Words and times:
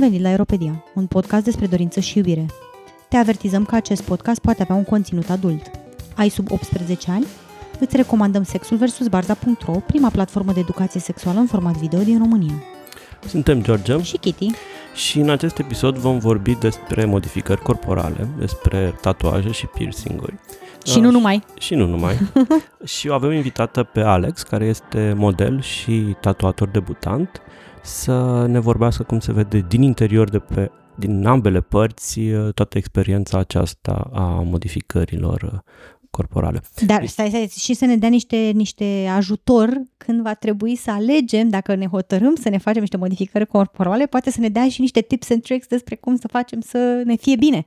venit 0.00 0.20
la 0.22 0.28
Aeropedia, 0.28 0.84
un 0.94 1.06
podcast 1.06 1.44
despre 1.44 1.66
dorință 1.66 2.00
și 2.00 2.16
iubire. 2.16 2.46
Te 3.08 3.16
avertizăm 3.16 3.64
că 3.64 3.74
acest 3.74 4.02
podcast 4.02 4.40
poate 4.40 4.62
avea 4.62 4.76
un 4.76 4.84
conținut 4.84 5.30
adult. 5.30 5.70
Ai 6.16 6.28
sub 6.28 6.50
18 6.50 7.10
ani? 7.10 7.26
Îți 7.80 7.96
recomandăm 7.96 8.42
Sexul 8.42 8.76
vs. 8.76 9.06
Barza.ro, 9.06 9.72
prima 9.72 10.08
platformă 10.08 10.52
de 10.52 10.60
educație 10.60 11.00
sexuală 11.00 11.38
în 11.38 11.46
format 11.46 11.76
video 11.76 12.00
din 12.00 12.18
România. 12.18 12.54
Suntem 13.26 13.62
George 13.62 14.02
Și 14.02 14.16
Kitty. 14.16 14.50
și 14.94 15.18
în 15.18 15.30
acest 15.30 15.58
episod 15.58 15.96
vom 15.96 16.18
vorbi 16.18 16.54
despre 16.54 17.04
modificări 17.04 17.62
corporale, 17.62 18.28
despre 18.38 18.94
tatuaje 19.00 19.50
și 19.50 19.66
piercinguri. 19.66 20.34
Și 20.86 21.00
nu 21.00 21.10
numai. 21.10 21.44
Și 21.58 21.74
nu 21.74 21.86
numai. 21.86 22.14
și 22.96 23.08
o 23.08 23.14
avem 23.14 23.32
invitată 23.32 23.82
pe 23.82 24.00
Alex, 24.00 24.42
care 24.42 24.64
este 24.64 25.14
model 25.16 25.60
și 25.62 26.16
tatuator 26.20 26.68
debutant, 26.68 27.42
să 27.82 28.46
ne 28.46 28.58
vorbească 28.58 29.02
cum 29.02 29.20
se 29.20 29.32
vede 29.32 29.64
din 29.68 29.82
interior, 29.82 30.28
de 30.30 30.38
pe, 30.38 30.70
din 30.96 31.26
ambele 31.26 31.60
părți, 31.60 32.20
toată 32.54 32.78
experiența 32.78 33.38
aceasta 33.38 34.10
a 34.12 34.24
modificărilor 34.24 35.64
corporale. 36.10 36.60
Dar 36.86 37.06
stai, 37.06 37.28
stai, 37.28 37.50
și 37.58 37.74
să 37.74 37.84
ne 37.84 37.96
dea 37.96 38.08
niște, 38.08 38.36
niște 38.36 39.06
ajutor 39.10 39.82
când 39.96 40.22
va 40.22 40.34
trebui 40.34 40.76
să 40.76 40.90
alegem, 40.90 41.48
dacă 41.48 41.74
ne 41.74 41.86
hotărâm 41.86 42.34
să 42.34 42.48
ne 42.48 42.58
facem 42.58 42.80
niște 42.80 42.96
modificări 42.96 43.46
corporale, 43.46 44.06
poate 44.06 44.30
să 44.30 44.40
ne 44.40 44.48
dea 44.48 44.68
și 44.68 44.80
niște 44.80 45.00
tips 45.00 45.30
and 45.30 45.42
tricks 45.42 45.66
despre 45.66 45.94
cum 45.94 46.16
să 46.16 46.28
facem 46.28 46.60
să 46.60 47.02
ne 47.04 47.16
fie 47.16 47.36
bine. 47.36 47.66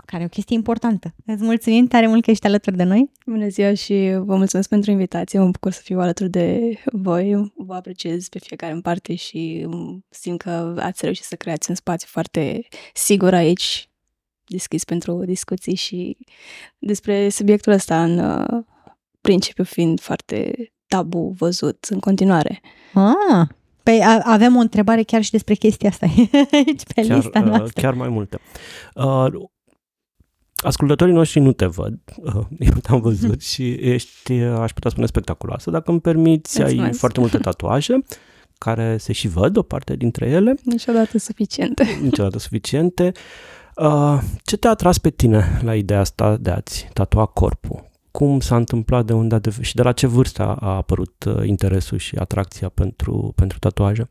Care 0.00 0.22
e 0.22 0.26
o 0.26 0.28
chestie 0.28 0.56
importantă. 0.56 1.14
Îți 1.26 1.42
mulțumim 1.42 1.86
tare 1.86 2.06
mult 2.06 2.24
că 2.24 2.30
ești 2.30 2.46
alături 2.46 2.76
de 2.76 2.82
noi. 2.82 3.10
Bună 3.26 3.48
ziua 3.48 3.74
și 3.74 4.12
vă 4.24 4.36
mulțumesc 4.36 4.68
pentru 4.68 4.90
invitație. 4.90 5.38
Mă 5.38 5.44
bucur 5.44 5.70
să 5.72 5.80
fiu 5.84 6.00
alături 6.00 6.30
de 6.30 6.78
voi. 6.92 7.52
Vă 7.56 7.74
apreciez 7.74 8.28
pe 8.28 8.38
fiecare 8.38 8.72
în 8.72 8.80
parte 8.80 9.14
și 9.14 9.66
simt 10.08 10.40
că 10.42 10.74
ați 10.78 11.04
reușit 11.04 11.24
să 11.24 11.36
creați 11.36 11.70
un 11.70 11.76
spațiu 11.76 12.08
foarte 12.10 12.66
sigur 12.94 13.34
aici, 13.34 13.90
deschis 14.46 14.84
pentru 14.84 15.24
discuții 15.24 15.74
și 15.74 16.16
despre 16.78 17.28
subiectul 17.28 17.72
ăsta 17.72 18.02
în 18.04 18.18
uh, 18.18 18.64
principiu 19.20 19.64
fiind 19.64 20.00
foarte 20.00 20.52
tabu 20.86 21.34
văzut 21.38 21.84
în 21.90 21.98
continuare. 22.00 22.60
Ah, 22.94 23.48
Păi 23.82 24.00
a- 24.04 24.22
avem 24.24 24.56
o 24.56 24.60
întrebare 24.60 25.02
chiar 25.02 25.22
și 25.22 25.30
despre 25.30 25.54
chestia 25.54 25.88
asta 25.88 26.06
aici 26.52 26.82
pe 26.94 27.02
chiar, 27.06 27.16
lista 27.16 27.38
uh, 27.38 27.44
noastră. 27.44 27.80
chiar 27.82 27.94
mai 27.94 28.08
multe. 28.08 28.38
Uh, 28.94 29.26
ascultătorii 30.62 31.14
noștri 31.14 31.40
nu 31.40 31.52
te 31.52 31.66
văd, 31.66 31.98
uh, 32.16 32.32
eu 32.58 32.72
te-am 32.82 33.00
văzut 33.00 33.42
și 33.52 33.70
ești, 33.72 34.32
uh, 34.32 34.58
aș 34.58 34.72
putea 34.72 34.90
spune, 34.90 35.06
spectaculoasă. 35.06 35.70
Dacă 35.70 35.90
îmi 35.90 36.00
permiți, 36.00 36.58
ai 36.62 36.66
Mulțumesc. 36.68 36.98
foarte 36.98 37.20
multe 37.20 37.38
tatuaje 37.48 37.98
care 38.58 38.96
se 38.96 39.12
și 39.12 39.28
văd, 39.28 39.56
o 39.56 39.62
parte 39.62 39.96
dintre 39.96 40.26
ele, 40.28 40.54
Niciodată 40.64 41.18
suficiente. 41.18 41.84
niciodată 42.02 42.38
suficiente. 42.38 43.12
Uh, 43.76 44.18
ce 44.44 44.56
te-a 44.56 44.70
atras 44.70 44.98
pe 44.98 45.10
tine 45.10 45.60
la 45.62 45.74
ideea 45.74 46.00
asta 46.00 46.36
de 46.36 46.50
a-ți 46.50 46.88
tatua 46.92 47.24
corpul? 47.26 47.90
Cum 48.10 48.40
s-a 48.40 48.56
întâmplat, 48.56 49.04
de 49.04 49.12
unde 49.12 49.34
a 49.34 49.38
deve- 49.38 49.62
și 49.62 49.74
de 49.74 49.82
la 49.82 49.92
ce 49.92 50.06
vârstă 50.06 50.42
a, 50.42 50.54
a 50.54 50.74
apărut 50.76 51.24
uh, 51.24 51.46
interesul 51.46 51.98
și 51.98 52.16
atracția 52.16 52.68
pentru, 52.68 53.32
pentru 53.36 53.58
tatuaje? 53.58 54.10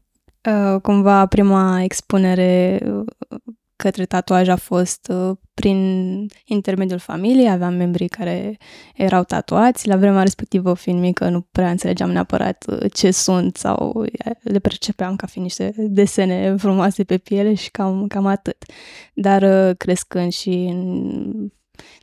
Uh, 0.74 0.82
cumva 0.82 1.26
prima 1.26 1.82
expunere 1.84 2.80
uh, 2.86 3.04
către 3.82 4.06
tatuaj 4.06 4.48
a 4.48 4.56
fost 4.56 5.12
uh, 5.14 5.38
prin 5.54 5.78
intermediul 6.46 7.00
familiei. 7.00 7.50
Aveam 7.50 7.74
membrii 7.74 8.08
care 8.08 8.58
erau 8.96 9.24
tatuați. 9.24 9.88
La 9.88 9.98
vremea 9.98 10.22
respectivă, 10.22 10.74
fiind 10.74 11.00
mică, 11.00 11.30
nu 11.30 11.42
prea 11.52 11.70
înțelegeam 11.70 12.12
neapărat 12.12 12.66
uh, 12.68 12.92
ce 12.94 13.12
sunt 13.12 13.58
sau 13.58 13.92
uh, 13.96 14.08
le 14.42 14.60
percepeam 14.60 15.16
ca 15.16 15.28
fiind 15.28 15.48
niște 15.48 15.74
desene 15.78 16.56
frumoase 16.58 17.04
pe 17.04 17.18
piele 17.18 17.54
și 17.54 17.72
cam, 17.72 18.08
cam 18.08 18.26
atât. 18.26 18.64
Dar 19.14 19.42
uh, 19.42 19.78
crescând 19.78 20.32
și 20.32 20.50
în- 20.50 21.52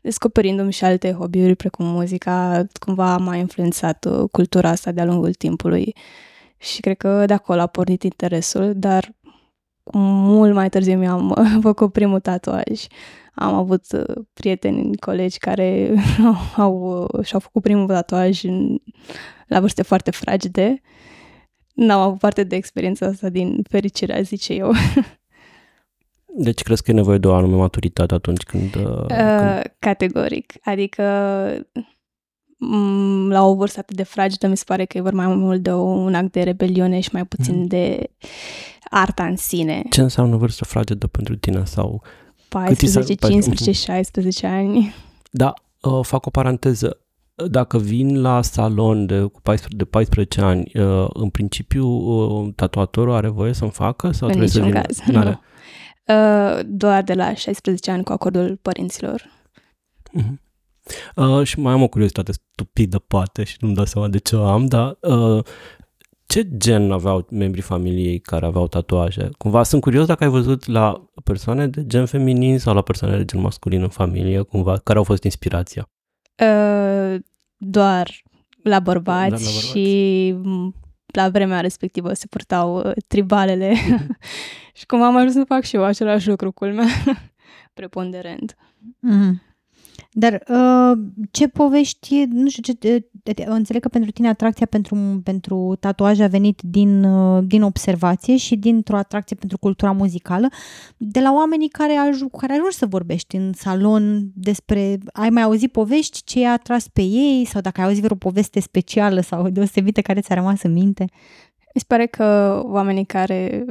descoperindu-mi 0.02 0.72
și 0.72 0.84
alte 0.84 1.12
hobby-uri 1.12 1.56
precum 1.56 1.86
muzica, 1.86 2.66
cumva 2.80 3.16
m-a 3.16 3.36
influențat 3.36 4.04
uh, 4.04 4.28
cultura 4.30 4.68
asta 4.68 4.92
de-a 4.92 5.04
lungul 5.04 5.34
timpului 5.34 5.94
și 6.58 6.80
cred 6.80 6.96
că 6.96 7.24
de 7.26 7.32
acolo 7.32 7.60
a 7.60 7.66
pornit 7.66 8.02
interesul, 8.02 8.72
dar 8.76 9.12
mult 9.92 10.54
mai 10.54 10.68
târziu 10.68 10.98
mi-am 10.98 11.34
făcut 11.62 11.92
primul 11.92 12.20
tatuaj. 12.20 12.86
Am 13.34 13.54
avut 13.54 13.84
uh, 13.92 14.24
prieteni, 14.32 14.96
colegi 14.96 15.38
care 15.38 15.94
au, 16.56 17.08
uh, 17.12 17.24
și-au 17.24 17.40
făcut 17.40 17.62
primul 17.62 17.86
tatuaj 17.86 18.44
în, 18.44 18.78
la 19.46 19.60
vârste 19.60 19.82
foarte 19.82 20.10
fragede. 20.10 20.80
N-am 21.74 22.00
avut 22.00 22.18
parte 22.18 22.44
de 22.44 22.56
experiența 22.56 23.06
asta 23.06 23.28
din 23.28 23.62
fericire, 23.68 24.22
zice 24.22 24.52
eu. 24.52 24.72
Deci 26.40 26.62
crezi 26.62 26.82
că 26.82 26.90
e 26.90 26.94
nevoie 26.94 27.18
de 27.18 27.26
o 27.26 27.34
anume 27.34 27.56
maturitate 27.56 28.14
atunci 28.14 28.42
când... 28.42 28.74
Uh, 28.74 29.06
când... 29.06 29.10
Uh, 29.10 29.60
categoric. 29.78 30.52
Adică 30.64 31.02
m, 31.72 31.97
la 33.28 33.44
o 33.44 33.54
vârstă 33.54 33.78
atât 33.78 33.96
de 33.96 34.02
fragedă 34.02 34.46
mi 34.46 34.56
se 34.56 34.64
pare 34.66 34.84
că 34.84 34.98
e 34.98 35.00
vorba 35.00 35.24
mai 35.26 35.34
mult 35.36 35.62
de 35.62 35.72
un 35.72 36.14
act 36.14 36.32
de 36.32 36.42
rebeliune 36.42 37.00
și 37.00 37.08
mai 37.12 37.24
puțin 37.26 37.58
Mhm. 37.58 37.66
de 37.66 38.10
arta 38.90 39.24
în 39.24 39.36
sine. 39.36 39.82
Ce 39.90 40.00
înseamnă 40.00 40.36
vârstă 40.36 40.64
fragedă 40.64 41.06
pentru 41.06 41.36
tine? 41.36 41.64
sau 41.64 42.02
14, 42.48 42.86
ți 42.86 43.06
se- 43.20 43.28
15, 43.30 43.72
16 43.72 44.46
ani. 44.46 44.94
Da, 45.30 45.54
uh, 45.82 46.04
fac 46.04 46.26
o 46.26 46.30
paranteză. 46.30 47.00
Dacă 47.50 47.78
vin 47.78 48.20
la 48.20 48.42
salon 48.42 49.06
de, 49.06 49.20
cu 49.20 49.40
14, 49.40 49.76
de 49.76 49.84
14 49.84 50.40
ani, 50.40 50.70
uh, 50.74 51.06
în 51.12 51.28
principiu 51.28 51.86
uh, 51.86 52.52
tatuatorul 52.56 53.12
are 53.14 53.28
voie 53.28 53.52
să-mi 53.52 53.70
facă? 53.70 54.10
Sau 54.10 54.26
în 54.28 54.34
trebuie 54.34 54.48
să 54.48 54.58
niciun 54.58 54.72
vină? 54.72 54.84
caz. 54.84 55.00
N-are. 55.06 55.28
Nu. 55.30 55.40
Uh, 56.14 56.60
doar 56.66 57.02
de 57.02 57.14
la 57.14 57.34
16 57.34 57.90
ani 57.90 58.04
cu 58.04 58.12
acordul 58.12 58.58
părinților. 58.62 59.22
Mhm. 60.12 60.40
Uh, 61.16 61.42
și 61.46 61.60
mai 61.60 61.72
am 61.72 61.82
o 61.82 61.88
curiozitate 61.88 62.32
stupidă, 62.32 62.98
poate, 62.98 63.44
și 63.44 63.56
nu-mi 63.60 63.74
dau 63.74 63.84
seama 63.84 64.08
de 64.08 64.18
ce 64.18 64.36
o 64.36 64.44
am, 64.46 64.66
dar 64.66 64.96
uh, 65.00 65.44
ce 66.26 66.48
gen 66.56 66.92
aveau 66.92 67.26
membrii 67.30 67.62
familiei 67.62 68.18
care 68.18 68.46
aveau 68.46 68.66
tatuaje? 68.68 69.28
Cumva 69.38 69.62
sunt 69.62 69.82
curios 69.82 70.06
dacă 70.06 70.24
ai 70.24 70.30
văzut 70.30 70.66
la 70.66 71.04
persoane 71.24 71.66
de 71.66 71.86
gen 71.86 72.06
feminin 72.06 72.58
sau 72.58 72.74
la 72.74 72.82
persoane 72.82 73.16
de 73.16 73.24
gen 73.24 73.40
masculin 73.40 73.82
în 73.82 73.88
familie, 73.88 74.40
cumva, 74.42 74.78
care 74.78 74.98
au 74.98 75.04
fost 75.04 75.22
inspirația. 75.24 75.88
Uh, 76.42 77.20
doar 77.56 78.10
la 78.62 78.80
bărbați, 78.80 79.28
Doar 79.28 79.40
la 79.40 79.46
bărbați. 79.46 79.66
și 79.68 80.32
m, 80.42 80.74
la 81.06 81.28
vremea 81.28 81.60
respectivă 81.60 82.12
se 82.12 82.26
purtau 82.26 82.76
uh, 82.78 82.92
tribalele 83.06 83.74
și 84.78 84.86
cum 84.86 85.02
am 85.02 85.16
ajuns 85.16 85.32
să 85.32 85.44
fac 85.46 85.62
și 85.64 85.76
eu 85.76 85.84
același 85.84 86.28
lucru, 86.28 86.52
culmea, 86.52 86.86
preponderent. 87.74 88.56
Mhm. 89.00 89.42
Dar 90.10 90.42
uh, 90.48 90.98
ce 91.30 91.48
povești, 91.48 92.24
nu 92.24 92.48
știu, 92.48 92.62
ce, 92.62 92.74
te- 92.74 93.32
te- 93.32 93.44
înțeleg 93.46 93.82
că 93.82 93.88
pentru 93.88 94.10
tine 94.10 94.28
atracția 94.28 94.66
pentru, 94.66 95.20
pentru 95.24 95.76
tatuaj 95.80 96.20
a 96.20 96.26
venit 96.26 96.60
din, 96.62 97.04
uh, 97.04 97.44
din 97.46 97.62
observație 97.62 98.36
și 98.36 98.56
dintr-o 98.56 98.96
atracție 98.96 99.36
pentru 99.36 99.58
cultura 99.58 99.92
muzicală, 99.92 100.48
de 100.96 101.20
la 101.20 101.32
oamenii 101.32 101.68
care, 101.68 101.92
aj- 101.92 102.30
cu 102.30 102.38
care 102.38 102.52
ajungi 102.52 102.76
să 102.76 102.86
vorbești 102.86 103.36
în 103.36 103.52
salon 103.52 104.30
despre, 104.34 104.98
ai 105.12 105.30
mai 105.30 105.42
auzit 105.42 105.72
povești, 105.72 106.24
ce 106.24 106.38
i-a 106.40 106.52
atras 106.52 106.88
pe 106.88 107.02
ei 107.02 107.44
sau 107.44 107.60
dacă 107.60 107.80
ai 107.80 107.86
auzit 107.86 108.02
vreo 108.02 108.16
poveste 108.16 108.60
specială 108.60 109.20
sau 109.20 109.48
deosebită 109.48 110.00
care 110.00 110.20
ți-a 110.20 110.34
rămas 110.34 110.62
în 110.62 110.72
minte? 110.72 111.04
Mi 111.74 111.80
se 111.80 111.84
pare 111.86 112.06
că 112.06 112.60
oamenii 112.66 113.04
care 113.04 113.64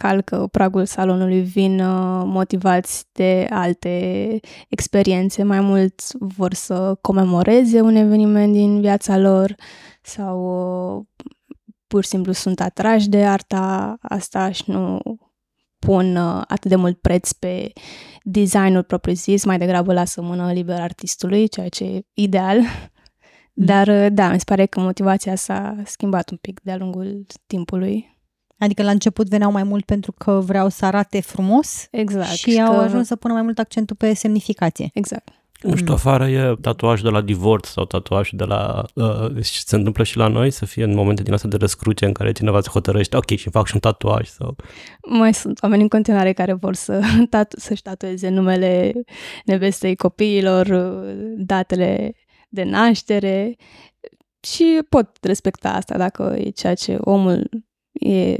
calcă 0.00 0.48
pragul 0.50 0.84
salonului 0.84 1.40
vin 1.40 1.80
uh, 1.80 2.22
motivați 2.24 3.04
de 3.12 3.46
alte 3.50 4.40
experiențe, 4.68 5.42
mai 5.42 5.60
mult 5.60 6.12
vor 6.12 6.54
să 6.54 6.98
comemoreze 7.00 7.80
un 7.80 7.94
eveniment 7.94 8.52
din 8.52 8.80
viața 8.80 9.18
lor 9.18 9.54
sau 10.02 10.38
uh, 10.96 11.04
pur 11.86 12.02
și 12.02 12.08
simplu 12.08 12.32
sunt 12.32 12.60
atrași 12.60 13.08
de 13.08 13.24
arta 13.24 13.96
asta 14.02 14.50
și 14.50 14.62
nu 14.66 15.00
pun 15.78 16.16
uh, 16.16 16.42
atât 16.46 16.70
de 16.70 16.76
mult 16.76 17.00
preț 17.00 17.32
pe 17.32 17.72
designul 18.22 18.82
propriu-zis, 18.82 19.44
mai 19.44 19.58
degrabă 19.58 19.92
lasă 19.92 20.22
mână 20.22 20.52
liberă 20.52 20.82
artistului, 20.82 21.48
ceea 21.48 21.68
ce 21.68 21.84
e 21.84 22.06
ideal. 22.14 22.58
Dar, 23.52 23.88
uh, 23.88 24.06
da, 24.12 24.32
mi 24.32 24.38
se 24.38 24.44
pare 24.46 24.66
că 24.66 24.80
motivația 24.80 25.34
s-a 25.34 25.76
schimbat 25.84 26.30
un 26.30 26.36
pic 26.36 26.60
de-a 26.62 26.76
lungul 26.76 27.26
timpului. 27.46 28.15
Adică 28.58 28.82
la 28.82 28.90
început 28.90 29.28
veneau 29.28 29.50
mai 29.52 29.62
mult 29.62 29.84
pentru 29.84 30.12
că 30.12 30.40
vreau 30.44 30.68
să 30.68 30.84
arate 30.84 31.20
frumos 31.20 31.86
Exact. 31.90 32.28
și 32.30 32.62
au 32.66 32.74
că- 32.74 32.80
ajuns 32.80 33.06
să 33.06 33.16
pună 33.16 33.32
mai 33.32 33.42
mult 33.42 33.58
accentul 33.58 33.96
pe 33.96 34.14
semnificație. 34.14 34.90
Exact. 34.92 35.28
Nu 35.62 35.76
știu, 35.76 35.92
afară 35.94 36.28
e 36.28 36.54
tatuaj 36.60 37.00
de 37.00 37.08
la 37.08 37.20
divorț 37.20 37.68
sau 37.68 37.84
tatuaj 37.84 38.30
de 38.32 38.44
la... 38.44 38.84
Uh, 38.94 39.42
și 39.42 39.62
se 39.64 39.76
întâmplă 39.76 40.04
și 40.04 40.16
la 40.16 40.26
noi 40.28 40.50
să 40.50 40.64
fie 40.66 40.84
în 40.84 40.94
momente 40.94 41.22
din 41.22 41.32
astea 41.32 41.48
de 41.48 41.56
răscruce 41.56 42.04
în 42.04 42.12
care 42.12 42.32
cineva 42.32 42.60
se 42.60 42.68
hotărăște, 42.72 43.16
ok, 43.16 43.26
și 43.36 43.50
fac 43.50 43.66
și 43.66 43.74
un 43.74 43.80
tatuaj 43.80 44.28
sau... 44.28 44.56
Mai 45.08 45.34
sunt 45.34 45.62
oameni 45.62 45.82
în 45.82 45.88
continuare 45.88 46.32
care 46.32 46.52
vor 46.52 46.74
să 46.74 47.00
tatu- 47.30 47.56
să-și 47.58 47.82
tatueze 47.82 48.28
numele 48.28 48.92
nevestei 49.44 49.96
copiilor, 49.96 50.66
datele 51.36 52.14
de 52.48 52.62
naștere 52.62 53.56
și 54.40 54.78
pot 54.88 55.10
respecta 55.20 55.68
asta 55.72 55.96
dacă 55.96 56.34
e 56.38 56.50
ceea 56.50 56.74
ce 56.74 56.96
omul 57.00 57.48
e 58.00 58.36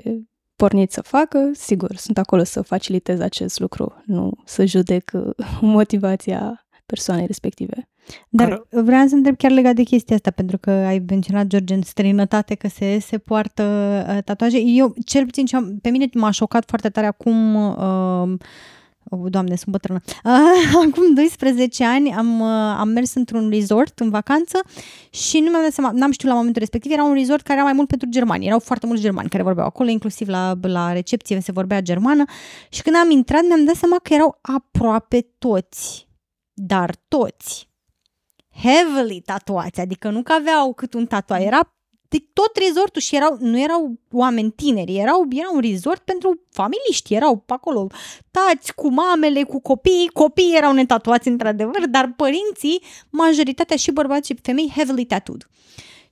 pornit 0.56 0.92
să 0.92 1.02
facă, 1.02 1.50
sigur, 1.54 1.96
sunt 1.96 2.18
acolo 2.18 2.44
să 2.44 2.62
facilitez 2.62 3.20
acest 3.20 3.58
lucru, 3.60 4.02
nu 4.06 4.32
să 4.44 4.64
judec 4.64 5.10
uh, 5.14 5.30
motivația 5.60 6.66
persoanei 6.86 7.26
respective. 7.26 7.88
Dar 8.28 8.48
Care... 8.48 8.82
vreau 8.82 9.06
să 9.06 9.14
întreb 9.14 9.36
chiar 9.36 9.50
legat 9.50 9.74
de 9.74 9.82
chestia 9.82 10.14
asta, 10.14 10.30
pentru 10.30 10.58
că 10.58 10.70
ai 10.70 11.04
menționat, 11.08 11.46
George, 11.46 11.74
în 11.74 11.82
străinătate 11.82 12.54
că 12.54 12.68
se, 12.68 12.98
se 12.98 13.18
poartă 13.18 13.62
uh, 14.08 14.22
tatuaje. 14.22 14.58
Eu, 14.58 14.94
cel 15.04 15.24
puțin, 15.24 15.46
ce 15.46 15.56
am, 15.56 15.78
pe 15.82 15.88
mine 15.88 16.08
m-a 16.14 16.30
șocat 16.30 16.64
foarte 16.66 16.88
tare 16.88 17.06
acum... 17.06 17.54
Uh, 17.54 18.38
Oh, 19.10 19.30
doamne, 19.30 19.56
sunt 19.56 19.68
bătrână. 19.68 20.00
Uh, 20.24 20.84
acum 20.88 21.14
12 21.14 21.84
ani 21.84 22.12
am, 22.12 22.40
uh, 22.40 22.76
am 22.78 22.88
mers 22.88 23.14
într-un 23.14 23.50
resort 23.50 24.00
în 24.00 24.10
vacanță 24.10 24.60
și 25.10 25.38
nu 25.38 25.50
mi-am 25.50 25.62
dat 25.62 25.72
seama, 25.72 25.90
n-am 25.90 26.10
știut 26.10 26.30
la 26.30 26.36
momentul 26.36 26.60
respectiv, 26.60 26.92
era 26.92 27.02
un 27.02 27.14
resort 27.14 27.42
care 27.42 27.54
era 27.54 27.64
mai 27.64 27.76
mult 27.76 27.88
pentru 27.88 28.08
germani. 28.08 28.46
Erau 28.46 28.58
foarte 28.58 28.86
mulți 28.86 29.02
germani 29.02 29.28
care 29.28 29.42
vorbeau 29.42 29.66
acolo, 29.66 29.88
inclusiv 29.88 30.28
la, 30.28 30.54
la 30.62 30.92
recepție 30.92 31.40
se 31.40 31.52
vorbea 31.52 31.80
germană 31.80 32.24
și 32.68 32.82
când 32.82 32.96
am 32.96 33.10
intrat 33.10 33.42
mi-am 33.46 33.64
dat 33.64 33.74
seama 33.74 33.96
că 34.02 34.14
erau 34.14 34.38
aproape 34.42 35.26
toți, 35.38 36.08
dar 36.52 36.96
toți, 37.08 37.70
heavily 38.62 39.20
tatuați, 39.20 39.80
adică 39.80 40.10
nu 40.10 40.22
că 40.22 40.32
aveau 40.32 40.72
cât 40.72 40.94
un 40.94 41.06
tatuaj, 41.06 41.42
era 41.42 41.75
de 42.18 42.24
tot 42.32 42.56
resortul 42.56 43.00
și 43.00 43.16
erau, 43.16 43.36
nu 43.40 43.60
erau 43.60 43.98
oameni 44.12 44.50
tineri, 44.50 44.96
erau, 44.96 45.26
era 45.30 45.50
un 45.52 45.60
resort 45.60 46.00
pentru 46.00 46.40
familiști, 46.50 47.14
erau 47.14 47.36
pe 47.36 47.52
acolo 47.52 47.86
tați 48.30 48.74
cu 48.74 48.88
mamele, 48.88 49.42
cu 49.42 49.60
copii, 49.60 50.10
copiii 50.12 50.56
erau 50.56 50.72
netatuați 50.72 51.28
într-adevăr, 51.28 51.86
dar 51.86 52.12
părinții, 52.16 52.82
majoritatea 53.10 53.76
și 53.76 53.90
bărbați 53.90 54.26
și 54.26 54.38
femei 54.42 54.72
heavily 54.74 55.04
tattooed. 55.04 55.46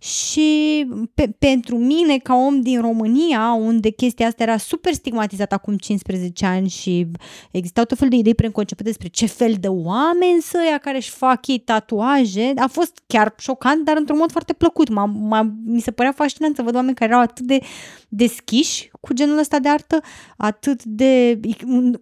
Și 0.04 0.86
pe, 1.14 1.34
pentru 1.38 1.78
mine, 1.78 2.18
ca 2.18 2.34
om 2.34 2.60
din 2.60 2.80
România, 2.80 3.52
unde 3.52 3.90
chestia 3.90 4.26
asta 4.26 4.42
era 4.42 4.56
super 4.56 4.92
stigmatizată 4.92 5.54
acum 5.54 5.76
15 5.76 6.46
ani 6.46 6.68
și 6.68 7.06
existau 7.50 7.84
tot 7.84 7.98
fel 7.98 8.08
de 8.08 8.16
idei 8.16 8.34
preconcepute 8.34 8.88
despre 8.88 9.08
ce 9.08 9.26
fel 9.26 9.54
de 9.60 9.68
oameni 9.68 10.40
să 10.40 10.58
ia 10.70 10.78
care 10.78 10.96
își 10.96 11.10
fac 11.10 11.46
ei 11.46 11.58
tatuaje, 11.58 12.52
a 12.56 12.66
fost 12.66 13.02
chiar 13.06 13.34
șocant, 13.38 13.84
dar 13.84 13.96
într-un 13.96 14.18
mod 14.18 14.30
foarte 14.30 14.52
plăcut. 14.52 14.88
M-a, 14.88 15.04
m-a, 15.04 15.54
mi 15.64 15.80
se 15.80 15.90
părea 15.90 16.12
fascinant 16.12 16.56
să 16.56 16.62
văd 16.62 16.74
oameni 16.74 16.94
care 16.94 17.10
erau 17.10 17.22
atât 17.22 17.46
de 17.46 17.60
deschiși 18.08 18.90
cu 19.00 19.12
genul 19.12 19.38
ăsta 19.38 19.58
de 19.58 19.68
artă, 19.68 20.00
atât 20.36 20.82
de... 20.82 21.40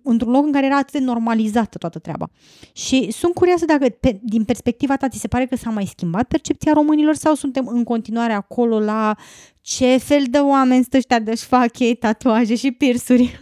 într-un 0.02 0.32
loc 0.32 0.44
în 0.44 0.52
care 0.52 0.66
era 0.66 0.76
atât 0.76 0.92
de 0.92 0.98
normalizată 0.98 1.78
toată 1.78 1.98
treaba. 1.98 2.30
Și 2.72 3.10
sunt 3.10 3.34
curioasă 3.34 3.64
dacă, 3.64 3.88
pe, 4.00 4.20
din 4.22 4.44
perspectiva 4.44 4.96
ta, 4.96 5.08
ți 5.08 5.18
se 5.18 5.28
pare 5.28 5.46
că 5.46 5.56
s-a 5.56 5.70
mai 5.70 5.86
schimbat 5.86 6.28
percepția 6.28 6.72
românilor 6.72 7.14
sau 7.14 7.34
suntem 7.34 7.66
în 7.66 7.84
continuare 7.92 8.32
acolo 8.32 8.80
la 8.80 9.16
ce 9.60 9.96
fel 9.96 10.24
de 10.30 10.38
oameni 10.38 10.82
sunt 10.82 10.94
ăștia 10.94 11.18
de-și 11.18 11.44
fac 11.44 11.78
ei 11.78 11.94
tatuaje 11.94 12.54
și 12.54 12.70
pirsuri? 12.70 13.40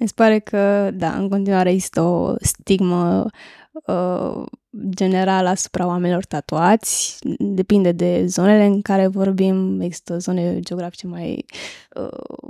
Mi 0.00 0.06
se 0.06 0.12
pare 0.16 0.38
că, 0.38 0.90
da, 0.94 1.14
în 1.16 1.28
continuare 1.28 1.70
există 1.70 2.00
o 2.00 2.34
stigmă 2.40 3.26
uh, 3.86 4.44
generală 4.88 5.48
asupra 5.48 5.86
oamenilor 5.86 6.24
tatuați. 6.24 7.18
Depinde 7.38 7.92
de 7.92 8.26
zonele 8.26 8.64
în 8.64 8.80
care 8.80 9.06
vorbim. 9.06 9.80
Există 9.80 10.18
zone 10.18 10.60
geografice 10.60 11.06
mai, 11.06 11.44
uh, 11.94 12.48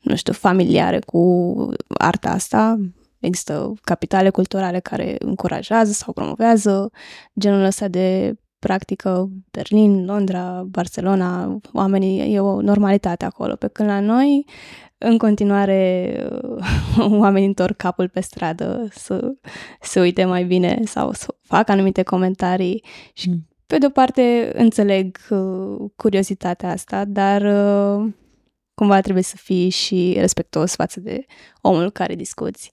nu 0.00 0.16
știu, 0.16 0.32
familiare 0.32 0.98
cu 0.98 1.68
arta 1.88 2.30
asta. 2.30 2.78
Există 3.18 3.74
capitale 3.82 4.30
culturale 4.30 4.80
care 4.80 5.16
încurajează 5.18 5.92
sau 5.92 6.12
promovează 6.12 6.90
genul 7.38 7.64
ăsta 7.64 7.88
de 7.88 8.34
practică 8.60 9.30
Berlin, 9.50 10.04
Londra, 10.04 10.62
Barcelona, 10.66 11.58
oamenii, 11.72 12.34
e 12.34 12.40
o 12.40 12.60
normalitate 12.60 13.24
acolo. 13.24 13.54
Pe 13.54 13.68
când 13.68 13.88
la 13.88 14.00
noi, 14.00 14.44
în 14.98 15.18
continuare, 15.18 16.14
oamenii 17.24 17.48
întorc 17.48 17.76
capul 17.76 18.08
pe 18.08 18.20
stradă 18.20 18.88
să 18.90 19.32
se 19.80 20.00
uite 20.00 20.24
mai 20.24 20.44
bine 20.44 20.80
sau 20.84 21.12
să 21.12 21.34
facă 21.42 21.72
anumite 21.72 22.02
comentarii 22.02 22.84
și 23.12 23.28
mm. 23.28 23.48
pe 23.66 23.78
de 23.78 23.86
o 23.86 23.90
parte 23.90 24.52
înțeleg 24.54 25.18
uh, 25.30 25.90
curiozitatea 25.96 26.70
asta, 26.70 27.04
dar 27.04 27.42
uh, 27.42 28.12
cumva 28.74 29.00
trebuie 29.00 29.22
să 29.22 29.36
fii 29.36 29.68
și 29.68 30.16
respectuos 30.18 30.74
față 30.74 31.00
de 31.00 31.24
omul 31.60 31.90
care 31.90 32.14
discuți. 32.14 32.72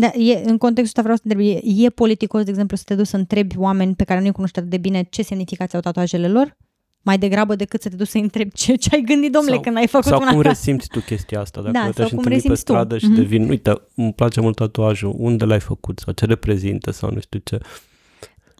Da, 0.00 0.06
e, 0.06 0.42
în 0.44 0.58
contextul 0.58 0.84
ăsta 0.84 1.02
vreau 1.02 1.16
să 1.16 1.22
întreb, 1.24 1.40
e, 1.40 1.84
e 1.84 1.90
politicos, 1.90 2.42
de 2.42 2.50
exemplu, 2.50 2.76
să 2.76 2.82
te 2.86 2.94
duci 2.94 3.06
să 3.06 3.16
întrebi 3.16 3.58
oameni 3.58 3.94
pe 3.94 4.04
care 4.04 4.20
nu-i 4.20 4.32
cunoști 4.32 4.58
atât 4.58 4.70
de 4.70 4.76
bine 4.76 5.06
ce 5.10 5.22
semnificație 5.22 5.76
au 5.76 5.80
tatuajele 5.84 6.28
lor? 6.28 6.56
Mai 7.02 7.18
degrabă 7.18 7.54
decât 7.54 7.82
să 7.82 7.88
te 7.88 7.96
duci 7.96 8.08
să 8.08 8.18
întrebi 8.18 8.52
ce, 8.52 8.74
ce 8.74 8.88
ai 8.92 9.00
gândit, 9.00 9.32
domnule, 9.32 9.54
sau, 9.54 9.62
când 9.62 9.76
ai 9.76 9.86
făcut 9.86 10.06
sau 10.06 10.20
una 10.20 10.30
cum 10.30 10.40
resimți 10.40 10.88
tu 10.88 11.00
chestia 11.00 11.40
asta, 11.40 11.60
dacă 11.60 11.72
da, 11.72 11.90
te-aș 11.90 12.10
întâlni 12.10 12.40
pe 12.40 12.54
stradă 12.54 12.94
tu. 12.94 13.00
și 13.00 13.10
mm-hmm. 13.10 13.14
devin, 13.14 13.48
uite, 13.48 13.82
îmi 13.94 14.12
place 14.12 14.40
mult 14.40 14.56
tatuajul, 14.56 15.14
unde 15.16 15.44
l-ai 15.44 15.60
făcut 15.60 15.98
sau 15.98 16.12
ce 16.12 16.24
reprezintă 16.24 16.90
sau 16.90 17.10
nu 17.10 17.20
știu 17.20 17.40
ce. 17.44 17.58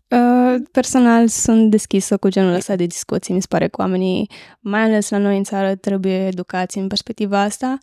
Uh, 0.09 0.63
personal 0.71 1.29
sunt 1.29 1.71
deschisă 1.71 2.17
cu 2.17 2.29
genul 2.29 2.55
ăsta 2.55 2.77
de 2.77 2.87
discuții. 2.87 3.35
Mi 3.35 3.41
se 3.41 3.47
pare 3.49 3.69
că 3.69 3.81
oamenii, 3.81 4.31
mai 4.61 4.81
ales 4.81 5.11
la 5.11 5.19
noi 5.19 5.37
în 5.37 5.45
țară, 5.45 5.75
trebuie 5.75 6.27
educați 6.27 6.79
în 6.79 6.87
perspectiva 6.87 7.41
asta. 7.41 7.79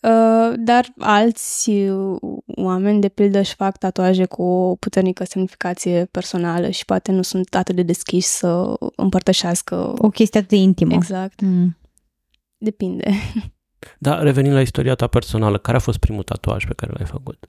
Uh, 0.00 0.52
dar 0.56 0.86
alți 0.98 1.70
uh, 1.70 2.16
oameni, 2.46 3.00
de 3.00 3.08
pildă, 3.08 3.38
își 3.38 3.54
fac 3.54 3.78
tatuaje 3.78 4.24
cu 4.24 4.42
o 4.42 4.74
puternică 4.74 5.24
semnificație 5.24 6.04
personală 6.04 6.70
și 6.70 6.84
poate 6.84 7.12
nu 7.12 7.22
sunt 7.22 7.54
atât 7.54 7.74
de 7.74 7.82
deschiși 7.82 8.26
să 8.26 8.74
împărtășească... 8.96 9.94
O 9.98 10.08
chestie 10.08 10.38
atât 10.38 10.50
de 10.50 10.56
intimă. 10.56 10.94
Exact. 10.94 11.40
Mm. 11.40 11.76
Depinde. 12.58 13.10
Da, 13.98 14.22
revenind 14.22 14.54
la 14.54 14.60
istoria 14.60 14.94
ta 14.94 15.06
personală, 15.06 15.58
care 15.58 15.76
a 15.76 15.80
fost 15.80 15.98
primul 15.98 16.22
tatuaj 16.22 16.66
pe 16.66 16.74
care 16.74 16.92
l-ai 16.94 17.06
făcut? 17.06 17.48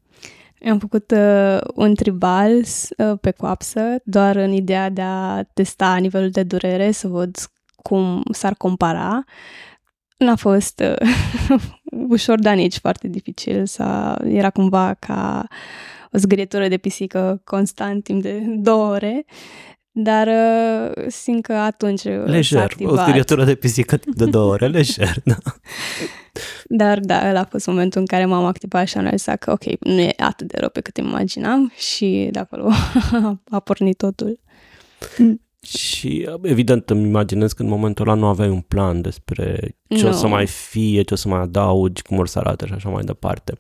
Am 0.70 0.80
făcut 0.80 1.12
uh, 1.12 1.60
un 1.76 1.96
tribal 1.96 2.52
uh, 2.58 3.14
pe 3.22 3.32
coapsă, 3.32 3.82
doar 4.04 4.36
în 4.36 4.52
ideea 4.52 4.90
de 4.90 5.02
a 5.02 5.44
testa 5.44 5.96
nivelul 5.96 6.30
de 6.30 6.44
durere, 6.44 6.92
să 6.92 7.08
văd 7.08 7.36
cum 7.76 8.24
s-ar 8.32 8.54
compara. 8.54 9.24
N-a 10.18 10.36
fost 10.36 10.80
uh, 10.80 11.10
ușor, 11.92 12.40
dar 12.40 12.56
nici 12.56 12.78
foarte 12.78 13.08
dificil. 13.08 13.66
Să 13.66 14.16
era 14.26 14.50
cumva 14.50 14.94
ca 15.00 15.48
o 16.12 16.18
zgârietură 16.18 16.68
de 16.68 16.78
pisică 16.78 17.42
constant 17.44 18.04
timp 18.04 18.22
de 18.22 18.44
două 18.70 18.92
ore. 18.94 19.26
Dar 19.94 20.28
uh, 20.28 21.06
simt 21.08 21.44
că 21.44 21.54
atunci 21.54 22.04
Lejer, 22.04 22.76
o 22.84 22.96
zgârietură 22.96 23.44
de 23.44 23.56
pisică 23.56 24.00
de 24.06 24.26
două 24.26 24.52
ore, 24.52 24.68
lejer, 24.78 25.16
da. 25.24 25.36
Dar 26.66 27.00
da, 27.00 27.30
ăla 27.30 27.40
a 27.40 27.46
fost 27.46 27.68
momentul 27.68 28.00
în 28.00 28.06
care 28.06 28.26
m-am 28.26 28.46
activat 28.46 28.88
și 28.88 28.98
am 28.98 29.04
realizat 29.04 29.38
că 29.38 29.52
ok, 29.52 29.64
nu 29.80 30.00
e 30.00 30.14
atât 30.18 30.48
de 30.48 30.58
rău 30.60 30.70
pe 30.70 30.82
cât 30.82 30.98
imaginam 30.98 31.72
și 31.76 32.30
de 32.32 32.40
acolo 32.40 32.70
a 33.50 33.60
pornit 33.60 33.98
totul. 33.98 34.40
Mm. 35.62 35.80
Și 35.80 36.30
evident 36.42 36.90
îmi 36.90 37.08
imaginez 37.08 37.54
că 37.54 37.62
în 37.62 37.70
momentul 37.70 38.08
ăla 38.08 38.20
nu 38.20 38.26
aveai 38.26 38.50
un 38.50 38.62
plan 38.62 39.02
despre 39.02 39.76
ce 39.88 40.04
no. 40.04 40.10
o 40.10 40.12
să 40.12 40.28
mai 40.28 40.48
fie, 40.48 41.02
ce 41.02 41.14
o 41.14 41.18
să 41.18 41.28
mai 41.28 41.40
adaugi, 41.40 42.02
cum 42.02 42.18
or 42.18 42.28
să 42.28 42.40
arate 42.40 42.66
și 42.66 42.74
așa 42.74 42.90
mai 42.90 43.04
departe. 43.04 43.54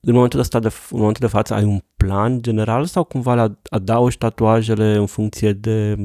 În 0.00 0.14
momentul 0.14 0.40
ăsta, 0.40 0.58
de, 0.58 0.66
în 0.90 0.98
momentul 0.98 1.26
de 1.26 1.32
față, 1.32 1.54
ai 1.54 1.64
un 1.64 1.80
plan 1.96 2.42
general 2.42 2.84
sau 2.84 3.04
cumva 3.04 3.34
le 3.34 3.58
adaugi 3.70 4.18
tatuajele 4.18 4.94
în 4.94 5.06
funcție 5.06 5.52
de, 5.52 5.96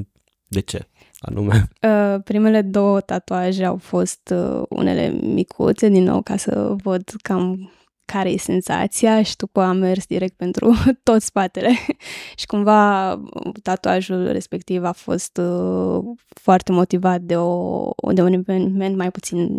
de 0.48 0.60
ce? 0.60 0.88
anume? 1.22 1.64
Uh, 1.82 2.22
primele 2.24 2.62
două 2.62 3.00
tatuaje 3.00 3.66
au 3.66 3.78
fost 3.78 4.34
uh, 4.36 4.64
unele 4.70 5.10
micuțe, 5.10 5.90
din 5.90 6.04
nou, 6.04 6.22
ca 6.22 6.38
să 6.38 6.76
văd 6.84 7.10
cam 7.22 7.72
care 8.06 8.30
e 8.30 8.38
senzația 8.38 9.24
și 9.24 9.36
după 9.36 9.62
am 9.62 9.78
mers 9.78 10.06
direct 10.06 10.36
pentru 10.36 10.74
tot 11.04 11.22
spatele 11.22 11.72
și 12.40 12.46
cumva 12.46 13.22
tatuajul 13.64 14.32
respectiv 14.32 14.84
a 14.84 14.92
fost 14.92 15.38
uh, 15.38 16.04
foarte 16.28 16.72
motivat 16.72 17.22
de, 17.22 17.38
o, 17.38 17.92
de 18.14 18.22
un 18.22 18.34
eveniment 18.34 18.96
mai 18.96 19.12
puțin 19.12 19.58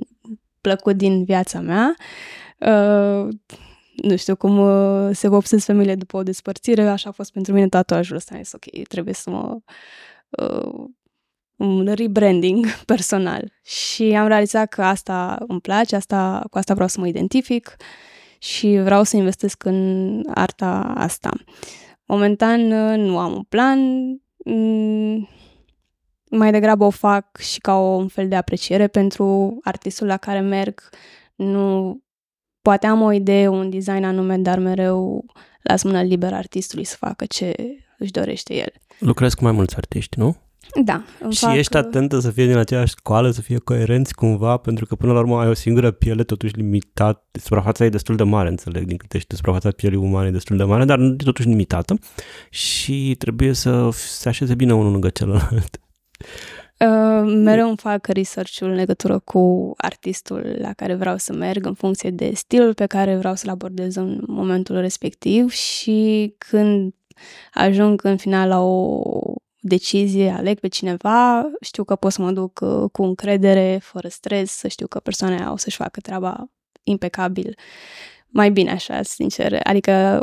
plăcut 0.61 0.97
din 0.97 1.25
viața 1.25 1.61
mea. 1.61 1.95
Uh, 2.59 3.29
nu 4.03 4.17
știu 4.17 4.37
cum 4.37 4.59
uh, 4.59 5.11
se 5.13 5.29
vopsesc 5.29 5.65
femeile 5.65 5.95
după 5.95 6.17
o 6.17 6.23
despărțire, 6.23 6.89
așa 6.89 7.09
a 7.09 7.13
fost 7.13 7.33
pentru 7.33 7.53
mine 7.53 7.69
tatuajul 7.69 8.17
ăsta. 8.17 8.35
Am 8.35 8.43
zis, 8.43 8.53
ok, 8.53 8.87
trebuie 8.89 9.15
să 9.15 9.31
mă... 9.31 9.59
Uh, 10.29 10.85
un 11.57 11.93
rebranding 11.95 12.67
personal 12.93 13.53
și 13.63 14.03
am 14.03 14.27
realizat 14.27 14.69
că 14.69 14.83
asta 14.83 15.45
îmi 15.49 15.61
place, 15.61 15.97
asta, 15.97 16.47
cu 16.51 16.59
asta 16.59 16.75
vreau 16.75 16.89
să 16.89 17.01
mă 17.01 17.07
identific 17.07 17.77
și 18.43 18.81
vreau 18.83 19.03
să 19.03 19.17
investesc 19.17 19.65
în 19.65 20.21
arta 20.35 20.93
asta. 20.97 21.31
Momentan 22.05 22.67
nu 23.01 23.19
am 23.19 23.33
un 23.33 23.43
plan, 23.43 23.79
mm, 24.45 25.29
mai 26.31 26.51
degrabă 26.51 26.85
o 26.85 26.91
fac 26.91 27.37
și 27.37 27.61
ca 27.61 27.75
o, 27.75 27.97
un 27.97 28.09
fel 28.09 28.29
de 28.29 28.35
apreciere 28.35 28.87
pentru 28.87 29.59
artistul 29.63 30.07
la 30.07 30.17
care 30.17 30.41
merg. 30.41 30.89
Nu, 31.35 32.01
poate 32.63 32.87
am 32.87 33.03
o 33.03 33.13
idee, 33.13 33.49
un 33.49 33.71
design 33.71 34.05
anume, 34.05 34.39
dar 34.39 34.59
mereu 34.59 35.25
las 35.63 35.83
mâna 35.83 36.03
liberă 36.03 36.35
artistului 36.35 36.85
să 36.85 36.97
facă 36.97 37.25
ce 37.25 37.55
își 37.99 38.11
dorește 38.11 38.55
el. 38.55 38.73
Lucrez 38.99 39.35
cu 39.35 39.43
mai 39.43 39.53
mulți 39.53 39.77
artiști, 39.77 40.19
nu? 40.19 40.37
Da. 40.85 41.03
îmi 41.21 41.33
Și 41.33 41.45
fac, 41.45 41.57
ești 41.57 41.77
atentă 41.77 42.19
să 42.19 42.31
fie 42.31 42.47
din 42.47 42.57
aceeași 42.57 42.95
școală, 42.99 43.31
să 43.31 43.41
fie 43.41 43.59
coerenți 43.59 44.15
cumva, 44.15 44.57
pentru 44.57 44.87
că 44.87 44.95
până 44.95 45.13
la 45.13 45.19
urmă 45.19 45.41
ai 45.41 45.49
o 45.49 45.55
singură 45.55 45.91
piele 45.91 46.25
totuși 46.25 46.55
limitat, 46.55 47.25
suprafața 47.33 47.85
e 47.85 47.89
destul 47.89 48.17
de 48.17 48.23
mare, 48.23 48.49
înțeleg, 48.49 48.85
din 48.85 48.97
câte 48.97 49.19
știu, 49.19 49.37
suprafața 49.37 49.71
pielii 49.71 49.99
umane 49.99 50.29
e 50.29 50.31
destul 50.31 50.57
de 50.57 50.65
mare, 50.65 50.85
dar 50.85 50.99
nu 50.99 51.13
e 51.13 51.25
totuși 51.25 51.49
limitată 51.49 51.99
și 52.51 53.15
trebuie 53.19 53.53
să 53.53 53.89
se 53.93 54.29
așeze 54.29 54.55
bine 54.55 54.75
unul 54.75 54.91
lângă 54.93 55.09
celălalt. 55.09 55.81
Uh, 56.79 57.33
mereu 57.45 57.69
îmi 57.69 57.77
fac 57.77 58.07
research-ul 58.07 58.69
în 58.69 58.75
legătură 58.75 59.19
cu 59.19 59.75
artistul 59.77 60.57
la 60.59 60.73
care 60.73 60.95
vreau 60.95 61.17
să 61.17 61.33
merg 61.33 61.67
în 61.67 61.75
funcție 61.75 62.11
de 62.11 62.31
stilul 62.35 62.75
pe 62.75 62.87
care 62.87 63.17
vreau 63.17 63.35
să-l 63.35 63.51
abordez 63.51 63.95
în 63.95 64.23
momentul 64.27 64.81
respectiv 64.81 65.51
și 65.51 66.35
când 66.39 66.95
ajung 67.55 68.05
în 68.05 68.17
final 68.17 68.49
la 68.49 68.61
o 68.61 69.03
decizie, 69.65 70.31
aleg 70.31 70.59
pe 70.61 70.69
cineva, 70.69 71.51
știu 71.61 71.85
că 71.85 71.97
pot 71.97 72.13
să 72.13 72.23
mă 72.23 72.33
duc 72.33 72.61
uh, 72.63 72.91
cu 72.93 73.03
încredere, 73.03 73.79
fără 73.83 74.09
stres, 74.09 74.51
să 74.53 74.69
știu 74.69 74.87
că 74.87 74.99
persoana 74.99 75.37
aia 75.37 75.53
o 75.53 75.57
să-și 75.57 75.77
facă 75.77 76.01
treaba 76.01 76.51
impecabil. 76.83 77.59
Mai 78.27 78.51
bine 78.51 78.71
așa, 78.71 79.03
sincer. 79.03 79.61
Adică 79.63 80.23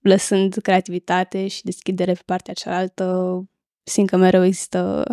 lăsând 0.00 0.54
creativitate 0.54 1.48
și 1.48 1.64
deschidere 1.64 2.12
pe 2.12 2.22
partea 2.24 2.54
cealaltă, 2.54 3.38
simt 3.82 4.08
că 4.08 4.16
mereu 4.16 4.44
există 4.44 5.04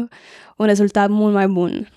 un 0.58 0.66
rezultat 0.66 1.10
mult 1.10 1.34
mai 1.34 1.48
bun. 1.48 1.90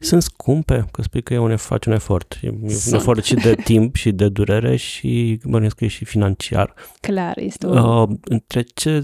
Sunt 0.00 0.22
scumpe, 0.22 0.88
că 0.92 1.02
spui 1.02 1.22
că 1.22 1.34
e 1.34 1.38
un, 1.38 1.56
faci 1.56 1.86
un 1.86 1.92
efort. 1.92 2.38
E 2.42 2.48
un 2.48 2.68
Sunt. 2.68 2.94
efort 2.94 3.24
și 3.24 3.34
de 3.34 3.54
timp 3.54 3.94
și 3.94 4.12
de 4.12 4.28
durere 4.28 4.76
și 4.76 5.40
bănuiesc 5.44 5.76
că 5.76 5.84
e 5.84 5.88
și 5.88 6.04
financiar. 6.04 6.74
Clar, 7.00 7.38
este 7.38 7.66
un... 7.66 7.76
Uh, 7.76 8.08
între 8.24 8.62
ce 8.62 9.02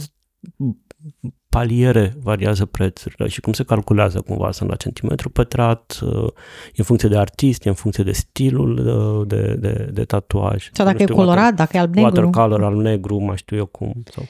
paliere 1.56 2.14
variază 2.22 2.64
prețurile 2.64 3.28
și 3.28 3.40
cum 3.40 3.52
se 3.52 3.64
calculează 3.64 4.20
cumva? 4.20 4.50
Sunt 4.52 4.68
la 4.68 4.76
centimetru 4.76 5.30
pătrat, 5.30 5.98
uh, 6.02 6.28
e 6.66 6.76
în 6.76 6.84
funcție 6.84 7.08
de 7.08 7.16
artist, 7.18 7.64
e 7.64 7.68
în 7.68 7.74
funcție 7.74 8.04
de 8.04 8.12
stilul 8.12 8.78
uh, 8.78 9.26
de, 9.26 9.54
de, 9.54 9.88
de 9.92 10.04
tatuaj. 10.04 10.68
Sau 10.72 10.84
dacă 10.84 10.96
Nu 10.96 11.02
e 11.02 11.06
știu, 11.06 11.14
colorat, 11.14 11.54
dacă 11.54 11.76
e 11.76 11.80
alb-negru. 11.80 12.10
Watercolor, 12.10 12.64
al 12.64 12.76
negru, 12.76 13.18
mai 13.18 13.36
știu 13.36 13.56
eu 13.56 13.66
cum. 13.66 14.02
Sau... 14.14 14.24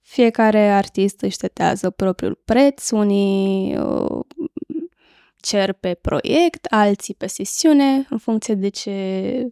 Fiecare 0.00 0.58
artist 0.58 1.20
își 1.20 1.36
setează 1.36 1.90
propriul 1.90 2.40
preț, 2.44 2.90
unii 2.90 3.76
uh, 3.76 4.20
cer 5.40 5.72
pe 5.72 5.98
proiect, 6.00 6.66
alții 6.70 7.14
pe 7.14 7.26
sesiune, 7.26 8.06
în 8.10 8.18
funcție 8.18 8.54
de 8.54 8.68
ce 8.68 9.48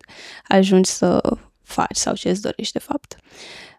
ajungi 0.49 0.91
să 0.91 1.39
faci 1.63 1.97
sau 1.97 2.15
ce 2.15 2.29
îți 2.29 2.43
dorești 2.43 2.73
de 2.73 2.79
fapt. 2.79 3.17
Uh, 3.19 3.70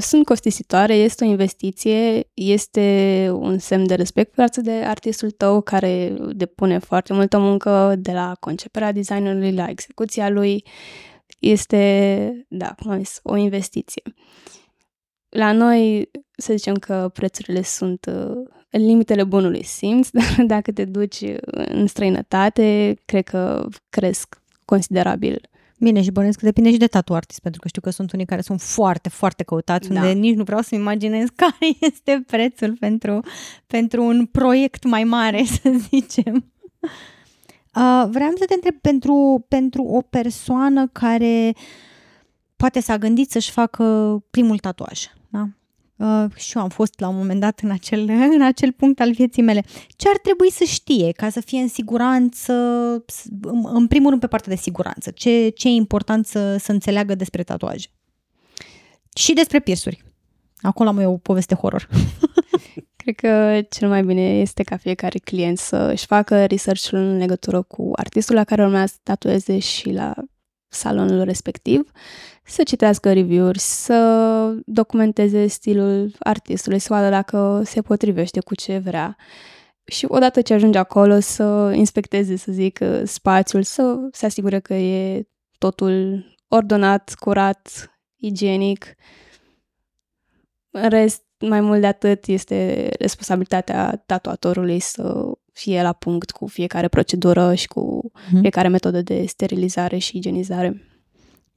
Sunt 0.00 0.24
costisitoare, 0.24 0.94
este 0.94 1.24
o 1.24 1.28
investiție, 1.28 2.30
este 2.34 3.28
un 3.32 3.58
semn 3.58 3.86
de 3.86 3.94
respect 3.94 4.34
față 4.34 4.60
de 4.60 4.72
artistul 4.72 5.30
tău 5.30 5.60
care 5.60 6.14
depune 6.32 6.78
foarte 6.78 7.12
multă 7.12 7.38
muncă 7.38 7.94
de 7.98 8.12
la 8.12 8.36
conceperea 8.40 8.92
designului 8.92 9.52
la 9.52 9.68
execuția 9.68 10.28
lui. 10.28 10.64
Este, 11.40 12.46
da, 12.48 12.74
cum 12.82 12.90
am 12.90 12.98
zis, 12.98 13.20
o 13.22 13.36
investiție. 13.36 14.02
La 15.28 15.52
noi, 15.52 16.10
să 16.36 16.54
zicem 16.56 16.74
că 16.74 17.10
prețurile 17.12 17.62
sunt 17.62 18.06
uh, 18.06 18.36
în 18.70 18.84
limitele 18.84 19.24
bunului 19.24 19.62
simț, 19.62 20.08
dar 20.18 20.46
dacă 20.46 20.72
te 20.72 20.84
duci 20.84 21.22
în 21.52 21.86
străinătate, 21.86 22.96
cred 23.04 23.24
că 23.24 23.66
cresc 23.88 24.42
considerabil. 24.64 25.48
Bine, 25.80 26.02
și 26.02 26.10
bănuiesc 26.10 26.38
că 26.38 26.44
depinde 26.44 26.70
și 26.70 26.76
de 26.76 26.86
tatu 26.86 27.14
artist, 27.14 27.40
pentru 27.40 27.60
că 27.60 27.68
știu 27.68 27.80
că 27.80 27.90
sunt 27.90 28.12
unii 28.12 28.24
care 28.24 28.40
sunt 28.40 28.60
foarte, 28.60 29.08
foarte 29.08 29.42
căutați, 29.42 29.88
Da. 29.88 30.00
unde 30.00 30.12
nici 30.12 30.36
nu 30.36 30.42
vreau 30.42 30.60
să-mi 30.60 30.80
imaginez 30.80 31.28
care 31.36 31.72
este 31.80 32.24
prețul 32.26 32.76
pentru, 32.80 33.20
pentru 33.66 34.04
un 34.04 34.26
proiect 34.26 34.84
mai 34.84 35.04
mare, 35.04 35.44
să 35.62 35.70
zicem. 35.90 36.52
Uh, 37.74 38.06
vreau 38.10 38.30
să 38.36 38.44
te 38.46 38.54
întreb 38.54 38.74
pentru, 38.80 39.44
pentru 39.48 39.82
o 39.82 40.00
persoană 40.00 40.86
care 40.86 41.54
poate 42.56 42.80
s-a 42.80 42.98
gândit 42.98 43.30
să-și 43.30 43.50
facă 43.50 44.18
primul 44.30 44.58
tatuaj, 44.58 45.04
da? 45.28 45.48
Uh, 45.98 46.24
și 46.36 46.56
eu 46.56 46.62
am 46.62 46.68
fost 46.68 47.00
la 47.00 47.08
un 47.08 47.16
moment 47.16 47.40
dat 47.40 47.60
în 47.60 47.70
acel, 47.70 48.08
în 48.36 48.42
acel 48.42 48.72
punct 48.72 49.00
al 49.00 49.12
vieții 49.12 49.42
mele. 49.42 49.64
Ce 49.96 50.08
ar 50.08 50.16
trebui 50.18 50.50
să 50.50 50.64
știe 50.64 51.12
ca 51.12 51.28
să 51.30 51.40
fie 51.40 51.60
în 51.60 51.68
siguranță, 51.68 52.52
s- 53.06 53.24
în, 53.42 53.64
în 53.72 53.86
primul 53.86 54.08
rând 54.08 54.20
pe 54.20 54.26
partea 54.26 54.52
de 54.54 54.60
siguranță? 54.60 55.10
Ce, 55.10 55.48
ce 55.48 55.68
e 55.68 55.70
important 55.70 56.26
să, 56.26 56.56
să 56.56 56.72
înțeleagă 56.72 57.14
despre 57.14 57.42
tatuaje? 57.42 57.86
Și 59.16 59.32
despre 59.32 59.60
piersuri. 59.60 60.04
Acolo 60.60 60.88
am 60.88 60.98
eu 60.98 61.12
o 61.12 61.16
poveste 61.16 61.54
horror. 61.54 61.88
Cred 62.96 63.14
că 63.14 63.60
cel 63.70 63.88
mai 63.88 64.02
bine 64.02 64.38
este 64.40 64.62
ca 64.62 64.76
fiecare 64.76 65.18
client 65.18 65.58
să 65.58 65.76
își 65.76 66.06
facă 66.06 66.46
research-ul 66.46 66.98
în 66.98 67.16
legătură 67.16 67.62
cu 67.62 67.90
artistul 67.96 68.34
la 68.34 68.44
care 68.44 68.62
urmează 68.64 68.86
să 68.92 68.98
tatueze 69.02 69.58
și 69.58 69.90
la 69.92 70.14
salonul 70.68 71.22
respectiv, 71.24 71.90
să 72.48 72.62
citească 72.62 73.12
review-uri, 73.12 73.58
să 73.58 74.54
documenteze 74.66 75.46
stilul 75.46 76.14
artistului, 76.18 76.78
să 76.78 76.86
vadă 76.90 77.08
dacă 77.08 77.62
se 77.64 77.82
potrivește 77.82 78.40
cu 78.40 78.54
ce 78.54 78.78
vrea. 78.78 79.16
Și 79.84 80.04
odată 80.08 80.40
ce 80.40 80.54
ajunge 80.54 80.78
acolo 80.78 81.20
să 81.20 81.72
inspecteze, 81.74 82.36
să 82.36 82.52
zic, 82.52 82.80
spațiul, 83.04 83.62
să 83.62 84.08
se 84.12 84.26
asigure 84.26 84.58
că 84.60 84.74
e 84.74 85.28
totul 85.58 86.24
ordonat, 86.48 87.14
curat, 87.18 87.90
igienic. 88.16 88.94
În 90.70 90.88
rest, 90.88 91.22
mai 91.38 91.60
mult 91.60 91.80
de 91.80 91.86
atât, 91.86 92.26
este 92.26 92.88
responsabilitatea 92.98 94.02
tatuatorului 94.06 94.78
să 94.80 95.32
fie 95.52 95.82
la 95.82 95.92
punct 95.92 96.30
cu 96.30 96.46
fiecare 96.46 96.88
procedură 96.88 97.54
și 97.54 97.66
cu 97.68 98.10
Mhm. 98.30 98.40
fiecare 98.40 98.68
metodă 98.68 99.02
de 99.02 99.24
sterilizare 99.26 99.98
și 99.98 100.16
igienizare. 100.16 100.82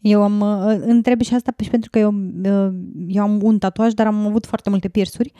Eu 0.01 0.23
am, 0.23 0.39
uh, 0.39 0.75
întreb 0.79 1.21
și 1.21 1.33
asta 1.33 1.53
și 1.63 1.69
pentru 1.69 1.89
că 1.89 1.99
eu, 1.99 2.13
uh, 2.43 2.73
eu 3.07 3.23
am 3.23 3.39
un 3.43 3.57
tatuaj, 3.57 3.93
dar 3.93 4.07
am 4.07 4.25
avut 4.25 4.45
foarte 4.45 4.69
multe 4.69 4.89
piersuri 4.89 5.31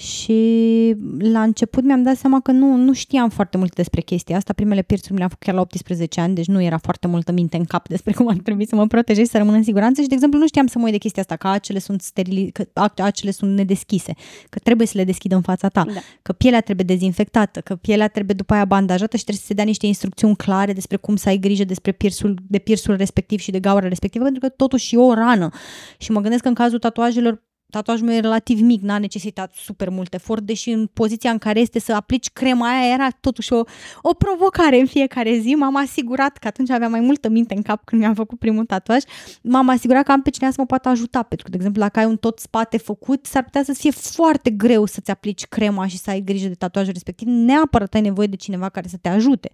și 0.00 0.96
la 1.18 1.42
început 1.42 1.84
mi-am 1.84 2.02
dat 2.02 2.16
seama 2.16 2.40
că 2.40 2.50
nu, 2.50 2.76
nu 2.76 2.92
știam 2.92 3.28
foarte 3.28 3.56
mult 3.56 3.74
despre 3.74 4.00
chestia 4.00 4.36
asta. 4.36 4.52
Primele 4.52 4.82
piersuri 4.82 5.12
mi 5.12 5.18
le-am 5.18 5.28
făcut 5.28 5.44
chiar 5.44 5.54
la 5.54 5.60
18 5.60 6.20
ani, 6.20 6.34
deci 6.34 6.46
nu 6.46 6.62
era 6.62 6.78
foarte 6.78 7.06
multă 7.06 7.32
minte 7.32 7.56
în 7.56 7.64
cap 7.64 7.88
despre 7.88 8.12
cum 8.12 8.28
ar 8.28 8.36
trebui 8.36 8.66
să 8.66 8.74
mă 8.74 8.86
protejez 8.86 9.24
și 9.24 9.30
să 9.30 9.38
rămân 9.38 9.54
în 9.54 9.62
siguranță 9.62 10.02
și, 10.02 10.08
de 10.08 10.14
exemplu, 10.14 10.38
nu 10.38 10.46
știam 10.46 10.66
să 10.66 10.78
mă 10.78 10.84
uit 10.84 10.92
de 10.92 10.98
chestia 10.98 11.22
asta, 11.22 11.36
că 11.36 11.48
acele 11.48 11.78
sunt 11.78 12.02
sterili, 12.02 12.50
că 12.52 12.64
acele 12.96 13.30
sunt 13.30 13.56
nedeschise, 13.56 14.12
că 14.48 14.58
trebuie 14.58 14.86
să 14.86 14.92
le 14.96 15.04
deschid 15.04 15.32
în 15.32 15.40
fața 15.42 15.68
ta, 15.68 15.84
Da. 15.84 16.00
că 16.22 16.32
pielea 16.32 16.60
trebuie 16.60 16.86
dezinfectată, 16.86 17.60
că 17.60 17.74
pielea 17.74 18.08
trebuie 18.08 18.34
după 18.34 18.54
aia 18.54 18.64
bandajată 18.64 19.16
și 19.16 19.22
trebuie 19.22 19.42
să 19.42 19.48
se 19.48 19.54
dea 19.54 19.64
niște 19.64 19.86
instrucțiuni 19.86 20.36
clare 20.36 20.72
despre 20.72 20.96
cum 20.96 21.16
să 21.16 21.28
ai 21.28 21.38
grijă 21.38 21.64
despre 21.64 21.92
piersul, 21.92 22.38
de 22.48 22.58
piersul 22.58 22.96
respectiv 22.96 23.38
și 23.38 23.50
de 23.50 23.60
gaura 23.60 23.88
respectivă, 23.88 24.24
pentru 24.24 24.40
că 24.40 24.48
totuși 24.48 24.94
e 24.94 24.98
o 24.98 25.14
rană. 25.14 25.50
Și 25.98 26.10
mă 26.10 26.20
gândesc 26.20 26.42
că 26.42 26.48
în 26.48 26.54
cazul 26.54 26.78
tatuajelor 26.78 27.48
tatuajul 27.70 28.06
meu 28.06 28.16
e 28.16 28.20
relativ 28.20 28.60
mic, 28.60 28.82
n-a 28.82 28.98
necesitat 28.98 29.52
super 29.54 29.88
mult 29.88 30.14
efort, 30.14 30.42
deși 30.42 30.70
în 30.70 30.86
poziția 30.86 31.30
în 31.30 31.38
care 31.38 31.60
este 31.60 31.78
să 31.78 31.92
aplici 31.92 32.30
crema 32.30 32.68
aia 32.68 32.92
era 32.92 33.08
totuși 33.20 33.52
o, 33.52 33.62
o 34.02 34.14
provocare 34.14 34.80
în 34.80 34.86
fiecare 34.86 35.38
zi. 35.38 35.54
M-am 35.54 35.76
asigurat 35.76 36.36
că 36.36 36.46
atunci 36.46 36.70
aveam 36.70 36.90
mai 36.90 37.00
multă 37.00 37.28
minte 37.28 37.54
în 37.54 37.62
cap 37.62 37.84
când 37.84 38.00
mi-am 38.00 38.14
făcut 38.14 38.38
primul 38.38 38.64
tatuaj. 38.64 39.02
M-am 39.42 39.68
asigurat 39.68 40.04
că 40.04 40.12
am 40.12 40.22
pe 40.22 40.30
cineva 40.30 40.52
să 40.52 40.60
mă 40.60 40.66
poată 40.66 40.88
ajuta, 40.88 41.22
pentru 41.22 41.44
că, 41.44 41.50
de 41.50 41.56
exemplu, 41.56 41.82
dacă 41.82 41.98
ai 41.98 42.04
un 42.04 42.16
tot 42.16 42.38
spate 42.38 42.78
făcut, 42.78 43.26
s-ar 43.26 43.44
putea 43.44 43.62
să 43.62 43.72
fie 43.72 43.90
foarte 43.90 44.50
greu 44.50 44.84
să-ți 44.86 45.10
aplici 45.10 45.46
crema 45.46 45.86
și 45.86 45.98
să 45.98 46.10
ai 46.10 46.20
grijă 46.20 46.48
de 46.48 46.54
tatuajul 46.54 46.92
respectiv. 46.92 47.28
Neapărat 47.28 47.94
ai 47.94 48.00
nevoie 48.00 48.26
de 48.26 48.36
cineva 48.36 48.68
care 48.68 48.88
să 48.88 48.96
te 49.00 49.08
ajute. 49.08 49.50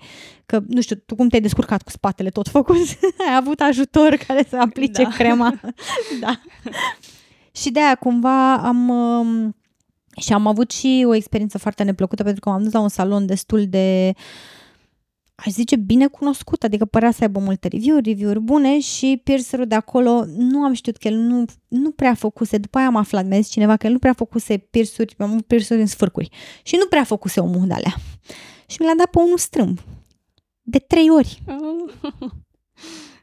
Că, 0.47 0.61
nu 0.69 0.81
știu, 0.81 0.97
tu 0.97 1.15
cum 1.15 1.29
te-ai 1.29 1.43
descurcat 1.43 1.83
cu 1.83 1.91
spatele 1.91 2.29
tot 2.29 2.49
făcut? 2.49 2.77
ai 3.29 3.37
avut 3.37 3.61
ajutor 3.61 4.17
care 4.27 4.47
să 4.49 4.57
aplice 4.57 5.03
Da. 5.03 5.09
crema? 5.09 5.61
da. 6.21 6.41
Și 7.57 7.71
de 7.71 7.81
aia 7.81 7.95
cumva 7.95 8.55
am... 8.57 8.89
um, 8.89 9.57
Și 10.21 10.33
am 10.33 10.47
avut 10.47 10.71
și 10.71 11.05
o 11.09 11.15
experiență 11.15 11.59
foarte 11.59 11.83
neplăcută 11.83 12.23
pentru 12.23 12.41
că 12.41 12.49
m-am 12.49 12.63
dus 12.63 12.73
la 12.73 12.81
un 12.81 12.89
salon 12.89 13.27
destul 13.27 13.67
de 13.69 14.15
aș 15.35 15.53
zice 15.53 15.77
bine 15.77 16.07
cunoscut, 16.07 16.63
adică 16.63 16.85
părea 16.85 17.11
să 17.11 17.19
aibă 17.23 17.41
multe 17.41 17.69
review-uri, 17.69 18.09
review-uri 18.09 18.41
bune 18.41 18.81
și 18.81 19.21
piercerul 19.25 19.67
de 19.67 19.75
acolo 19.75 20.25
nu 20.37 20.63
am 20.63 20.73
știut 20.73 20.97
că 20.97 21.09
el 21.09 21.15
nu, 21.15 21.45
nu 21.69 21.91
prea 21.91 22.15
făcuse, 22.15 22.59
după 22.59 22.79
aia 22.79 22.87
am 22.87 22.97
aflat, 22.97 23.27
mi-a 23.27 23.41
zis 23.41 23.51
cineva 23.51 23.77
că 23.77 23.87
el 23.87 23.93
nu 23.93 23.99
prea 23.99 24.13
făcuse 24.13 24.57
piercuri, 24.57 25.15
am 25.19 25.31
avut 25.31 25.47
piercuri 25.47 25.81
în 25.81 25.87
sfârcuri 25.87 26.29
și 26.63 26.77
nu 26.77 26.87
prea 26.87 27.05
făcuse 27.05 27.41
omul 27.41 27.67
de 27.67 27.75
alea. 27.75 27.95
Și 28.67 28.77
mi 28.81 28.87
l-a 28.87 28.95
dat 28.97 29.11
pe 29.11 29.19
unul 29.19 29.39
strâmb, 29.39 29.79
de 30.63 30.79
trei 30.79 31.11
ori. 31.11 31.43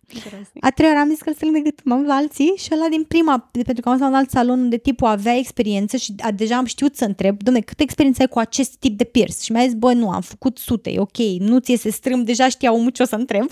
A 0.59 0.69
treia 0.69 0.91
oară 0.91 1.03
am 1.03 1.09
zis 1.09 1.21
că 1.21 1.29
îl 1.29 1.35
strâng 1.35 1.53
decât 1.53 1.83
m-am 1.83 2.03
la 2.03 2.13
alții 2.13 2.53
și 2.57 2.69
ăla 2.73 2.87
din 2.89 3.03
prima, 3.03 3.49
pentru 3.51 3.81
că 3.83 3.89
am 3.89 3.97
fost 3.97 3.99
la 3.99 4.07
un 4.07 4.13
alt 4.13 4.29
salon 4.29 4.59
unde 4.59 4.77
tipul 4.77 5.07
avea 5.07 5.35
experiență 5.37 5.97
și 5.97 6.13
a, 6.19 6.31
deja 6.31 6.57
am 6.57 6.65
știut 6.65 6.95
să 6.95 7.05
întreb, 7.05 7.43
domne, 7.43 7.59
câtă 7.59 7.83
experiență 7.83 8.21
ai 8.21 8.27
cu 8.27 8.39
acest 8.39 8.75
tip 8.75 8.97
de 8.97 9.03
pierce? 9.03 9.37
Și 9.41 9.51
mi-a 9.51 9.63
zis, 9.63 9.73
bă, 9.73 9.93
nu, 9.93 10.09
am 10.09 10.21
făcut 10.21 10.57
sute, 10.57 10.91
e 10.91 10.99
ok, 10.99 11.17
nu 11.39 11.59
ți 11.59 11.75
se 11.75 11.89
strâm, 11.89 12.23
deja 12.23 12.49
știau 12.49 12.81
mult 12.81 12.93
ce 12.93 13.01
o 13.01 13.05
să 13.05 13.15
întreb. 13.15 13.45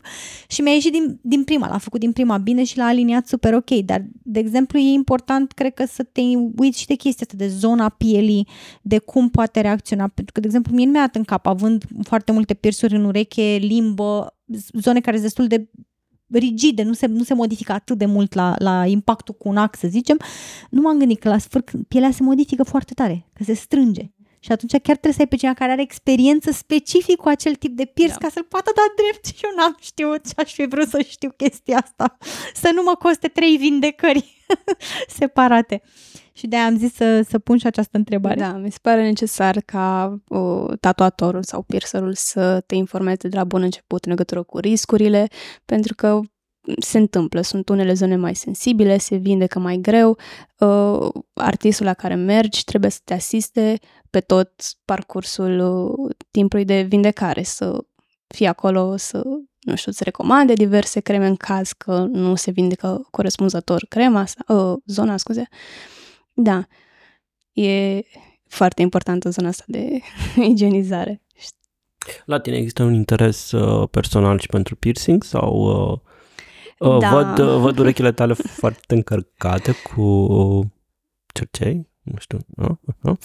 Și 0.48 0.62
mi-a 0.62 0.74
ieșit 0.74 0.92
din, 0.92 1.20
din 1.22 1.44
prima, 1.44 1.68
l-a 1.68 1.78
făcut 1.78 2.00
din 2.00 2.12
prima 2.12 2.38
bine 2.38 2.64
și 2.64 2.78
l-a 2.78 2.86
aliniat 2.86 3.28
super 3.28 3.54
ok, 3.54 3.70
dar, 3.70 4.06
de 4.24 4.40
exemplu, 4.40 4.80
e 4.80 4.92
important, 4.92 5.52
cred 5.52 5.74
că, 5.74 5.86
să 5.86 6.04
te 6.04 6.22
uiți 6.58 6.80
și 6.80 6.88
de 6.88 6.96
chestia 6.96 7.28
asta, 7.30 7.44
de 7.46 7.48
zona 7.48 7.90
pielii, 7.90 8.48
de 8.82 8.98
cum 8.98 9.30
poate 9.30 9.62
reacționa, 9.62 10.08
pentru 10.08 10.34
că, 10.34 10.40
de 10.40 10.46
exemplu, 10.46 10.76
mie 10.76 10.86
nu 10.86 10.92
mi-a 10.92 11.02
dat 11.02 11.16
în 11.16 11.24
cap, 11.24 11.46
având 11.46 11.84
foarte 12.04 12.32
multe 12.32 12.54
piersuri 12.54 12.96
în 12.96 13.04
ureche, 13.04 13.58
limbă, 13.62 14.36
zone 14.74 15.00
care 15.00 15.18
sunt 15.18 15.28
destul 15.28 15.48
de 15.48 15.70
rigide, 16.38 16.84
nu 16.84 16.94
se, 16.94 17.06
nu 17.06 17.24
se 17.24 17.34
modifică 17.34 17.72
atât 17.72 17.98
de 17.98 18.06
mult 18.06 18.34
la, 18.34 18.56
la 18.58 18.86
impactul 18.86 19.34
cu 19.34 19.50
un 19.50 19.58
ax, 19.58 19.80
să 19.80 19.88
zicem, 19.88 20.20
nu 20.70 20.82
m-am 20.82 20.98
gândit 20.98 21.20
că 21.20 21.30
la 21.30 21.38
sfârșit 21.38 21.88
pielea 21.88 22.12
se 22.12 22.24
modifică 22.24 22.64
foarte 22.64 22.94
tare, 22.94 23.26
că 23.34 23.44
se 23.44 23.54
strânge. 23.54 24.12
Și 24.44 24.52
atunci 24.52 24.72
chiar 24.72 24.82
trebuie 24.82 25.14
să 25.14 25.20
ai 25.22 25.28
pe 25.28 25.36
cineva 25.36 25.58
care 25.58 25.72
are 25.72 25.82
experiență 25.82 26.52
specific 26.52 27.16
cu 27.16 27.28
acel 27.28 27.56
tip 27.56 27.76
de 27.76 27.86
pierce 27.86 28.16
da. 28.20 28.26
ca 28.26 28.32
să-l 28.34 28.44
poată 28.44 28.72
da 28.76 28.82
drept 28.96 29.26
și 29.26 29.44
eu 29.44 29.52
n-am 29.56 29.78
știut 29.80 30.26
și 30.26 30.34
aș 30.36 30.54
fi 30.54 30.66
vrut 30.66 30.88
să 30.88 31.02
știu 31.02 31.32
chestia 31.38 31.78
asta. 31.78 32.18
Să 32.54 32.72
nu 32.74 32.84
mă 32.84 32.96
coste 33.00 33.28
trei 33.28 33.58
vindecări 33.58 34.41
separate. 35.20 35.82
Și 36.34 36.48
de-aia 36.48 36.66
am 36.66 36.78
zis 36.78 36.94
să, 36.94 37.22
să 37.30 37.40
pun 37.40 37.58
și 37.58 37.68
această 37.68 37.98
întrebare. 37.98 38.40
Da, 38.40 38.58
mi 38.58 38.72
se 38.72 38.78
pare 38.82 39.04
necesar 39.04 39.60
ca 39.66 40.18
o, 40.28 40.66
tatuatorul 40.76 41.44
sau 41.44 41.62
piercerul 41.62 42.14
să 42.14 42.64
te 42.66 42.76
informeze 42.76 43.28
de 43.28 43.38
la 43.38 43.44
bun 43.44 43.62
început 43.62 44.06
în 44.06 44.12
legătură 44.12 44.44
cu 44.44 44.58
riscurile, 44.58 45.28
pentru 45.66 45.96
că 45.96 46.20
se 46.80 46.98
întâmplă, 46.98 47.42
sunt 47.42 47.70
unele 47.70 47.94
zone 47.94 48.16
mai 48.16 48.36
sensibile, 48.36 48.98
se 48.98 49.16
vindecă 49.16 49.60
mai 49.60 49.78
greu, 49.78 50.18
uh, 50.58 51.10
artistul 51.34 51.86
la 51.86 51.94
care 51.94 52.16
mergi 52.16 52.64
trebuie 52.64 52.92
să 52.92 53.00
te 53.04 53.14
asiste 53.14 53.80
pe 54.10 54.20
tot 54.20 54.52
parcursul 54.86 55.60
uh, 55.60 56.16
timpului 56.32 56.66
de 56.66 56.82
vindecare, 56.82 57.44
să 57.44 57.86
fie 58.28 58.48
acolo, 58.48 58.98
să, 58.98 59.24
nu 59.62 59.76
știu, 59.76 59.92
să 59.92 60.04
recomande 60.04 60.54
diverse 60.54 61.00
creme 61.00 61.28
în 61.28 61.36
caz 61.36 61.72
că 61.72 62.06
nu 62.12 62.36
se 62.36 62.52
vindecă 62.52 63.08
corespunzător 63.12 63.86
crema, 63.90 64.26
uh, 64.48 64.74
zona, 64.86 65.18
scuze. 65.18 65.48
Da, 66.34 66.68
e 67.52 68.02
foarte 68.48 68.82
importantă 68.82 69.30
zona 69.30 69.48
asta 69.48 69.64
de 69.68 70.00
igienizare. 70.52 71.22
La 72.26 72.40
tine 72.40 72.58
există 72.58 72.84
un 72.84 72.94
interes 72.94 73.52
uh, 73.52 73.88
personal 73.92 74.40
și 74.40 74.48
pentru 74.48 74.76
piercing 74.76 75.24
sau 75.24 75.54
uh, 75.54 76.00
uh, 76.90 77.00
da. 77.00 77.10
văd, 77.10 77.40
uh, 77.48 77.58
văd 77.58 77.78
urechile 77.78 78.12
tale 78.12 78.34
foarte 78.60 78.96
încărcate 78.96 79.72
cu 79.72 80.28
cercei? 81.34 81.90
Nu 82.04 82.16
știu, 82.20 82.38
nu? 82.56 82.80
Nu? 83.00 83.18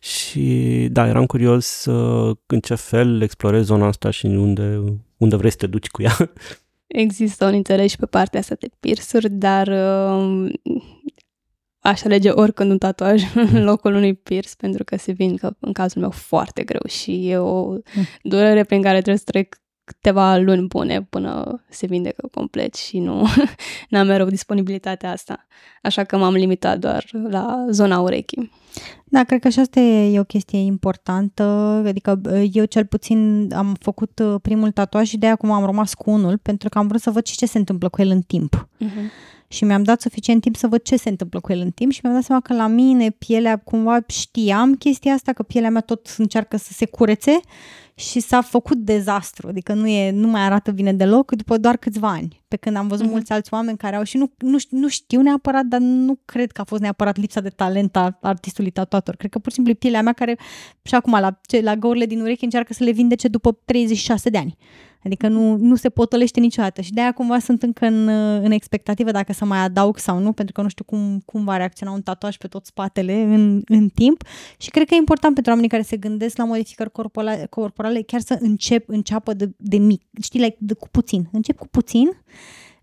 Și 0.00 0.88
da, 0.90 1.06
eram 1.06 1.26
curios 1.26 1.84
uh, 1.84 2.36
în 2.46 2.60
ce 2.60 2.74
fel 2.74 3.22
explorezi 3.22 3.64
zona 3.64 3.86
asta 3.86 4.10
și 4.10 4.26
unde, 4.26 4.80
unde 5.16 5.36
vrei 5.36 5.50
să 5.50 5.56
te 5.56 5.66
duci 5.66 5.88
cu 5.88 6.02
ea. 6.02 6.16
Există 6.86 7.46
un 7.46 7.54
interes 7.54 7.90
și 7.90 7.96
pe 7.96 8.06
partea 8.06 8.40
asta 8.40 8.54
de 8.58 8.68
piercuri, 8.80 9.30
dar 9.30 9.68
uh, 9.68 10.52
aș 11.78 12.04
alege 12.04 12.30
oricând 12.30 12.70
un 12.70 12.78
tatuaj 12.78 13.22
în 13.52 13.64
locul 13.64 13.94
unui 13.94 14.14
pierce 14.14 14.54
pentru 14.58 14.84
că 14.84 14.96
se 14.96 15.12
vin 15.12 15.36
că 15.36 15.56
în 15.60 15.72
cazul 15.72 16.00
meu 16.00 16.10
foarte 16.10 16.62
greu 16.64 16.82
și 16.88 17.28
e 17.28 17.36
o 17.36 17.70
mm. 17.70 17.80
durere 18.22 18.64
prin 18.64 18.82
care 18.82 18.96
trebuie 18.96 19.16
să 19.16 19.24
trec 19.24 19.56
câteva 19.88 20.36
luni 20.36 20.66
bune 20.66 21.02
până 21.02 21.62
se 21.68 21.86
vindecă 21.86 22.28
complet 22.34 22.74
și 22.74 22.98
nu 22.98 23.26
am 23.98 24.06
mereu 24.06 24.26
disponibilitatea 24.26 25.10
asta. 25.10 25.46
Așa 25.82 26.04
că 26.04 26.16
m-am 26.16 26.34
limitat 26.34 26.78
doar 26.78 27.04
la 27.28 27.66
zona 27.70 28.00
urechii. 28.00 28.50
Da, 29.04 29.24
cred 29.24 29.40
că 29.40 29.48
și 29.48 29.60
asta 29.60 29.80
e 29.80 30.20
o 30.20 30.24
chestie 30.24 30.58
importantă, 30.58 31.42
adică 31.86 32.20
eu 32.52 32.64
cel 32.64 32.86
puțin 32.86 33.48
am 33.54 33.76
făcut 33.80 34.18
uh, 34.18 34.34
primul 34.42 34.70
tatuaj 34.70 35.08
și 35.08 35.18
de 35.18 35.26
acum 35.26 35.50
am 35.50 35.64
rămas 35.64 35.94
cu 35.94 36.10
unul 36.10 36.38
pentru 36.38 36.68
că 36.68 36.78
am 36.78 36.86
vrut 36.86 37.00
să 37.00 37.10
văd 37.10 37.26
și 37.26 37.36
ce 37.36 37.46
se 37.46 37.58
întâmplă 37.58 37.88
cu 37.88 38.00
el 38.02 38.08
în 38.08 38.20
timp. 38.20 38.68
Uh-huh 38.84 39.36
și 39.48 39.64
mi-am 39.64 39.82
dat 39.82 40.00
suficient 40.00 40.40
timp 40.40 40.56
să 40.56 40.66
văd 40.66 40.82
ce 40.82 40.96
se 40.96 41.08
întâmplă 41.08 41.40
cu 41.40 41.52
el 41.52 41.60
în 41.60 41.70
timp 41.70 41.92
și 41.92 42.00
mi-am 42.02 42.14
dat 42.14 42.24
seama 42.24 42.40
că 42.40 42.54
la 42.54 42.66
mine 42.66 43.10
pielea, 43.10 43.56
cumva 43.56 43.98
știam 44.06 44.74
chestia 44.74 45.12
asta, 45.12 45.32
că 45.32 45.42
pielea 45.42 45.70
mea 45.70 45.80
tot 45.80 46.14
încearcă 46.18 46.56
să 46.56 46.72
se 46.72 46.86
curețe 46.86 47.40
și 47.94 48.20
s-a 48.20 48.40
făcut 48.40 48.76
dezastru, 48.76 49.48
adică 49.48 49.72
nu, 49.72 49.86
e, 49.86 50.10
nu 50.10 50.28
mai 50.28 50.40
arată 50.40 50.70
bine 50.70 50.92
deloc 50.92 51.32
după 51.32 51.56
doar 51.56 51.76
câțiva 51.76 52.08
ani. 52.08 52.42
Pe 52.48 52.56
când 52.56 52.76
am 52.76 52.88
văzut 52.88 53.06
mm-hmm. 53.06 53.10
mulți 53.10 53.32
alți 53.32 53.54
oameni 53.54 53.76
care 53.76 53.96
au 53.96 54.02
și 54.02 54.16
nu, 54.16 54.32
nu, 54.38 54.56
nu 54.70 54.88
știu 54.88 55.20
neapărat, 55.20 55.64
dar 55.64 55.80
nu 55.80 56.18
cred 56.24 56.52
că 56.52 56.60
a 56.60 56.64
fost 56.64 56.80
neapărat 56.82 57.16
lipsa 57.16 57.40
de 57.40 57.48
talent 57.48 57.96
a 57.96 58.18
artistului 58.20 58.70
tatuator. 58.70 59.16
Cred 59.16 59.30
că 59.30 59.38
pur 59.38 59.48
și 59.48 59.54
simplu 59.54 59.74
pielea 59.74 60.02
mea 60.02 60.12
care 60.12 60.38
și 60.82 60.94
acum 60.94 61.12
la, 61.12 61.40
la 61.60 61.76
găurile 61.76 62.06
din 62.06 62.20
ureche 62.20 62.44
încearcă 62.44 62.72
să 62.72 62.84
le 62.84 62.90
vindece 62.90 63.28
după 63.28 63.52
36 63.64 64.30
de 64.30 64.38
ani. 64.38 64.56
Adică 65.08 65.28
nu, 65.28 65.56
nu 65.56 65.74
se 65.74 65.88
potolește 65.88 66.40
niciodată. 66.40 66.80
Și 66.80 66.92
de-aia 66.92 67.12
cumva 67.12 67.38
sunt 67.38 67.62
încă 67.62 67.86
în, 67.86 68.08
în 68.42 68.50
expectativă 68.50 69.10
dacă 69.10 69.32
să 69.32 69.44
mai 69.44 69.58
adaug 69.58 69.98
sau 69.98 70.18
nu, 70.18 70.32
pentru 70.32 70.54
că 70.54 70.62
nu 70.62 70.68
știu 70.68 70.84
cum, 70.84 71.22
cum 71.24 71.44
va 71.44 71.56
reacționa 71.56 71.92
un 71.92 72.02
tatuaj 72.02 72.36
pe 72.36 72.46
tot 72.46 72.66
spatele 72.66 73.12
în, 73.22 73.62
în 73.68 73.88
timp. 73.88 74.22
Și 74.58 74.70
cred 74.70 74.86
că 74.86 74.94
e 74.94 74.96
important 74.96 75.34
pentru 75.34 75.52
oamenii 75.52 75.70
care 75.70 75.82
se 75.82 75.96
gândesc 75.96 76.36
la 76.36 76.44
modificări 76.44 76.90
corporale, 76.92 77.46
corporale 77.50 78.02
chiar 78.02 78.20
să 78.20 78.36
încep, 78.40 78.88
înceapă 78.88 79.32
de, 79.32 79.50
de 79.56 79.76
mic, 79.76 80.02
știi, 80.20 80.40
like, 80.40 80.56
de, 80.58 80.74
cu 80.74 80.88
puțin. 80.88 81.28
Încep 81.32 81.58
cu 81.58 81.66
puțin 81.66 82.10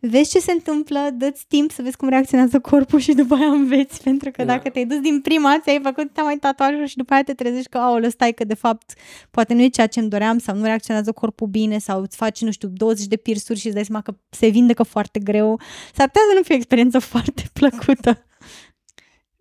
vezi 0.09 0.29
ce 0.29 0.39
se 0.39 0.51
întâmplă, 0.51 1.09
dă-ți 1.13 1.45
timp 1.47 1.71
să 1.71 1.81
vezi 1.81 1.97
cum 1.97 2.09
reacționează 2.09 2.59
corpul 2.59 2.99
și 2.99 3.13
după 3.13 3.35
aia 3.35 3.47
înveți, 3.47 4.03
pentru 4.03 4.31
că 4.31 4.43
da. 4.43 4.53
dacă 4.53 4.69
te-ai 4.69 4.85
dus 4.85 4.99
din 4.99 5.21
prima, 5.21 5.59
ți-ai 5.61 5.79
făcut 5.83 6.21
mai 6.21 6.37
tatuajul 6.37 6.85
și 6.85 6.97
după 6.97 7.13
aia 7.13 7.23
te 7.23 7.33
trezești 7.33 7.69
că, 7.69 7.77
aoleu, 7.77 8.09
stai 8.09 8.31
că 8.31 8.43
de 8.43 8.53
fapt 8.53 8.93
poate 9.31 9.53
nu 9.53 9.61
e 9.61 9.67
ceea 9.67 9.87
ce 9.87 9.99
îmi 9.99 10.09
doream 10.09 10.37
sau 10.37 10.55
nu 10.55 10.63
reacționează 10.63 11.11
corpul 11.11 11.47
bine 11.47 11.77
sau 11.77 12.01
îți 12.01 12.15
faci, 12.17 12.41
nu 12.41 12.51
știu, 12.51 12.67
20 12.67 13.05
de 13.05 13.15
pirsuri 13.15 13.59
și 13.59 13.65
îți 13.65 13.75
dai 13.75 13.85
seama 13.85 14.01
că 14.01 14.15
se 14.29 14.47
vindecă 14.47 14.83
foarte 14.83 15.19
greu. 15.19 15.59
S-ar 15.93 16.07
putea 16.07 16.21
să 16.29 16.35
nu 16.35 16.43
fie 16.43 16.53
o 16.53 16.57
experiență 16.57 16.99
foarte 17.13 17.43
plăcută. 17.53 18.25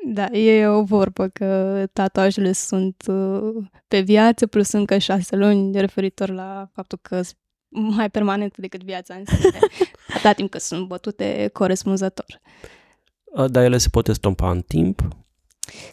Da, 0.07 0.27
e 0.27 0.67
o 0.67 0.83
vorbă 0.83 1.29
că 1.29 1.83
tatuajele 1.93 2.53
sunt 2.53 3.03
uh, 3.07 3.65
pe 3.89 4.01
viață 4.01 4.47
plus 4.47 4.73
încă 4.73 4.99
șase 4.99 5.37
luni 5.37 5.81
referitor 5.81 6.29
la 6.29 6.69
faptul 6.73 6.99
că 7.03 7.21
mai 7.75 8.11
permanentă 8.11 8.55
decât 8.59 8.83
viața 8.83 9.15
în 9.15 9.25
sine, 9.25 9.59
atâta 10.15 10.33
timp 10.33 10.51
că 10.51 10.59
sunt 10.59 10.87
bătute 10.87 11.51
corespunzător. 11.53 12.41
Dar 13.47 13.65
ele 13.65 13.79
se 13.79 13.89
pot 13.89 14.09
estompa 14.09 14.51
în 14.51 14.61
timp? 14.61 15.09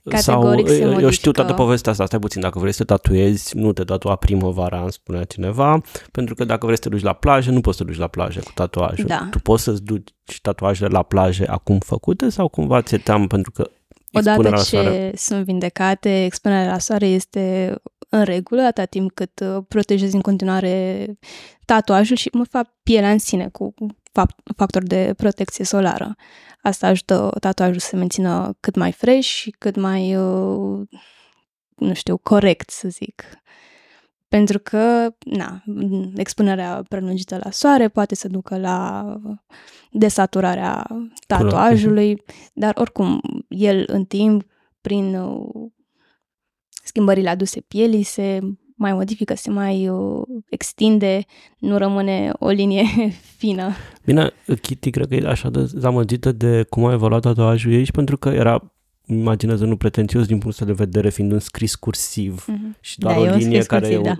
Categoric 0.03 0.23
Sau, 0.23 0.41
se 0.41 0.85
modifică. 0.85 1.01
Eu 1.01 1.09
știu 1.09 1.31
toată 1.31 1.53
povestea 1.53 1.91
asta, 1.91 2.05
stai 2.05 2.19
puțin, 2.19 2.41
dacă 2.41 2.59
vrei 2.59 2.71
să 2.71 2.83
te 2.83 2.93
tatuezi, 2.93 3.57
nu 3.57 3.73
te 3.73 3.83
tatua 3.83 4.15
primăvara, 4.15 4.81
îmi 4.81 4.91
spunea 4.91 5.23
cineva, 5.23 5.81
pentru 6.11 6.35
că 6.35 6.43
dacă 6.43 6.65
vrei 6.65 6.77
să 6.77 6.83
te 6.83 6.89
duci 6.89 7.01
la 7.01 7.13
plajă, 7.13 7.51
nu 7.51 7.61
poți 7.61 7.77
să 7.77 7.83
te 7.83 7.89
duci 7.89 7.99
la 7.99 8.07
plajă 8.07 8.39
cu 8.39 8.51
tatuajul. 8.53 9.05
Da. 9.05 9.27
Tu 9.31 9.39
poți 9.39 9.63
să-ți 9.63 9.83
duci 9.83 10.41
tatuajele 10.41 10.89
la 10.89 11.03
plajă 11.03 11.45
acum 11.47 11.79
făcute 11.79 12.29
sau 12.29 12.47
cumva 12.47 12.81
ți-e 12.81 12.97
teamă 12.97 13.27
pentru 13.27 13.51
că 13.51 13.69
Odată 14.13 14.49
ce 14.49 14.55
soare? 14.55 15.11
sunt 15.15 15.45
vindecate, 15.45 16.23
expunerea 16.23 16.71
la 16.71 16.77
soare 16.77 17.07
este 17.07 17.75
în 18.13 18.23
regulă, 18.23 18.61
atâta 18.61 18.85
timp 18.85 19.11
cât 19.13 19.39
uh, 19.39 19.63
protejezi 19.67 20.15
în 20.15 20.21
continuare 20.21 21.05
tatuajul 21.65 22.15
și, 22.15 22.29
mă 22.33 22.43
fapt, 22.43 22.73
pielea 22.83 23.11
în 23.11 23.17
sine 23.17 23.49
cu 23.49 23.73
factor 24.55 24.83
de 24.83 25.13
protecție 25.17 25.65
solară. 25.65 26.15
Asta 26.61 26.87
ajută 26.87 27.31
tatuajul 27.39 27.79
să 27.79 27.87
se 27.87 27.95
mențină 27.95 28.57
cât 28.59 28.75
mai 28.75 28.91
fresh 28.91 29.27
și 29.27 29.49
cât 29.49 29.75
mai, 29.75 30.15
uh, 30.15 30.87
nu 31.75 31.93
știu, 31.93 32.17
corect, 32.17 32.69
să 32.69 32.89
zic. 32.89 33.23
Pentru 34.27 34.59
că, 34.59 35.13
na, 35.25 35.63
expunerea 36.15 36.83
prelungită 36.87 37.39
la 37.43 37.51
soare 37.51 37.87
poate 37.87 38.15
să 38.15 38.27
ducă 38.27 38.57
la 38.57 39.05
desaturarea 39.91 40.87
tatuajului, 41.27 42.23
dar 42.53 42.75
oricum, 42.77 43.21
el 43.47 43.83
în 43.87 44.05
timp, 44.05 44.43
prin 44.81 45.15
uh, 45.15 45.71
schimbările 46.91 47.29
aduse 47.29 47.61
pielii, 47.61 48.03
se 48.03 48.39
mai 48.75 48.93
modifică, 48.93 49.33
se 49.35 49.49
mai 49.49 49.87
uh, 49.87 50.21
extinde, 50.49 51.25
nu 51.59 51.77
rămâne 51.77 52.31
o 52.39 52.49
linie 52.49 52.83
fină. 53.37 53.71
Bine, 54.05 54.31
Kitty 54.61 54.89
cred 54.89 55.07
că 55.07 55.15
e 55.15 55.27
așa 55.27 55.49
de 55.49 55.63
zamăgită 55.65 56.31
de 56.31 56.65
cum 56.69 56.85
a 56.85 56.93
evoluat 56.93 57.21
tatuajul 57.21 57.71
ei 57.71 57.83
și 57.83 57.91
pentru 57.91 58.17
că 58.17 58.29
era 58.29 58.73
imaginează 59.05 59.65
nu 59.65 59.75
pretențios 59.75 60.27
din 60.27 60.37
punctul 60.37 60.65
de 60.65 60.73
vedere 60.73 61.09
fiind 61.09 61.31
un 61.31 61.39
scris 61.39 61.75
cursiv 61.75 62.45
mm-hmm. 62.51 62.79
și 62.79 62.99
doar 62.99 63.15
da, 63.15 63.21
o 63.21 63.35
linie 63.35 63.63
care 63.63 63.95
cursiv, 63.95 63.99
e... 63.99 64.03
Da. 64.03 64.15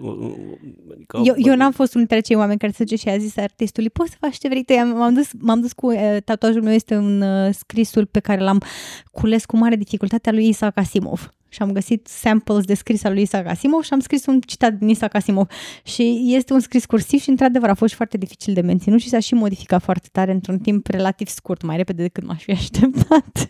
Adică, 0.94 1.22
eu, 1.24 1.34
eu 1.38 1.56
n-am 1.56 1.72
fost 1.72 1.94
unul 1.94 2.08
dintre 2.08 2.28
cei 2.28 2.36
oameni 2.36 2.60
care 2.60 2.72
se 2.72 2.84
duce 2.84 2.96
și 2.96 3.10
a 3.10 3.18
zis 3.18 3.38
artistului, 3.38 3.90
poți 3.90 4.12
să 4.12 4.18
faci 4.20 4.38
ce 4.38 4.48
vrei 4.48 4.64
tu? 4.64 4.74
M-am 4.74 5.14
dus, 5.14 5.30
m-am 5.40 5.62
dus 5.62 5.74
cu 5.74 5.92
uh, 5.92 6.18
tatuajul 6.26 6.64
meu, 6.64 6.74
este 6.74 6.96
un 6.96 7.22
uh, 7.22 7.54
scrisul 7.54 8.06
pe 8.06 8.20
care 8.20 8.42
l-am 8.42 8.62
cules 9.12 9.46
cu 9.46 9.58
mare 9.58 9.76
dificultate 9.76 10.30
a 10.30 10.32
lui 10.32 10.48
Isaac 10.48 10.78
Asimov 10.78 11.32
și 11.52 11.62
am 11.62 11.72
găsit 11.72 12.08
samples 12.08 12.66
de 12.66 12.74
scris 12.74 13.04
al 13.04 13.14
lui 13.14 13.22
Isaac 13.22 13.48
Asimov 13.48 13.82
și 13.82 13.94
am 13.94 14.00
scris 14.00 14.26
un 14.26 14.40
citat 14.40 14.74
din 14.74 14.90
Isaac 14.90 15.14
Asimov. 15.16 15.48
Și 15.84 16.22
este 16.26 16.54
un 16.54 16.60
scris 16.60 16.86
cursiv 16.86 17.20
și 17.20 17.30
într-adevăr 17.30 17.70
a 17.70 17.74
fost 17.74 17.94
foarte 17.94 18.18
dificil 18.18 18.54
de 18.54 18.62
menținut 18.62 19.00
și 19.00 19.10
s-a 19.10 19.20
și 19.20 19.34
modificat 19.34 19.82
foarte 19.82 20.08
tare 20.12 20.32
într-un 20.32 20.60
timp 20.60 20.88
relativ 20.88 21.28
scurt, 21.28 21.62
mai 21.62 21.78
repede 21.78 22.02
decât 22.02 22.26
m-aș 22.26 22.44
fi 22.44 22.52
așteptat. 22.62 23.48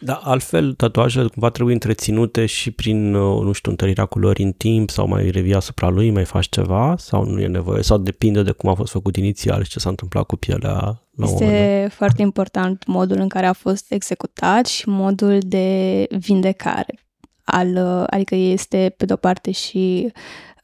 Da, 0.00 0.14
altfel, 0.14 0.72
tatuajele 0.72 1.28
cumva 1.28 1.50
trebuie 1.50 1.74
întreținute 1.74 2.46
și 2.46 2.70
prin, 2.70 3.14
uh, 3.14 3.44
nu 3.44 3.52
știu, 3.52 3.70
întărirea 3.70 4.04
culorii 4.04 4.44
în 4.44 4.52
timp 4.52 4.90
sau 4.90 5.08
mai 5.08 5.30
revii 5.30 5.54
asupra 5.54 5.88
lui, 5.88 6.10
mai 6.10 6.24
faci 6.24 6.48
ceva 6.48 6.94
sau 6.98 7.24
nu 7.24 7.40
e 7.40 7.46
nevoie? 7.46 7.82
Sau 7.82 7.98
depinde 7.98 8.42
de 8.42 8.50
cum 8.50 8.70
a 8.70 8.74
fost 8.74 8.92
făcut 8.92 9.16
inițial 9.16 9.62
și 9.62 9.70
ce 9.70 9.78
s-a 9.78 9.88
întâmplat 9.88 10.26
cu 10.26 10.36
pielea 10.36 11.02
la 11.16 11.26
Este 11.26 11.88
foarte 11.90 12.22
important 12.22 12.86
modul 12.86 13.18
în 13.18 13.28
care 13.28 13.46
a 13.46 13.52
fost 13.52 13.92
executat 13.92 14.66
și 14.66 14.88
modul 14.88 15.38
de 15.38 16.06
vindecare. 16.10 16.98
Al, 17.44 17.68
uh, 17.68 18.04
adică 18.06 18.34
este, 18.34 18.94
pe 18.96 19.04
de-o 19.04 19.16
parte, 19.16 19.50
și 19.50 20.12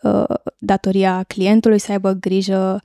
uh, 0.03 0.25
datoria 0.59 1.23
clientului 1.23 1.79
să 1.79 1.93
aibă 1.93 2.13
grijă 2.13 2.81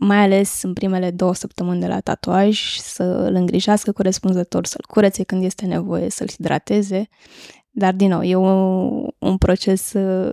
mai 0.00 0.18
ales 0.18 0.62
în 0.62 0.72
primele 0.72 1.10
două 1.10 1.34
săptămâni 1.34 1.80
de 1.80 1.86
la 1.86 2.00
tatuaj, 2.00 2.78
să 2.78 3.02
îl 3.02 3.34
îngrijească 3.34 3.92
corespunzător, 3.92 4.66
să-l 4.66 4.84
curețe 4.88 5.22
când 5.22 5.44
este 5.44 5.66
nevoie, 5.66 6.10
să-l 6.10 6.30
hidrateze. 6.30 7.08
Dar, 7.70 7.94
din 7.94 8.08
nou, 8.08 8.22
e 8.22 8.34
un, 8.34 9.08
un 9.18 9.36
proces 9.36 9.92
uh, 9.92 10.32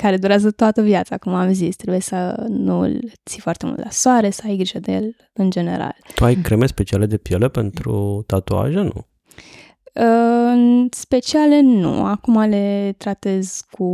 care 0.00 0.16
durează 0.16 0.50
toată 0.50 0.82
viața, 0.82 1.18
cum 1.18 1.34
am 1.34 1.52
zis. 1.52 1.76
Trebuie 1.76 2.00
să 2.00 2.44
nu 2.48 2.78
îl 2.78 3.00
ții 3.28 3.40
foarte 3.40 3.66
mult 3.66 3.78
la 3.78 3.90
soare, 3.90 4.30
să 4.30 4.42
ai 4.46 4.56
grijă 4.56 4.78
de 4.78 4.92
el 4.92 5.16
în 5.32 5.50
general. 5.50 5.96
Tu 6.14 6.24
ai 6.24 6.34
creme 6.34 6.66
speciale 6.66 7.06
de 7.06 7.16
piele 7.16 7.48
pentru 7.48 8.24
tatuaje, 8.26 8.80
nu? 8.80 9.06
În 9.92 10.88
speciale 10.90 11.60
nu. 11.60 12.04
Acum 12.04 12.40
le 12.40 12.94
tratez 12.98 13.60
cu 13.70 13.86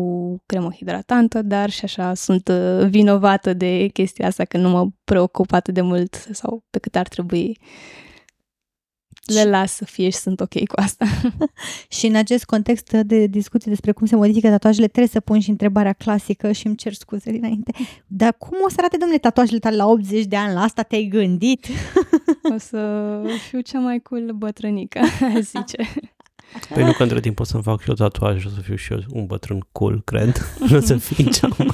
cremă 0.46 0.70
hidratantă, 0.70 1.42
dar 1.42 1.70
și 1.70 1.84
așa 1.84 2.14
sunt 2.14 2.48
uh, 2.48 2.86
vinovată 2.88 3.52
de 3.52 3.86
chestia 3.86 4.26
asta 4.26 4.44
că 4.44 4.58
nu 4.58 4.68
mă 4.68 4.86
preocup 5.04 5.52
atât 5.52 5.74
de 5.74 5.80
mult 5.80 6.14
sau 6.32 6.64
pe 6.70 6.78
cât 6.78 6.96
ar 6.96 7.08
trebui. 7.08 7.58
Le 9.26 9.44
las 9.44 9.72
să 9.72 9.84
fie 9.84 10.08
și 10.08 10.16
sunt 10.16 10.40
ok 10.40 10.66
cu 10.66 10.80
asta. 10.80 11.04
și 11.96 12.06
în 12.06 12.14
acest 12.14 12.44
context 12.44 12.92
de 12.92 13.26
discuție 13.26 13.70
despre 13.70 13.92
cum 13.92 14.06
se 14.06 14.16
modifică 14.16 14.48
tatuajele, 14.48 14.86
trebuie 14.86 15.12
să 15.12 15.20
pun 15.20 15.40
și 15.40 15.50
întrebarea 15.50 15.92
clasică 15.92 16.52
și 16.52 16.66
îmi 16.66 16.76
cer 16.76 16.92
scuze 16.92 17.30
dinainte. 17.30 17.72
Dar 18.06 18.34
cum 18.38 18.58
o 18.64 18.68
să 18.68 18.74
arate, 18.78 18.96
domnule, 18.96 19.20
tatuajele 19.20 19.58
tale 19.58 19.76
la 19.76 19.86
80 19.86 20.24
de 20.24 20.36
ani? 20.36 20.54
La 20.54 20.62
asta 20.62 20.82
te-ai 20.82 21.04
gândit? 21.04 21.66
O 22.54 22.58
să 22.58 23.22
fiu 23.48 23.60
cea 23.60 23.78
mai 23.78 23.98
cool 23.98 24.32
bătrânică, 24.32 25.00
zice. 25.52 25.88
Păi 26.74 26.84
nu 26.84 26.92
că 26.92 27.02
între 27.02 27.20
timp 27.20 27.40
o 27.40 27.44
să-mi 27.44 27.62
fac 27.62 27.80
și 27.80 27.88
eu 27.88 27.94
tatuaj, 27.94 28.44
o 28.44 28.48
să 28.48 28.60
fiu 28.60 28.74
și 28.74 28.92
eu 28.92 28.98
un 29.12 29.26
bătrân 29.26 29.66
cool, 29.72 30.02
cred. 30.04 30.56
Nu 30.68 30.76
o 30.76 30.80
să 30.80 30.96
fii 30.96 31.30
cea 31.30 31.48
mai... 31.58 31.66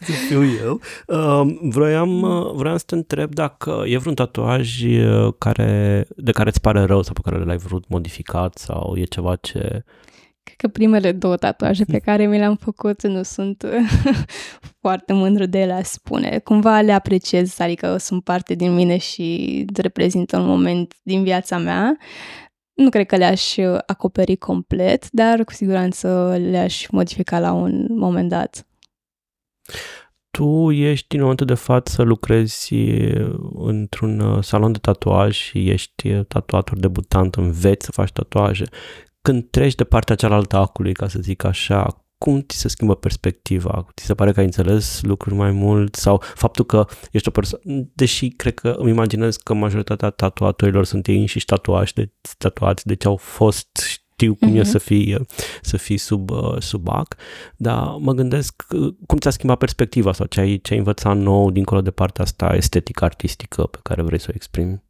o 0.00 0.04
să 0.04 0.12
fiu 0.28 0.44
eu. 0.44 0.80
Uh, 1.06 1.56
vroiam, 1.60 2.22
uh, 2.22 2.52
vroiam 2.54 2.76
să 2.76 2.84
te 2.86 2.94
întreb 2.94 3.34
dacă 3.34 3.84
e 3.86 3.98
vreun 3.98 4.14
tatuaj 4.14 4.82
uh, 4.82 5.32
care, 5.38 6.04
de 6.16 6.32
care 6.32 6.48
îți 6.48 6.60
pare 6.60 6.82
rău 6.84 7.02
sau 7.02 7.12
pe 7.12 7.30
care 7.30 7.44
l-ai 7.44 7.56
vrut 7.56 7.88
modificat 7.88 8.58
sau 8.58 8.96
e 8.96 9.02
ceva 9.02 9.36
ce... 9.36 9.84
Cred 10.42 10.56
că 10.56 10.68
primele 10.68 11.12
două 11.12 11.36
tatuaje 11.36 11.84
pe 11.84 11.98
care 11.98 12.26
mi 12.26 12.38
le-am 12.38 12.56
făcut 12.56 13.02
nu 13.06 13.22
sunt 13.22 13.64
foarte 14.80 15.12
mândră 15.12 15.46
de 15.46 15.60
ele, 15.60 15.72
aș 15.72 15.86
spune. 15.86 16.38
Cumva 16.38 16.80
le 16.80 16.92
apreciez, 16.92 17.60
adică 17.60 17.96
sunt 17.96 18.24
parte 18.24 18.54
din 18.54 18.74
mine 18.74 18.96
și 18.96 19.64
reprezintă 19.76 20.38
un 20.38 20.46
moment 20.46 20.94
din 21.02 21.22
viața 21.22 21.58
mea. 21.58 21.96
Nu 22.74 22.88
cred 22.88 23.06
că 23.06 23.16
le-aș 23.16 23.56
uh, 23.56 23.78
acoperi 23.86 24.36
complet, 24.36 25.10
dar 25.10 25.44
cu 25.44 25.52
siguranță 25.52 26.36
le-aș 26.50 26.86
modifica 26.90 27.38
la 27.38 27.52
un 27.52 27.86
moment 27.88 28.28
dat. 28.28 28.66
Tu 30.30 30.70
ești 30.70 31.14
în 31.14 31.20
momentul 31.20 31.46
de 31.46 31.54
față, 31.54 32.02
lucrezi 32.02 32.74
uh, 32.74 33.34
într-un 33.54 34.20
uh, 34.20 34.42
salon 34.42 34.72
de 34.72 34.78
tatuaj 34.78 35.36
și 35.36 35.70
ești 35.70 36.22
tatuator 36.22 36.78
debutant, 36.78 37.34
înveți 37.34 37.84
să 37.84 37.92
faci 37.92 38.12
tatuaje. 38.12 38.64
Când 39.22 39.50
treci 39.50 39.74
de 39.74 39.84
partea 39.84 40.14
cealaltă 40.14 40.56
a 40.56 40.60
acului, 40.60 40.92
ca 40.92 41.08
să 41.08 41.18
zic 41.20 41.44
așa, 41.44 42.04
cum 42.18 42.40
ți 42.40 42.56
se 42.56 42.68
schimbă 42.68 42.94
perspectiva? 42.94 43.86
Ți 43.94 44.04
se 44.04 44.14
pare 44.14 44.32
că 44.32 44.38
ai 44.38 44.44
înțeles 44.44 45.00
lucruri 45.02 45.34
mai 45.34 45.50
mult? 45.50 45.94
Sau 45.94 46.22
faptul 46.34 46.64
că 46.64 46.86
ești 47.10 47.28
o 47.28 47.30
persoană, 47.30 47.88
deși 47.94 48.28
cred 48.28 48.54
că 48.54 48.68
îmi 48.68 48.90
imaginez 48.90 49.36
că 49.36 49.54
majoritatea 49.54 50.10
tatuatorilor 50.10 50.84
sunt 50.84 51.06
ei 51.06 51.26
și 51.26 51.44
tatuați, 51.44 51.94
de, 51.94 52.12
tatuați, 52.38 52.86
deci 52.86 53.04
au 53.04 53.16
fost, 53.16 53.82
știu 54.16 54.34
cum 54.34 54.48
mm-hmm. 54.48 54.56
e 54.56 54.60
mhm. 54.60 54.70
să 54.70 54.78
fii, 54.78 55.26
să 55.62 55.76
fii 55.76 55.96
sub, 55.96 56.30
uh, 56.30 56.56
sub 56.58 56.88
ac, 56.88 57.16
dar 57.56 57.96
mă 57.98 58.12
gândesc 58.12 58.66
cum 59.06 59.18
ți-a 59.18 59.30
schimbat 59.30 59.58
perspectiva 59.58 60.12
sau 60.12 60.26
ce 60.26 60.40
ai, 60.40 60.58
ce 60.62 60.72
ai 60.72 60.78
învățat 60.78 61.16
nou 61.16 61.50
dincolo 61.50 61.80
de 61.80 61.90
partea 61.90 62.24
asta 62.24 62.52
estetică, 62.54 63.04
artistică 63.04 63.62
pe 63.62 63.78
care 63.82 64.02
vrei 64.02 64.20
să 64.20 64.26
o 64.30 64.34
exprimi? 64.34 64.82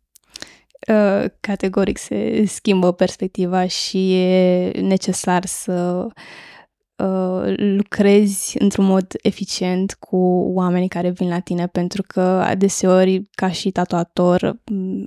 Uh, 0.88 1.24
categoric 1.40 1.98
se 1.98 2.44
schimbă 2.46 2.92
perspectiva 2.92 3.66
și 3.66 4.14
e 4.14 4.70
necesar 4.80 5.44
să 5.44 6.06
Uh, 6.96 7.54
lucrezi 7.56 8.56
într-un 8.58 8.84
mod 8.84 9.06
eficient 9.22 9.94
cu 9.94 10.16
oamenii 10.54 10.88
care 10.88 11.10
vin 11.10 11.28
la 11.28 11.38
tine, 11.38 11.66
pentru 11.66 12.02
că 12.06 12.20
adeseori, 12.20 13.28
ca 13.30 13.50
și 13.50 13.70
tatuator, 13.70 14.60
mm, 14.70 15.06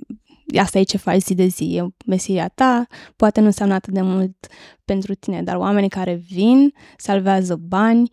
asta 0.56 0.78
e 0.78 0.82
ce 0.82 0.96
faci 0.96 1.22
zi 1.22 1.34
de 1.34 1.46
zi, 1.46 1.76
e 1.76 1.94
meseria 2.06 2.48
ta, 2.48 2.86
poate 3.16 3.40
nu 3.40 3.46
înseamnă 3.46 3.74
atât 3.74 3.92
de 3.92 4.00
mult 4.00 4.46
pentru 4.84 5.14
tine, 5.14 5.42
dar 5.42 5.56
oamenii 5.56 5.88
care 5.88 6.14
vin 6.14 6.72
salvează 6.96 7.56
bani, 7.56 8.10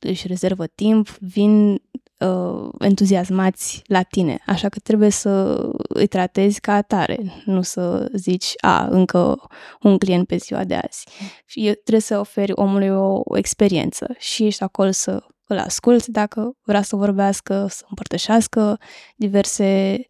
își 0.00 0.26
rezervă 0.26 0.66
timp, 0.66 1.08
vin 1.08 1.72
uh, 2.18 2.68
entuziasmați 2.78 3.82
la 3.86 4.02
tine, 4.02 4.42
așa 4.46 4.68
că 4.68 4.78
trebuie 4.78 5.10
să 5.10 5.62
îi 5.88 6.06
tratezi 6.06 6.60
ca 6.60 6.74
atare, 6.74 7.42
nu 7.44 7.62
să 7.62 8.10
zici, 8.14 8.52
a, 8.60 8.86
încă 8.90 9.40
un 9.82 9.98
client 9.98 10.26
pe 10.26 10.36
ziua 10.36 10.64
de 10.64 10.74
azi. 10.74 11.06
Și 11.46 11.60
trebuie 11.60 12.00
să 12.00 12.18
oferi 12.18 12.52
omului 12.54 12.88
o, 12.88 13.20
o 13.24 13.36
experiență 13.36 14.14
și 14.18 14.46
ești 14.46 14.62
acolo 14.62 14.90
să 14.90 15.22
îl 15.52 15.58
asculți 15.58 16.10
dacă 16.10 16.56
vrea 16.62 16.82
să 16.82 16.96
vorbească, 16.96 17.66
să 17.70 17.84
împărtășească 17.88 18.78
diverse 19.16 20.00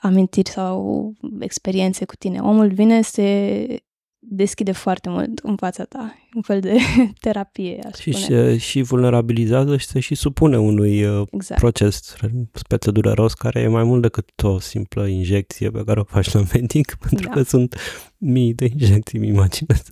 amintiri 0.00 0.50
sau 0.50 1.12
experiențe 1.38 2.04
cu 2.04 2.14
tine. 2.14 2.38
Omul 2.38 2.68
vine, 2.68 3.02
se 3.02 3.82
deschide 4.18 4.72
foarte 4.72 5.08
mult 5.08 5.38
în 5.38 5.56
fața 5.56 5.84
ta, 5.84 6.14
un 6.34 6.42
fel 6.42 6.60
de 6.60 6.76
terapie, 7.20 7.80
aș 7.86 7.98
și, 7.98 8.12
spune. 8.12 8.56
Și, 8.56 8.68
și 8.68 8.82
vulnerabilizează 8.82 9.76
și 9.76 9.86
se 9.86 10.00
și 10.00 10.14
supune 10.14 10.58
unui 10.58 11.04
uh, 11.04 11.26
exact. 11.30 11.60
proces 11.60 12.16
speță 12.52 12.90
dureros 12.90 13.34
care 13.34 13.60
e 13.60 13.68
mai 13.68 13.84
mult 13.84 14.02
decât 14.02 14.42
o 14.42 14.58
simplă 14.58 15.06
injecție 15.06 15.70
pe 15.70 15.82
care 15.84 16.00
o 16.00 16.04
faci 16.04 16.32
la 16.32 16.42
medic, 16.54 16.94
pentru 16.94 17.26
da. 17.26 17.32
că 17.32 17.42
sunt 17.42 17.76
mii 18.16 18.54
de 18.54 18.68
injecții, 18.72 19.18
mi 19.18 19.26
imaginez. 19.26 19.82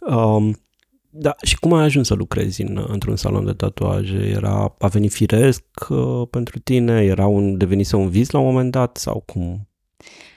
Um, 0.00 0.61
da, 1.14 1.34
și 1.42 1.58
cum 1.58 1.72
ai 1.72 1.84
ajuns 1.84 2.06
să 2.06 2.14
lucrezi 2.14 2.62
în, 2.62 2.84
într-un 2.88 3.16
salon 3.16 3.44
de 3.44 3.52
tatuaje? 3.52 4.32
Era, 4.34 4.74
a 4.78 4.86
venit 4.86 5.12
firesc 5.12 5.64
uh, 5.88 6.28
pentru 6.30 6.58
tine? 6.58 7.04
Era 7.04 7.26
un, 7.26 7.56
devenise 7.56 7.96
un 7.96 8.08
vis 8.08 8.30
la 8.30 8.38
un 8.38 8.44
moment 8.44 8.70
dat 8.70 8.96
sau 8.96 9.22
cum? 9.26 9.68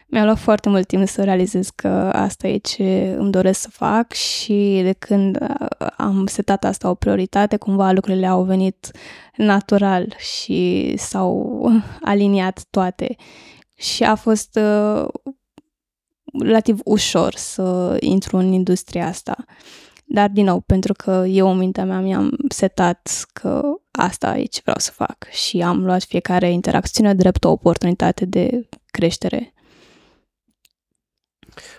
Mi-a 0.07 0.23
luat 0.23 0.37
foarte 0.37 0.69
mult 0.69 0.87
timp 0.87 1.07
să 1.07 1.23
realizez 1.23 1.69
că 1.69 1.87
asta 2.13 2.47
e 2.47 2.57
ce 2.57 3.15
îmi 3.17 3.31
doresc 3.31 3.59
să 3.61 3.69
fac 3.69 4.11
și 4.11 4.79
de 4.83 4.95
când 4.99 5.37
uh, 5.41 5.87
am 5.97 6.25
setat 6.25 6.63
asta 6.63 6.89
o 6.89 6.93
prioritate, 6.93 7.57
cumva 7.57 7.91
lucrurile 7.91 8.27
au 8.27 8.43
venit 8.43 8.91
natural 9.35 10.15
și 10.17 10.93
s-au 10.97 11.65
aliniat 12.01 12.65
toate. 12.69 13.15
Și 13.75 14.03
a 14.03 14.15
fost 14.15 14.59
uh, 14.61 15.07
relativ 16.39 16.79
ușor 16.83 17.33
să 17.35 17.97
intru 17.99 18.37
în 18.37 18.51
industria 18.51 19.07
asta. 19.07 19.45
Dar, 20.07 20.29
din 20.29 20.45
nou, 20.45 20.59
pentru 20.59 20.93
că 20.93 21.25
eu 21.27 21.51
în 21.51 21.57
mintea 21.57 21.85
mea 21.85 21.99
mi-am 21.99 22.37
setat 22.49 23.25
că 23.33 23.61
asta 23.91 24.37
e 24.37 24.45
ce 24.45 24.59
vreau 24.61 24.77
să 24.79 24.91
fac 24.91 25.29
și 25.31 25.61
am 25.61 25.85
luat 25.85 26.03
fiecare 26.03 26.51
interacțiune 26.51 27.13
drept 27.13 27.43
o 27.43 27.49
oportunitate 27.51 28.25
de 28.25 28.67
creștere 28.91 29.55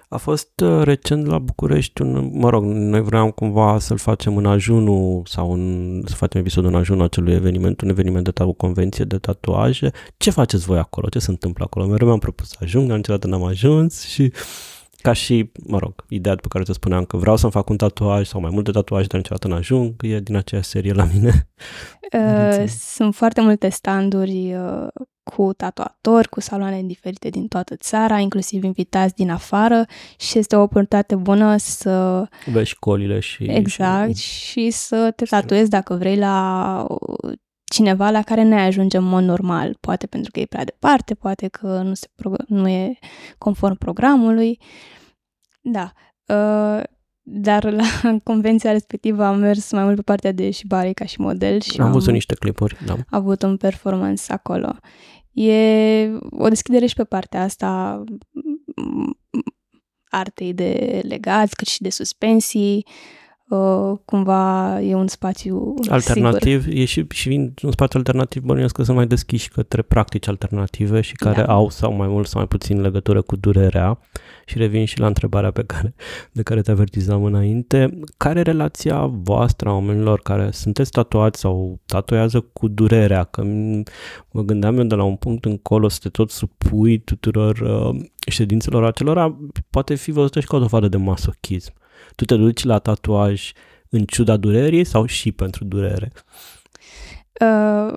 a 0.09 0.17
fost 0.17 0.61
uh, 0.61 0.83
recent 0.83 1.27
la 1.27 1.39
București 1.39 2.03
un, 2.03 2.31
mă 2.33 2.51
rog, 2.51 2.65
noi 2.65 3.03
vreau 3.03 3.33
cumva 3.33 3.79
să-l 3.79 3.97
facem 3.97 4.37
în 4.37 4.47
ajunul 4.47 5.23
sau 5.25 5.53
în, 5.53 6.03
să 6.07 6.15
facem 6.15 6.41
episodul 6.41 6.71
în 6.71 6.77
ajunul 6.77 7.05
acelui 7.05 7.33
eveniment, 7.35 7.81
un 7.81 7.89
eveniment 7.89 8.25
de 8.25 8.31
tatu, 8.31 8.53
convenție 8.53 9.05
de 9.05 9.19
tatuaje. 9.19 9.91
Ce 10.17 10.31
faceți 10.31 10.65
voi 10.65 10.79
acolo? 10.79 11.09
Ce 11.09 11.19
se 11.19 11.31
întâmplă 11.31 11.65
acolo? 11.65 11.87
Mereu 11.87 12.07
mi-am 12.07 12.19
propus 12.19 12.49
să 12.49 12.57
ajung, 12.61 12.89
dar 12.89 12.97
niciodată 12.97 13.27
n-am 13.27 13.45
ajuns 13.45 14.05
și 14.05 14.33
ca 15.07 15.13
și, 15.13 15.51
mă 15.67 15.79
rog, 15.79 16.05
ideea 16.09 16.35
pe 16.35 16.49
care 16.49 16.65
ți 16.65 16.73
spuneam 16.73 17.05
că 17.05 17.17
vreau 17.17 17.37
să-mi 17.37 17.53
fac 17.53 17.69
un 17.69 17.77
tatuaj 17.77 18.27
sau 18.27 18.41
mai 18.41 18.51
multe 18.53 18.71
tatuaje, 18.71 19.07
dar 19.07 19.17
niciodată 19.17 19.49
n-ajung, 19.49 19.95
e 20.03 20.21
din 20.21 20.37
aceeași 20.37 20.69
serie 20.69 20.93
la 20.93 21.09
mine. 21.13 21.33
Uh, 22.13 22.65
sunt 22.69 23.15
foarte 23.15 23.41
multe 23.41 23.69
standuri 23.69 24.55
uh, 24.55 24.87
cu 25.23 25.53
tatuatori, 25.53 26.29
cu 26.29 26.41
saloane 26.41 26.83
diferite 26.83 27.29
din 27.29 27.47
toată 27.47 27.77
țara, 27.77 28.19
inclusiv 28.19 28.65
invitați 28.65 29.15
din 29.15 29.31
afară 29.31 29.85
și 30.19 30.39
este 30.39 30.57
o 30.57 30.63
oportunitate 30.63 31.15
bună 31.15 31.57
să... 31.57 32.27
Vezi 32.53 32.69
școlile 32.69 33.21
și... 33.21 33.45
Exact, 33.45 34.17
și, 34.17 34.51
și 34.51 34.71
să 34.71 35.13
te 35.17 35.25
tatuezi 35.25 35.71
dacă 35.71 35.95
vrei 35.95 36.17
la 36.17 36.87
cineva 37.71 38.11
la 38.11 38.23
care 38.23 38.43
ne 38.43 38.61
ajunge 38.61 38.97
în 38.97 39.05
mod 39.05 39.23
normal, 39.23 39.77
poate 39.81 40.07
pentru 40.07 40.31
că 40.31 40.41
e 40.41 40.47
prea 40.47 40.65
departe, 40.65 41.15
poate 41.15 41.49
că 41.49 41.83
nu, 41.83 41.95
se 41.95 42.09
nu 42.47 42.69
e 42.69 42.99
conform 43.39 43.77
programului. 43.77 44.61
Da. 45.61 45.93
Uh, 46.27 46.83
dar 47.23 47.65
la 47.73 47.85
convenția 48.25 48.73
respectivă 48.73 49.25
am 49.25 49.39
mers 49.39 49.73
mai 49.73 49.85
mult 49.85 49.97
pe 49.97 50.03
partea 50.03 50.33
de 50.33 50.51
shibari 50.51 50.95
ca 50.95 51.05
și 51.05 51.21
model 51.21 51.61
și 51.61 51.81
am, 51.81 51.87
am 51.87 51.93
văzut 51.93 52.13
niște 52.13 52.35
clipuri, 52.35 52.77
da. 52.85 52.97
avut 53.11 53.43
un 53.43 53.57
performance 53.57 54.33
acolo. 54.33 54.77
E 55.33 56.11
o 56.31 56.49
deschidere 56.49 56.87
și 56.87 56.95
pe 56.95 57.05
partea 57.05 57.43
asta 57.43 58.03
artei 60.09 60.53
de 60.55 61.01
legați, 61.05 61.57
cât 61.57 61.67
și 61.67 61.83
de 61.83 61.91
suspensii, 61.91 62.87
uh, 62.87 62.93
cumva 64.05 64.81
e 64.81 64.95
un 64.95 65.07
spațiu 65.07 65.75
alternativ, 65.89 66.63
sigur. 66.63 66.79
e 66.79 66.85
și, 66.85 67.07
și 67.09 67.29
vin 67.29 67.55
un 67.63 67.71
spațiu 67.71 67.99
alternativ, 67.99 68.43
bănuiesc 68.43 68.75
că 68.75 68.83
sunt 68.83 68.97
mai 68.97 69.07
deschiși 69.07 69.49
către 69.49 69.83
practici 69.83 70.29
alternative 70.29 71.01
și 71.01 71.13
care 71.13 71.43
da. 71.43 71.53
au 71.53 71.71
sau 71.71 71.93
mai 71.93 72.09
mult 72.09 72.27
sau 72.27 72.39
mai 72.39 72.49
puțin 72.49 72.81
legătură 72.81 73.23
cu 73.23 73.37
durerea 73.37 73.99
și 74.47 74.59
revin 74.59 74.85
și 74.85 74.99
la 75.01 75.07
întrebarea 75.07 75.51
pe 75.51 75.63
care, 75.63 75.95
de 76.33 76.43
care 76.43 76.61
te 76.61 76.71
avertizam 76.71 77.25
înainte. 77.25 77.99
Care 78.17 78.39
e 78.39 78.43
relația 78.43 79.07
voastră 79.07 79.69
a 79.69 79.73
oamenilor 79.73 80.21
care 80.21 80.51
sunteți 80.51 80.91
tatuați 80.91 81.41
sau 81.41 81.81
tatuează 81.87 82.41
cu 82.41 82.69
durerea? 82.69 83.25
Că 83.25 83.43
mă 84.31 84.43
gândeam 84.43 84.79
eu 84.79 84.85
de 84.85 84.95
la 84.95 85.03
un 85.03 85.17
punct 85.17 85.45
încolo 85.45 85.89
să 85.89 85.99
te 86.03 86.09
tot 86.09 86.31
supui 86.31 86.99
tuturor 86.99 87.59
uh, 87.59 88.01
ședințelor 88.29 88.85
acelora, 88.85 89.37
poate 89.71 89.95
fi 89.95 90.11
văzută 90.11 90.41
și 90.41 90.47
ca 90.47 90.57
o 90.57 90.61
dovadă 90.61 90.89
de 90.89 90.97
masochism. 90.97 91.73
Tu 92.15 92.25
te 92.25 92.37
duci 92.37 92.65
la 92.65 92.79
tatuaj 92.79 93.53
în 93.91 94.05
ciuda 94.05 94.37
durerii 94.37 94.85
sau 94.85 95.07
și 95.07 95.33
pentru 95.33 95.65
durere? 95.65 96.13
Uh, 97.41 97.97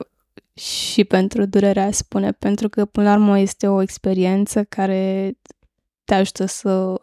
și 0.53 1.03
pentru 1.03 1.45
durerea, 1.45 1.91
spune, 1.91 2.31
pentru 2.31 2.69
că 2.69 2.85
până 2.85 3.09
la 3.09 3.15
urmă 3.15 3.39
este 3.39 3.67
o 3.67 3.81
experiență 3.81 4.63
care 4.63 5.33
te 6.03 6.13
ajută 6.13 6.45
să 6.45 7.01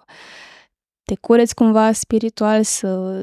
te 1.03 1.15
cureți 1.15 1.55
cumva 1.55 1.93
spiritual, 1.93 2.63
să 2.63 3.23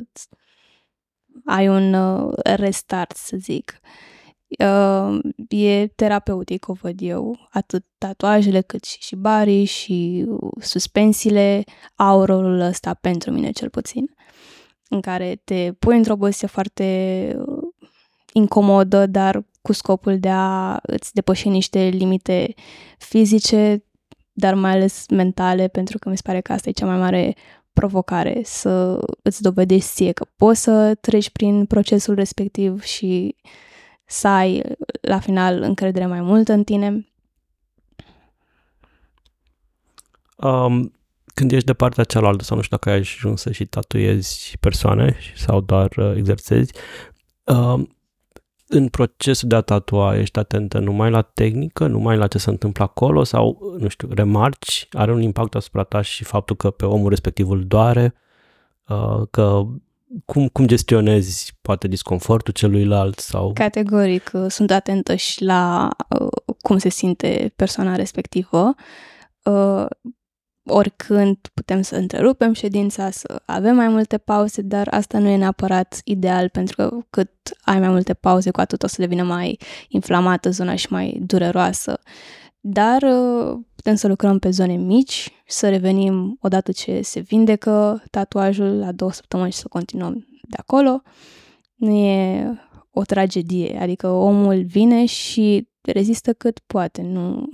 ai 1.46 1.68
un 1.68 1.94
uh, 1.94 2.34
restart, 2.44 3.16
să 3.16 3.38
zic. 3.38 3.80
Uh, 3.84 4.13
e 5.50 5.88
terapeutic, 5.88 6.68
o 6.68 6.74
văd 6.74 7.02
eu, 7.02 7.48
atât 7.50 7.86
tatuajele 7.98 8.62
cât 8.62 8.84
și, 8.84 8.98
și 9.00 9.16
barii 9.16 9.66
și 9.66 10.26
suspensiile 10.60 11.64
au 11.96 12.24
rolul 12.24 12.60
ăsta 12.60 12.94
pentru 12.94 13.32
mine 13.32 13.52
cel 13.52 13.70
puțin, 13.70 14.06
în 14.90 15.02
care 15.02 15.42
te 15.44 15.72
pui 15.80 15.98
într-o 15.98 16.16
poziție 16.16 16.48
foarte 16.48 17.36
uh, 17.38 17.64
incomodă, 18.34 19.06
dar 19.06 19.46
cu 19.62 19.72
scopul 19.72 20.20
de 20.20 20.30
a 20.30 20.80
îți 20.82 21.14
depăși 21.14 21.50
niște 21.50 21.80
limite 21.80 22.54
fizice, 22.98 23.84
dar 24.32 24.54
mai 24.54 24.72
ales 24.72 25.06
mentale, 25.10 25.68
pentru 25.68 25.98
că 25.98 26.10
mi 26.10 26.16
se 26.16 26.22
pare 26.26 26.42
că 26.42 26.54
asta 26.54 26.70
e 26.70 26.72
cea 26.72 26.86
mai 26.86 26.98
mare 26.98 27.36
provocare, 27.74 28.42
să 28.44 29.00
îți 29.22 29.42
dovedești 29.42 29.90
ție 29.90 30.12
că 30.12 30.26
poți 30.36 30.62
să 30.62 30.96
treci 31.02 31.30
prin 31.30 31.66
procesul 31.66 32.16
respectiv 32.16 32.82
și 32.82 33.36
să 34.14 34.28
ai 34.28 34.62
la 35.02 35.20
final 35.20 35.62
încredere 35.62 36.06
mai 36.06 36.22
multă 36.22 36.54
în 36.54 36.64
tine. 36.64 37.08
Um, 40.36 40.94
când 41.34 41.52
ești 41.52 41.66
de 41.66 41.74
partea 41.74 42.04
cealaltă 42.04 42.44
sau 42.44 42.56
nu 42.56 42.64
știu 42.64 42.78
dacă 42.78 42.90
ai 42.90 43.00
ajuns 43.00 43.42
să 43.42 43.52
și 43.52 43.66
tatuezi 43.66 44.58
persoane 44.60 45.18
sau 45.36 45.62
doar 45.62 45.92
uh, 45.98 46.14
exersezi, 46.16 46.74
um, 47.44 47.96
în 48.68 48.88
procesul 48.88 49.50
de 49.50 49.56
a 49.56 49.62
tatua 49.62 50.18
ești 50.18 50.40
atentă 50.40 50.80
numai 50.80 51.10
la 51.10 51.22
tehnică, 51.22 51.88
numai 51.88 52.18
la 52.18 52.28
ce 52.28 52.38
se 52.38 52.50
întâmplă 52.50 52.84
acolo 52.84 53.24
sau, 53.24 53.76
nu 53.80 53.88
știu, 53.88 54.08
remarci, 54.12 54.88
are 54.92 55.14
un 55.14 55.22
impact 55.22 55.56
asupra 55.56 55.84
ta 55.84 56.02
și 56.02 56.24
faptul 56.24 56.56
că 56.56 56.70
pe 56.70 56.86
omul 56.86 57.10
respectiv 57.10 57.50
îl 57.50 57.64
doare, 57.66 58.14
uh, 58.88 59.22
că 59.32 59.66
cum, 60.26 60.48
cum 60.48 60.68
gestionezi 60.68 61.58
poate 61.62 61.88
disconfortul 61.88 62.54
celuilalt 62.54 63.20
sau... 63.20 63.54
Categoric, 63.54 64.32
uh, 64.34 64.46
sunt 64.50 64.72
atentă 64.72 65.16
și 65.16 65.44
la 65.44 65.90
uh, 66.20 66.56
cum 66.62 66.78
se 66.78 66.90
simte 66.90 67.54
persoana 67.56 67.96
respectivă. 67.96 68.74
Uh, 69.44 69.86
oricând 70.66 71.38
putem 71.54 71.82
să 71.82 71.96
întrerupem 71.96 72.54
ședința, 72.54 73.10
să 73.10 73.42
avem 73.46 73.76
mai 73.76 73.88
multe 73.88 74.18
pauze, 74.18 74.62
dar 74.62 74.88
asta 74.92 75.18
nu 75.18 75.28
e 75.28 75.38
neapărat 75.38 76.02
ideal, 76.04 76.50
pentru 76.50 76.76
că 76.76 76.98
cât 77.10 77.32
ai 77.62 77.80
mai 77.80 77.90
multe 77.90 78.14
pauze, 78.14 78.52
cu 78.52 78.60
atât 78.60 78.84
o 78.84 78.88
să 78.88 78.96
devină 78.98 79.24
mai 79.24 79.60
inflamată 79.88 80.50
zona 80.50 80.76
și 80.76 80.88
mai 80.90 81.20
dureroasă. 81.26 82.00
Dar 82.60 83.02
uh, 83.02 83.60
putem 83.84 83.98
să 83.98 84.08
lucrăm 84.08 84.40
pe 84.40 84.50
zone 84.50 84.76
mici, 84.76 85.32
să 85.48 85.70
revenim 85.70 86.38
odată 86.42 86.72
ce 86.72 87.02
se 87.02 87.20
vindecă 87.20 88.04
tatuajul 88.12 88.78
la 88.78 88.92
două 88.92 89.12
săptămâni 89.12 89.52
și 89.52 89.58
să 89.58 89.68
continuăm 89.68 90.28
de 90.50 90.56
acolo. 90.58 91.02
Nu 91.76 91.96
e 91.96 92.48
o 92.92 93.02
tragedie, 93.02 93.78
adică 93.82 94.08
omul 94.08 94.64
vine 94.64 95.06
și 95.06 95.68
rezistă 95.82 96.34
cât 96.34 96.60
poate, 96.60 97.02
nu 97.02 97.50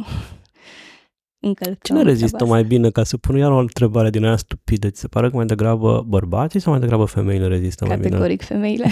încălcăm. 1.47 1.77
Cine 1.81 2.01
rezistă 2.01 2.45
mai 2.45 2.63
bine, 2.63 2.89
ca 2.89 3.03
să 3.03 3.17
pun 3.17 3.37
iar 3.37 3.51
o 3.51 3.59
întrebare 3.59 4.09
din 4.09 4.25
aia 4.25 4.37
stupidă? 4.37 4.89
Ți 4.89 4.99
se 4.99 5.07
pare 5.07 5.29
că 5.29 5.35
mai 5.35 5.45
degrabă 5.45 6.05
bărbații 6.07 6.59
sau 6.59 6.71
mai 6.71 6.81
degrabă 6.81 7.05
femeile 7.05 7.47
rezistă 7.47 7.85
Categoric 7.85 8.49
mai 8.49 8.59
bine? 8.59 8.87
femeile. 8.87 8.89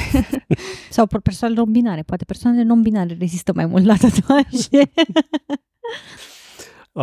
sau 0.90 1.08
persoanele 1.24 1.60
non-binare. 1.60 2.02
Poate 2.02 2.26
persoanele 2.26 2.64
non-binare 2.64 3.16
rezistă 3.20 3.52
mai 3.56 3.66
mult 3.66 3.86
la 3.86 3.96
tatuaje. 3.96 4.92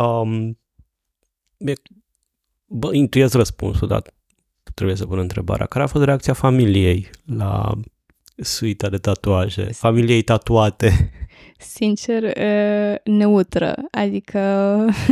um, 0.01 0.57
e, 1.57 1.73
bă, 2.65 2.93
intuiesc 2.93 3.33
răspunsul, 3.33 3.87
dar 3.87 4.01
trebuie 4.73 4.95
să 4.97 5.05
pun 5.05 5.17
întrebarea. 5.17 5.65
Care 5.65 5.83
a 5.83 5.87
fost 5.87 6.03
reacția 6.03 6.33
familiei 6.33 7.09
la 7.25 7.71
suita 8.35 8.89
de 8.89 8.97
tatuaje? 8.97 9.63
Familiei 9.63 10.21
tatuate? 10.21 11.11
sincer, 11.57 12.37
neutră. 13.03 13.75
Adică 13.91 14.39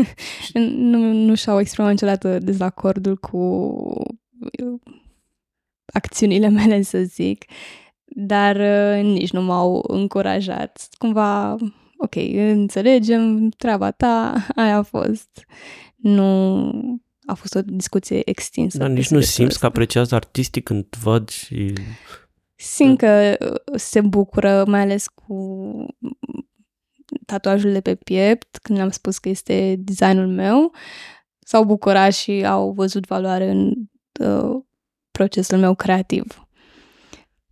nu, 0.92 0.98
nu 1.14 1.36
și-au 1.36 1.60
exprimat 1.60 1.92
niciodată 1.92 2.40
dezacordul 2.40 3.18
cu 3.18 3.76
acțiunile 5.94 6.48
mele, 6.48 6.82
să 6.82 6.98
zic, 6.98 7.46
dar 8.06 8.58
nici 9.02 9.32
nu 9.32 9.42
m-au 9.42 9.84
încurajat. 9.88 10.88
Cumva, 10.98 11.56
ok, 11.98 12.16
înțelegem, 12.36 13.50
treaba 13.50 13.92
ta, 13.92 14.34
aia 14.56 14.78
a 14.78 14.82
fost. 14.82 15.46
Nu 15.96 16.70
a 17.26 17.34
fost 17.34 17.56
o 17.56 17.62
discuție 17.62 18.30
extinsă. 18.30 18.78
Dar 18.78 18.90
nici 18.90 19.10
nu 19.10 19.20
simți 19.20 19.60
că 19.60 19.66
apreciază 19.66 20.16
artistic 20.16 20.64
când 20.64 20.86
văd 21.02 21.30
și 21.30 21.74
Simt 22.56 22.98
că 22.98 23.38
uh, 23.40 23.80
se 23.80 24.02
bucură, 24.02 24.64
mai 24.68 24.82
ales 24.82 25.08
cu 25.08 25.86
tatuajul 27.26 27.72
de 27.72 27.82
pe 27.82 27.96
piept, 27.96 28.58
când 28.58 28.80
am 28.80 28.90
spus 28.90 29.18
că 29.18 29.30
este 29.30 29.76
designul 29.78 30.28
meu. 30.28 30.72
S-au 31.40 31.64
bucurat 31.64 32.14
și 32.14 32.46
au 32.46 32.72
văzut 32.72 33.06
valoare 33.06 33.50
în 33.50 33.74
uh, 34.20 34.64
procesul 35.12 35.58
meu 35.58 35.76
creativ. 35.76 36.48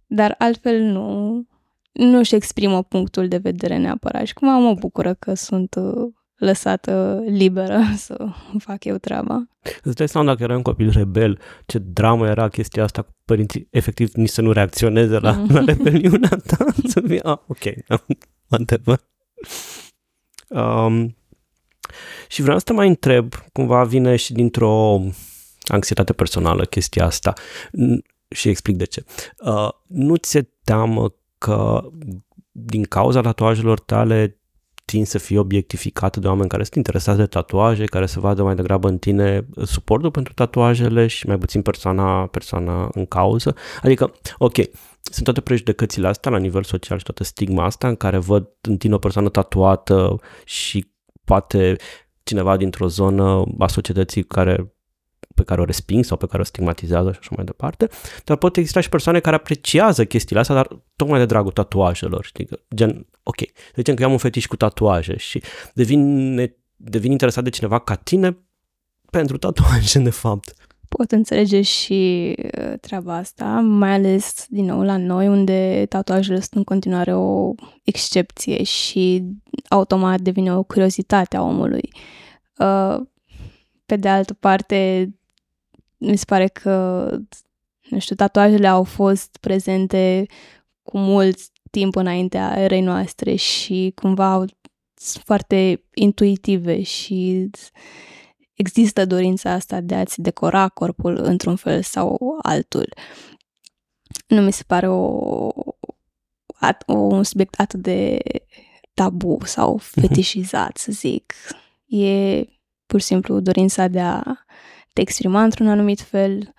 Dar 0.08 0.36
altfel 0.38 0.82
nu, 0.82 1.46
nu-și 1.92 2.36
exprimă 2.36 2.84
punctul 2.84 3.28
de 3.28 3.38
vedere 3.38 3.78
neapărat 3.78 4.26
și 4.26 4.34
cumva 4.34 4.58
mă 4.58 4.74
bucură 4.74 5.14
că 5.14 5.34
sunt 5.34 5.76
uh, 5.76 6.14
lăsată 6.36 7.24
liberă 7.26 7.80
să 8.06 8.28
fac 8.58 8.84
eu 8.84 8.98
treaba. 8.98 9.48
Îți 9.84 9.96
dai 9.96 10.08
seama 10.08 10.28
dacă 10.28 10.44
era 10.44 10.56
un 10.56 10.62
copil 10.62 10.90
rebel, 10.90 11.40
ce 11.66 11.78
dramă 11.78 12.28
era 12.28 12.50
chestia 12.50 12.84
asta 12.84 13.02
cu 13.02 13.12
părinții 13.26 13.68
efectiv 13.70 14.14
nici 14.14 14.30
să 14.30 14.42
nu 14.42 14.52
reacționeze 14.52 15.20
la, 15.20 15.32
mm. 15.32 15.48
la 15.56 15.60
rebeliunea 15.60 16.38
ta, 16.48 16.66
să 16.94 17.02
fie, 17.08 17.20
ah, 17.24 17.38
ok, 17.48 17.64
whatever. 18.50 19.00
Um, 20.48 21.16
și 22.28 22.42
vreau 22.42 22.58
să 22.58 22.64
te 22.64 22.74
mai 22.74 22.88
întreb, 22.88 23.34
cumva 23.54 23.84
vine 23.84 24.16
și 24.16 24.34
dintr-o 24.34 25.02
anxietate 25.68 26.14
personală 26.14 26.66
chestia 26.66 27.06
asta 27.06 27.34
și 28.30 28.50
explic 28.50 28.76
de 28.76 28.86
ce. 28.86 29.04
Uh, 29.38 29.70
nu 29.88 30.16
ți 30.16 30.30
se 30.30 30.50
teamă 30.64 31.14
că 31.42 31.82
din 32.52 32.84
cauza 32.84 33.22
tatuajelor 33.22 33.80
tale 33.80 34.42
tin 34.86 35.06
să 35.06 35.18
fie 35.18 35.40
obiectificată 35.40 36.20
de 36.20 36.28
oameni 36.28 36.50
care 36.50 36.64
sunt 36.64 36.76
interesați 36.76 37.18
de 37.18 37.26
tatuaje, 37.26 37.86
care 37.86 38.06
să 38.06 38.20
vadă 38.20 38.44
mai 38.44 38.56
degrabă 38.56 38.88
în 38.88 38.98
tine 38.98 39.48
suportul 39.64 40.12
pentru 40.12 40.34
tatuajele 40.34 41.08
și 41.08 41.28
mai 41.28 41.38
puțin 41.38 41.62
persoana, 41.62 42.28
persoana 42.28 42.90
în 42.94 43.06
cauză. 43.06 43.56
Adică, 43.82 44.14
ok, 44.38 44.56
sunt 45.02 45.24
toate 45.24 45.42
prejudecățile 45.42 46.08
astea 46.08 46.32
la 46.32 46.38
nivel 46.38 46.64
social 46.64 46.98
și 46.98 47.04
toată 47.04 47.24
stigma 47.24 47.66
asta 47.66 47.88
în 47.88 47.96
care 47.96 48.18
văd 48.18 48.50
în 48.62 48.78
tine 48.78 48.94
o 48.94 48.98
persoană 48.98 49.30
tatuată 49.30 50.20
și 50.46 50.92
poate 51.26 51.76
cineva 52.24 52.58
dintr-o 52.58 52.88
zonă 52.88 53.44
a 53.60 53.68
societății 53.68 54.24
care 54.24 54.74
pe 55.36 55.44
care 55.44 55.62
o 55.62 55.64
resping 55.64 56.04
sau 56.04 56.18
pe 56.18 56.26
care 56.26 56.42
o 56.42 56.46
stigmatizează 56.46 57.12
și 57.12 57.18
așa 57.20 57.34
mai 57.36 57.46
departe, 57.46 57.90
dar 58.24 58.38
pot 58.38 58.58
exista 58.58 58.80
și 58.80 58.90
persoane 58.90 59.20
care 59.20 59.36
apreciază 59.36 60.06
chestiile 60.06 60.42
astea, 60.42 60.56
dar 60.56 60.68
tocmai 60.96 61.20
de 61.20 61.26
dragul 61.26 61.52
tatuajelor, 61.52 62.26
știi, 62.26 62.48
gen, 62.76 63.08
ok, 63.24 63.38
zicem 63.76 63.96
că 63.96 64.02
eu 64.02 64.08
am 64.08 64.14
un 64.14 64.20
fetiș 64.20 64.46
cu 64.46 64.56
tatuaje 64.56 65.18
și 65.18 65.42
devin, 65.74 66.36
devin 66.76 67.12
interesat 67.12 67.44
de 67.44 67.50
cineva 67.50 67.80
ca 67.80 67.96
tine 67.96 68.38
pentru 69.10 69.38
tatuaje, 69.38 70.00
de 70.00 70.10
fapt. 70.10 70.54
Pot 70.98 71.12
înțelege 71.12 71.62
și 71.62 72.34
uh, 72.38 72.74
treaba 72.82 73.16
asta, 73.16 73.46
mai 73.60 73.92
ales, 73.92 74.46
din 74.50 74.66
nou, 74.66 74.82
la 74.82 74.98
noi, 74.98 75.28
unde 75.28 75.86
tatuajele 75.90 76.40
sunt 76.40 76.54
în 76.54 76.64
continuare 76.64 77.16
o 77.16 77.54
excepție 77.84 78.64
și 78.64 79.24
automat 79.70 80.22
devine 80.22 80.56
o 80.56 80.64
curiozitate 80.64 81.38
a 81.38 81.42
omului. 81.42 81.90
Uh, 82.58 83.00
pe 83.86 83.96
de 83.96 84.08
altă 84.08 84.34
parte, 84.34 85.10
mi 86.02 86.18
se 86.18 86.26
pare 86.26 86.48
că, 86.48 87.08
nu 87.90 88.00
știu, 88.00 88.16
tatuajele 88.16 88.68
au 88.68 88.84
fost 88.84 89.38
prezente 89.40 90.26
cu 90.84 90.98
mult 90.98 91.40
timp 91.72 91.96
înaintea 91.96 92.60
erei 92.60 92.82
noastre 92.82 93.36
și 93.36 93.92
cumva 93.96 94.32
au, 94.32 94.46
sunt 94.96 95.24
foarte 95.24 95.84
intuitive 95.94 96.84
și 96.84 97.50
există 98.54 99.06
dorința 99.06 99.52
asta 99.52 99.82
de 99.82 99.96
a-ți 99.96 100.22
decora 100.22 100.70
corpul 100.70 101.18
într-un 101.24 101.56
fel 101.56 101.82
sau 101.82 102.38
altul. 102.42 102.94
Nu 104.28 104.42
mi 104.42 104.54
se 104.54 104.64
pare 104.68 104.88
o, 104.90 105.48
at, 106.60 106.84
o, 106.86 106.94
un 106.94 107.24
subiect 107.24 107.60
atât 107.60 107.82
de 107.82 108.20
tabu 108.94 109.38
sau 109.44 109.74
mhm. 109.74 109.84
fetișizat, 110.02 110.78
să 110.78 110.92
zic. 110.92 111.34
E 111.86 112.44
pur 112.86 113.00
și 113.00 113.06
simplu 113.06 113.40
dorința 113.40 113.88
de 113.88 114.00
a 114.00 114.24
te 114.94 115.02
exprima 115.02 115.44
într-un 115.44 115.68
anumit 115.68 116.02
fel. 116.02 116.54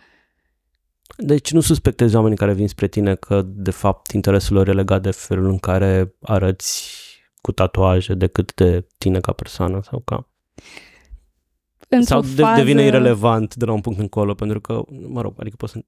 Deci 1.16 1.52
nu 1.52 1.60
suspectezi 1.60 2.14
oamenii 2.14 2.36
care 2.36 2.52
vin 2.52 2.68
spre 2.68 2.88
tine 2.88 3.14
că 3.14 3.42
de 3.46 3.70
fapt 3.70 4.10
interesul 4.10 4.56
lor 4.56 4.68
e 4.68 4.72
legat 4.72 5.02
de 5.02 5.10
felul 5.10 5.50
în 5.50 5.58
care 5.58 6.14
arăți 6.20 6.92
cu 7.40 7.52
tatuaje 7.52 8.14
decât 8.14 8.54
de 8.54 8.86
tine 8.98 9.20
ca 9.20 9.32
persoană 9.32 9.80
sau 9.82 10.00
ca... 10.04 10.28
Într-o 11.88 12.06
sau 12.06 12.20
de, 12.20 12.42
fază... 12.42 12.60
devine 12.60 12.84
irelevant 12.84 13.54
de 13.54 13.64
la 13.64 13.72
un 13.72 13.80
punct 13.80 13.98
încolo, 13.98 14.34
pentru 14.34 14.60
că, 14.60 14.82
mă 15.08 15.20
rog, 15.20 15.34
adică 15.38 15.56
pot 15.56 15.68
să... 15.68 15.84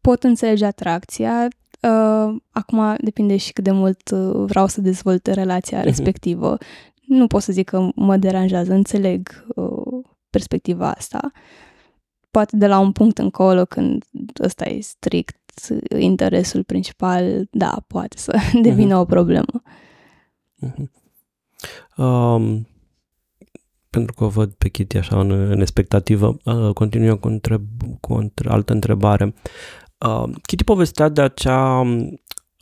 Pot 0.00 0.22
înțelege 0.22 0.64
atracția, 0.64 1.48
uh, 1.80 2.36
acum 2.50 2.96
depinde 2.98 3.36
și 3.36 3.52
cât 3.52 3.64
de 3.64 3.70
mult 3.70 4.10
uh, 4.10 4.44
vreau 4.46 4.66
să 4.66 4.80
dezvolt 4.80 5.26
relația 5.26 5.78
mhm. 5.78 5.86
respectivă. 5.86 6.56
Nu 7.06 7.26
pot 7.26 7.42
să 7.42 7.52
zic 7.52 7.68
că 7.68 7.88
mă 7.94 8.16
deranjează, 8.16 8.72
înțeleg 8.72 9.44
uh, 9.54 10.04
perspectiva 10.30 10.90
asta 10.90 11.32
poate 12.34 12.56
de 12.56 12.66
la 12.66 12.78
un 12.78 12.92
punct 12.92 13.18
încolo, 13.18 13.64
când 13.64 14.04
ăsta 14.44 14.64
e 14.68 14.80
strict 14.80 15.38
interesul 15.98 16.62
principal, 16.62 17.48
da, 17.50 17.84
poate 17.86 18.18
să 18.18 18.36
devină 18.62 18.96
uh-huh. 18.96 19.00
o 19.00 19.04
problemă. 19.04 19.62
Uh-huh. 20.66 20.90
Um, 21.96 22.68
pentru 23.90 24.14
că 24.14 24.24
o 24.24 24.28
văd 24.28 24.52
pe 24.52 24.68
Kitty 24.68 24.96
așa 24.96 25.20
în, 25.20 25.30
în 25.30 25.60
expectativă, 25.60 26.36
uh, 26.44 26.72
continuă 26.72 27.14
cu, 27.14 27.28
întreb, 27.28 27.62
cu 28.00 28.12
o 28.12 28.16
între, 28.16 28.50
altă 28.50 28.72
întrebare. 28.72 29.34
Uh, 30.06 30.30
Kitty 30.46 30.64
povestea 30.64 31.08
de 31.08 31.20
acea, 31.20 31.82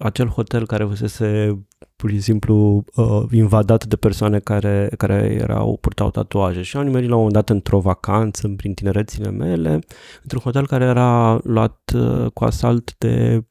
acel 0.02 0.26
hotel 0.26 0.66
care 0.66 0.84
fusese 0.84 1.58
pur 1.96 2.10
și 2.10 2.20
simplu 2.20 2.84
uh, 2.94 3.22
invadat 3.30 3.84
de 3.86 3.96
persoane 3.96 4.38
care, 4.38 4.90
care 4.96 5.36
erau, 5.40 5.78
purtau 5.80 6.10
tatuaje 6.10 6.62
și 6.62 6.76
am 6.76 6.84
nimerit 6.84 7.08
la 7.08 7.14
un 7.14 7.22
moment 7.22 7.46
dat 7.46 7.54
într-o 7.54 7.80
vacanță 7.80 8.48
prin 8.48 8.74
tinerețile 8.74 9.30
mele, 9.30 9.78
într-un 10.22 10.40
hotel 10.42 10.66
care 10.66 10.84
era 10.84 11.40
luat 11.42 11.92
uh, 11.94 12.30
cu 12.34 12.44
asalt 12.44 12.94
de 12.98 13.44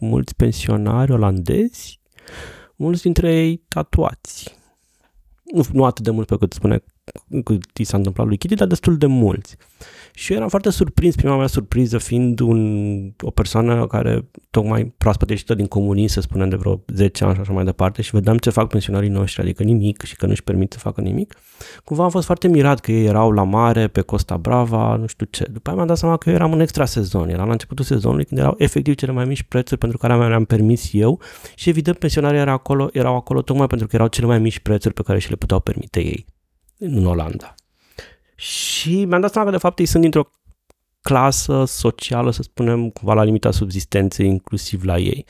mulți 0.00 0.36
pensionari 0.36 1.12
olandezi, 1.12 2.00
mulți 2.76 3.02
dintre 3.02 3.34
ei 3.34 3.64
tatuați. 3.68 4.56
Nu, 5.44 5.62
nu 5.72 5.84
atât 5.84 6.04
de 6.04 6.10
mult 6.10 6.26
pe 6.26 6.36
cât 6.36 6.52
spune 6.52 6.84
cât 7.44 7.78
i 7.78 7.84
s-a 7.84 7.96
întâmplat 7.96 8.26
lui 8.26 8.36
Kitty, 8.36 8.54
dar 8.54 8.66
destul 8.66 8.96
de 8.96 9.06
mulți. 9.06 9.56
Și 10.14 10.30
eu 10.30 10.36
eram 10.36 10.48
foarte 10.48 10.70
surprins, 10.70 11.14
prima 11.14 11.36
mea 11.36 11.46
surpriză 11.46 11.98
fiind 11.98 12.40
un, 12.40 13.12
o 13.20 13.30
persoană 13.30 13.86
care 13.86 14.28
tocmai 14.50 14.84
proaspăt 14.98 15.30
ieșită 15.30 15.54
din 15.54 15.66
comunism, 15.66 16.14
să 16.14 16.20
spunem, 16.20 16.48
de 16.48 16.56
vreo 16.56 16.84
10 16.94 17.24
ani 17.24 17.34
și 17.34 17.40
așa 17.40 17.52
mai 17.52 17.64
departe 17.64 18.02
și 18.02 18.10
vedeam 18.12 18.38
ce 18.38 18.50
fac 18.50 18.68
pensionarii 18.68 19.08
noștri, 19.08 19.42
adică 19.42 19.62
nimic 19.62 20.02
și 20.02 20.16
că 20.16 20.26
nu-și 20.26 20.42
permit 20.42 20.72
să 20.72 20.78
facă 20.78 21.00
nimic. 21.00 21.34
Cumva 21.84 22.04
am 22.04 22.10
fost 22.10 22.26
foarte 22.26 22.48
mirat 22.48 22.80
că 22.80 22.92
ei 22.92 23.04
erau 23.04 23.30
la 23.30 23.42
mare, 23.42 23.88
pe 23.88 24.00
Costa 24.00 24.36
Brava, 24.36 24.96
nu 24.96 25.06
știu 25.06 25.26
ce. 25.30 25.44
După 25.44 25.68
aia 25.68 25.76
mi-am 25.76 25.88
dat 25.88 25.98
seama 25.98 26.16
că 26.16 26.28
eu 26.28 26.34
eram 26.34 26.52
în 26.52 26.60
extra 26.60 26.84
sezon, 26.84 27.28
eram 27.28 27.46
la 27.46 27.52
începutul 27.52 27.84
sezonului 27.84 28.24
când 28.24 28.40
erau 28.40 28.54
efectiv 28.58 28.94
cele 28.94 29.12
mai 29.12 29.24
mici 29.24 29.42
prețuri 29.42 29.80
pentru 29.80 29.98
care 29.98 30.16
mi-am 30.16 30.44
permis 30.44 30.88
eu 30.92 31.20
și 31.54 31.68
evident 31.68 31.98
pensionarii 31.98 32.38
erau 32.38 32.54
acolo, 32.54 32.88
erau 32.92 33.16
acolo 33.16 33.42
tocmai 33.42 33.66
pentru 33.66 33.86
că 33.86 33.96
erau 33.96 34.08
cele 34.08 34.26
mai 34.26 34.38
mici 34.38 34.58
prețuri 34.58 34.94
pe 34.94 35.02
care 35.02 35.18
și 35.18 35.30
le 35.30 35.36
puteau 35.36 35.60
permite 35.60 36.00
ei 36.00 36.26
în 36.84 37.06
Olanda. 37.06 37.54
Și 38.34 39.04
mi-am 39.04 39.20
dat 39.20 39.32
seama 39.32 39.46
că 39.46 39.54
de 39.54 39.60
fapt 39.60 39.78
ei 39.78 39.86
sunt 39.86 40.02
dintr-o 40.02 40.30
clasă 41.00 41.64
socială, 41.64 42.30
să 42.30 42.42
spunem, 42.42 42.90
cumva 42.90 43.14
la 43.14 43.22
limita 43.22 43.50
subzistenței, 43.50 44.26
inclusiv 44.26 44.84
la 44.84 44.98
ei. 44.98 45.26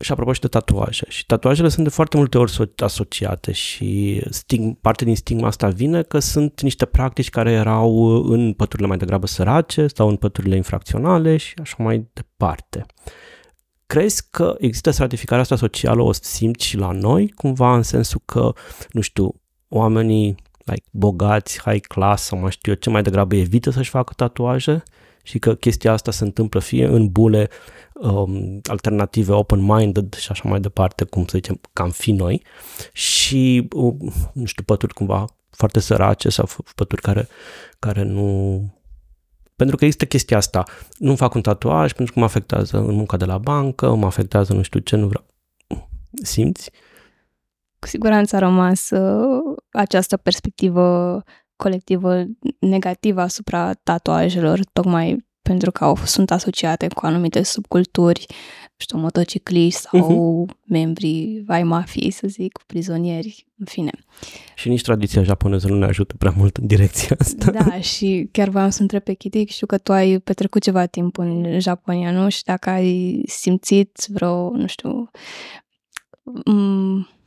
Și 0.00 0.12
apropo 0.12 0.32
și 0.32 0.40
de 0.40 0.48
tatuaje. 0.48 1.06
Și 1.08 1.26
tatuajele 1.26 1.68
sunt 1.68 1.84
de 1.84 1.90
foarte 1.90 2.16
multe 2.16 2.38
ori 2.38 2.72
asociate 2.76 3.52
și 3.52 4.20
stig, 4.30 4.78
parte 4.80 5.04
din 5.04 5.16
stigma 5.16 5.46
asta 5.46 5.68
vine 5.68 6.02
că 6.02 6.18
sunt 6.18 6.60
niște 6.60 6.84
practici 6.84 7.30
care 7.30 7.50
erau 7.50 8.14
în 8.14 8.52
păturile 8.52 8.88
mai 8.88 8.96
degrabă 8.96 9.26
sărace 9.26 9.86
sau 9.86 10.08
în 10.08 10.16
păturile 10.16 10.56
infracționale 10.56 11.36
și 11.36 11.54
așa 11.60 11.76
mai 11.78 12.08
departe. 12.12 12.86
Crezi 13.86 14.28
că 14.30 14.54
există 14.58 14.90
stratificarea 14.90 15.42
asta 15.42 15.56
socială, 15.56 16.02
o 16.02 16.12
simți 16.12 16.66
și 16.66 16.76
la 16.76 16.92
noi, 16.92 17.28
cumva 17.28 17.74
în 17.74 17.82
sensul 17.82 18.20
că, 18.24 18.52
nu 18.90 19.00
știu, 19.00 19.40
oamenii 19.68 20.36
like, 20.64 20.84
bogați, 20.90 21.60
high 21.60 21.86
class 21.86 22.24
sau 22.24 22.38
mai 22.38 22.50
știu 22.50 22.72
eu 22.72 22.78
ce 22.78 22.90
mai 22.90 23.02
degrabă 23.02 23.34
evită 23.34 23.70
să-și 23.70 23.90
facă 23.90 24.12
tatuaje 24.16 24.82
și 25.22 25.38
că 25.38 25.54
chestia 25.54 25.92
asta 25.92 26.10
se 26.10 26.24
întâmplă 26.24 26.60
fie 26.60 26.86
în 26.86 27.08
bule 27.08 27.48
um, 27.92 28.60
alternative, 28.64 29.32
open-minded 29.32 30.14
și 30.14 30.30
așa 30.30 30.48
mai 30.48 30.60
departe, 30.60 31.04
cum 31.04 31.22
să 31.22 31.30
zicem, 31.34 31.60
cam 31.72 31.90
fi 31.90 32.12
noi 32.12 32.42
și, 32.92 33.68
uh, 33.72 33.94
nu 34.32 34.44
știu, 34.44 34.62
pături 34.64 34.94
cumva 34.94 35.24
foarte 35.50 35.80
sărace 35.80 36.28
sau 36.28 36.48
pături 36.74 37.02
care, 37.02 37.28
care 37.78 38.02
nu... 38.02 38.60
Pentru 39.56 39.76
că 39.76 39.84
există 39.84 40.06
chestia 40.06 40.36
asta, 40.36 40.64
nu 40.98 41.16
fac 41.16 41.34
un 41.34 41.40
tatuaj 41.40 41.92
pentru 41.92 42.12
că 42.12 42.18
mă 42.18 42.24
afectează 42.24 42.78
în 42.78 42.94
munca 42.94 43.16
de 43.16 43.24
la 43.24 43.38
bancă, 43.38 43.94
mă 43.94 44.06
afectează 44.06 44.52
nu 44.52 44.62
știu 44.62 44.80
ce, 44.80 44.96
nu 44.96 45.06
vreau. 45.06 45.26
Simți? 46.22 46.70
cu 47.78 47.86
siguranță 47.86 48.36
a 48.36 48.38
rămas 48.38 48.90
uh, 48.90 49.47
această 49.80 50.16
perspectivă 50.16 51.22
colectivă 51.56 52.24
negativă 52.58 53.20
asupra 53.20 53.72
tatuajelor, 53.72 54.60
tocmai 54.72 55.26
pentru 55.42 55.70
că 55.70 55.84
au, 55.84 55.96
sunt 55.96 56.30
asociate 56.30 56.86
cu 56.88 57.06
anumite 57.06 57.42
subculturi, 57.42 58.26
știu, 58.76 58.98
motocicliști 58.98 59.80
sau 59.80 60.46
uh-huh. 60.46 60.66
membrii 60.66 61.42
vai 61.46 61.62
mafiei, 61.62 62.10
să 62.10 62.26
zic, 62.26 62.58
prizonieri, 62.66 63.46
în 63.58 63.66
fine. 63.66 63.90
Și 64.54 64.68
nici 64.68 64.82
tradiția 64.82 65.22
japoneză 65.22 65.68
nu 65.68 65.76
ne 65.76 65.84
ajută 65.84 66.14
prea 66.18 66.34
mult 66.36 66.56
în 66.56 66.66
direcția 66.66 67.16
asta. 67.18 67.50
Da, 67.50 67.80
și 67.80 68.28
chiar 68.32 68.48
vreau 68.48 68.70
să 68.70 68.82
întreb 68.82 69.02
pe 69.02 69.12
Kitty, 69.12 69.44
știu 69.44 69.66
că 69.66 69.78
tu 69.78 69.92
ai 69.92 70.18
petrecut 70.18 70.62
ceva 70.62 70.86
timp 70.86 71.18
în 71.18 71.60
Japonia, 71.60 72.10
nu? 72.10 72.28
Și 72.28 72.42
dacă 72.44 72.70
ai 72.70 73.22
simțit 73.26 74.06
vreo, 74.08 74.50
nu 74.50 74.66
știu, 74.66 75.10
m- 76.50 77.17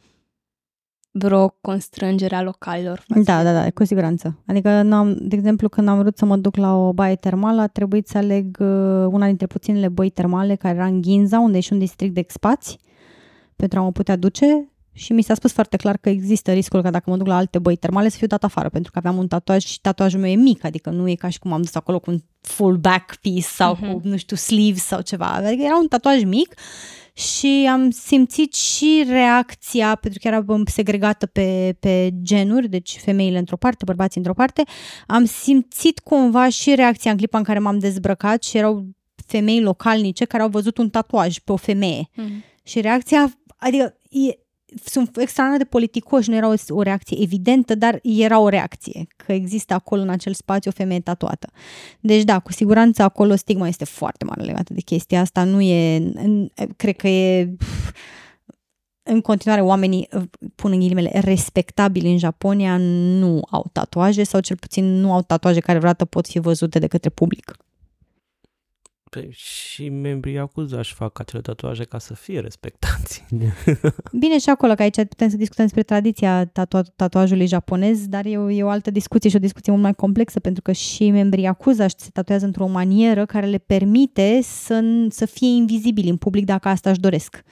vreo 1.11 1.49
constrângere 1.61 2.35
a 2.35 2.41
localilor. 2.41 3.03
Da, 3.07 3.43
da, 3.43 3.53
da, 3.53 3.69
cu 3.69 3.83
siguranță. 3.83 4.37
Adică, 4.45 4.81
n-am, 4.81 5.17
de 5.19 5.35
exemplu, 5.35 5.69
când 5.69 5.87
am 5.87 5.99
vrut 5.99 6.17
să 6.17 6.25
mă 6.25 6.37
duc 6.37 6.55
la 6.55 6.75
o 6.75 6.93
baie 6.93 7.15
termală, 7.15 7.61
a 7.61 7.67
trebuit 7.67 8.07
să 8.07 8.17
aleg 8.17 8.57
uh, 8.59 9.05
una 9.09 9.25
dintre 9.25 9.47
puținele 9.47 9.87
băi 9.87 10.09
termale 10.09 10.55
care 10.55 10.75
era 10.75 10.85
în 10.85 11.01
Ginza, 11.01 11.39
unde 11.39 11.57
e 11.57 11.61
și 11.61 11.73
un 11.73 11.79
district 11.79 12.13
de 12.13 12.19
expați, 12.19 12.77
pentru 13.55 13.79
a 13.79 13.81
mă 13.81 13.91
putea 13.91 14.15
duce 14.15 14.71
și 14.93 15.13
mi 15.13 15.21
s-a 15.21 15.33
spus 15.33 15.51
foarte 15.51 15.77
clar 15.77 15.97
că 15.97 16.09
există 16.09 16.51
riscul 16.51 16.81
că 16.81 16.89
dacă 16.89 17.09
mă 17.09 17.17
duc 17.17 17.27
la 17.27 17.35
alte 17.35 17.59
băi 17.59 17.75
termale 17.75 18.09
să 18.09 18.17
fiu 18.17 18.27
dat 18.27 18.43
afară, 18.43 18.69
pentru 18.69 18.91
că 18.91 18.97
aveam 18.97 19.17
un 19.17 19.27
tatuaj 19.27 19.63
și 19.65 19.81
tatuajul 19.81 20.19
meu 20.19 20.31
e 20.31 20.35
mic, 20.35 20.63
adică 20.63 20.89
nu 20.89 21.09
e 21.09 21.15
ca 21.15 21.29
și 21.29 21.39
cum 21.39 21.53
am 21.53 21.61
dus 21.61 21.75
acolo 21.75 21.99
cu 21.99 22.11
un 22.11 22.19
full 22.41 22.77
back 22.77 23.15
piece 23.15 23.47
sau 23.47 23.75
uh-huh. 23.75 23.79
cu, 23.79 23.85
mhm. 23.85 24.07
nu 24.07 24.17
știu, 24.17 24.35
sleeves 24.35 24.83
sau 24.83 25.01
ceva. 25.01 25.25
Adică 25.25 25.63
era 25.63 25.77
un 25.77 25.87
tatuaj 25.87 26.23
mic 26.23 26.53
și 27.13 27.67
am 27.71 27.89
simțit 27.89 28.53
și 28.53 29.03
reacția, 29.07 29.95
pentru 29.95 30.19
că 30.21 30.27
era 30.27 30.45
segregată 30.65 31.25
pe, 31.25 31.77
pe 31.79 32.09
genuri, 32.21 32.67
deci 32.67 32.99
femeile 33.03 33.37
într-o 33.37 33.57
parte, 33.57 33.85
bărbații 33.85 34.19
într-o 34.19 34.33
parte, 34.33 34.63
am 35.07 35.25
simțit 35.25 35.99
cumva 35.99 36.49
și 36.49 36.75
reacția 36.75 37.11
în 37.11 37.17
clipa 37.17 37.37
în 37.37 37.43
care 37.43 37.59
m-am 37.59 37.79
dezbrăcat 37.79 38.43
și 38.43 38.57
erau 38.57 38.85
femei 39.25 39.61
localnice 39.61 40.25
care 40.25 40.43
au 40.43 40.49
văzut 40.49 40.77
un 40.77 40.89
tatuaj 40.89 41.37
pe 41.37 41.51
o 41.51 41.55
femeie. 41.55 42.09
Mm. 42.15 42.43
Și 42.63 42.81
reacția, 42.81 43.33
adică 43.57 43.97
e, 44.09 44.37
sunt 44.83 45.17
extraordinar 45.17 45.63
de 45.63 45.69
politicoși, 45.69 46.29
nu 46.29 46.35
era 46.35 46.47
o, 46.47 46.53
o 46.69 46.81
reacție 46.81 47.17
evidentă, 47.21 47.75
dar 47.75 47.99
era 48.03 48.39
o 48.39 48.49
reacție, 48.49 49.07
că 49.15 49.31
există 49.31 49.73
acolo 49.73 50.01
în 50.01 50.09
acel 50.09 50.33
spațiu 50.33 50.71
o 50.73 50.77
femeie 50.77 50.99
tatuată. 50.99 51.49
Deci 51.99 52.23
da, 52.23 52.39
cu 52.39 52.51
siguranță 52.51 53.03
acolo 53.03 53.35
stigma 53.35 53.67
este 53.67 53.85
foarte 53.85 54.25
mare 54.25 54.43
legată 54.43 54.73
de 54.73 54.81
chestia 54.81 55.19
asta, 55.21 55.43
nu 55.43 55.61
e, 55.61 56.11
cred 56.75 56.95
că 56.95 57.07
e 57.07 57.55
în 59.03 59.21
continuare 59.21 59.61
oamenii, 59.61 60.09
pun 60.55 60.71
în 60.71 60.79
ghilimele, 60.79 61.11
respectabili 61.13 62.11
în 62.11 62.17
Japonia 62.17 62.77
nu 62.77 63.41
au 63.49 63.69
tatuaje 63.71 64.23
sau 64.23 64.39
cel 64.39 64.57
puțin 64.57 64.99
nu 64.99 65.13
au 65.13 65.21
tatuaje 65.21 65.59
care 65.59 65.77
vreodată 65.77 66.05
pot 66.05 66.27
fi 66.27 66.39
văzute 66.39 66.79
de 66.79 66.87
către 66.87 67.09
public. 67.09 67.55
Păi 69.11 69.29
și 69.31 69.89
membrii 69.89 70.33
Yakuza 70.33 70.77
își 70.77 70.93
fac 70.93 71.19
acele 71.19 71.41
tatuaje 71.41 71.83
ca 71.83 71.97
să 71.97 72.13
fie 72.13 72.39
respectați. 72.39 73.25
Bine 74.19 74.39
și 74.39 74.49
acolo, 74.49 74.73
că 74.73 74.81
aici 74.81 74.95
putem 74.95 75.29
să 75.29 75.37
discutăm 75.37 75.65
despre 75.65 75.83
tradiția 75.83 76.45
tatu- 76.45 76.91
tatuajului 76.95 77.45
japonez, 77.45 78.07
dar 78.07 78.25
e 78.25 78.37
o, 78.37 78.49
e 78.49 78.63
o 78.63 78.69
altă 78.69 78.91
discuție 78.91 79.29
și 79.29 79.35
o 79.35 79.39
discuție 79.39 79.71
mult 79.71 79.83
mai 79.83 79.93
complexă, 79.93 80.39
pentru 80.39 80.61
că 80.61 80.71
și 80.71 81.09
membrii 81.09 81.43
Yakuza 81.43 81.87
se 81.87 82.09
tatuează 82.13 82.45
într-o 82.45 82.67
manieră 82.67 83.25
care 83.25 83.45
le 83.45 83.57
permite 83.57 84.39
să, 84.41 85.05
să 85.09 85.25
fie 85.25 85.49
invizibili 85.49 86.09
în 86.09 86.17
public 86.17 86.45
dacă 86.45 86.67
asta 86.67 86.89
își 86.89 86.99
doresc. 86.99 87.43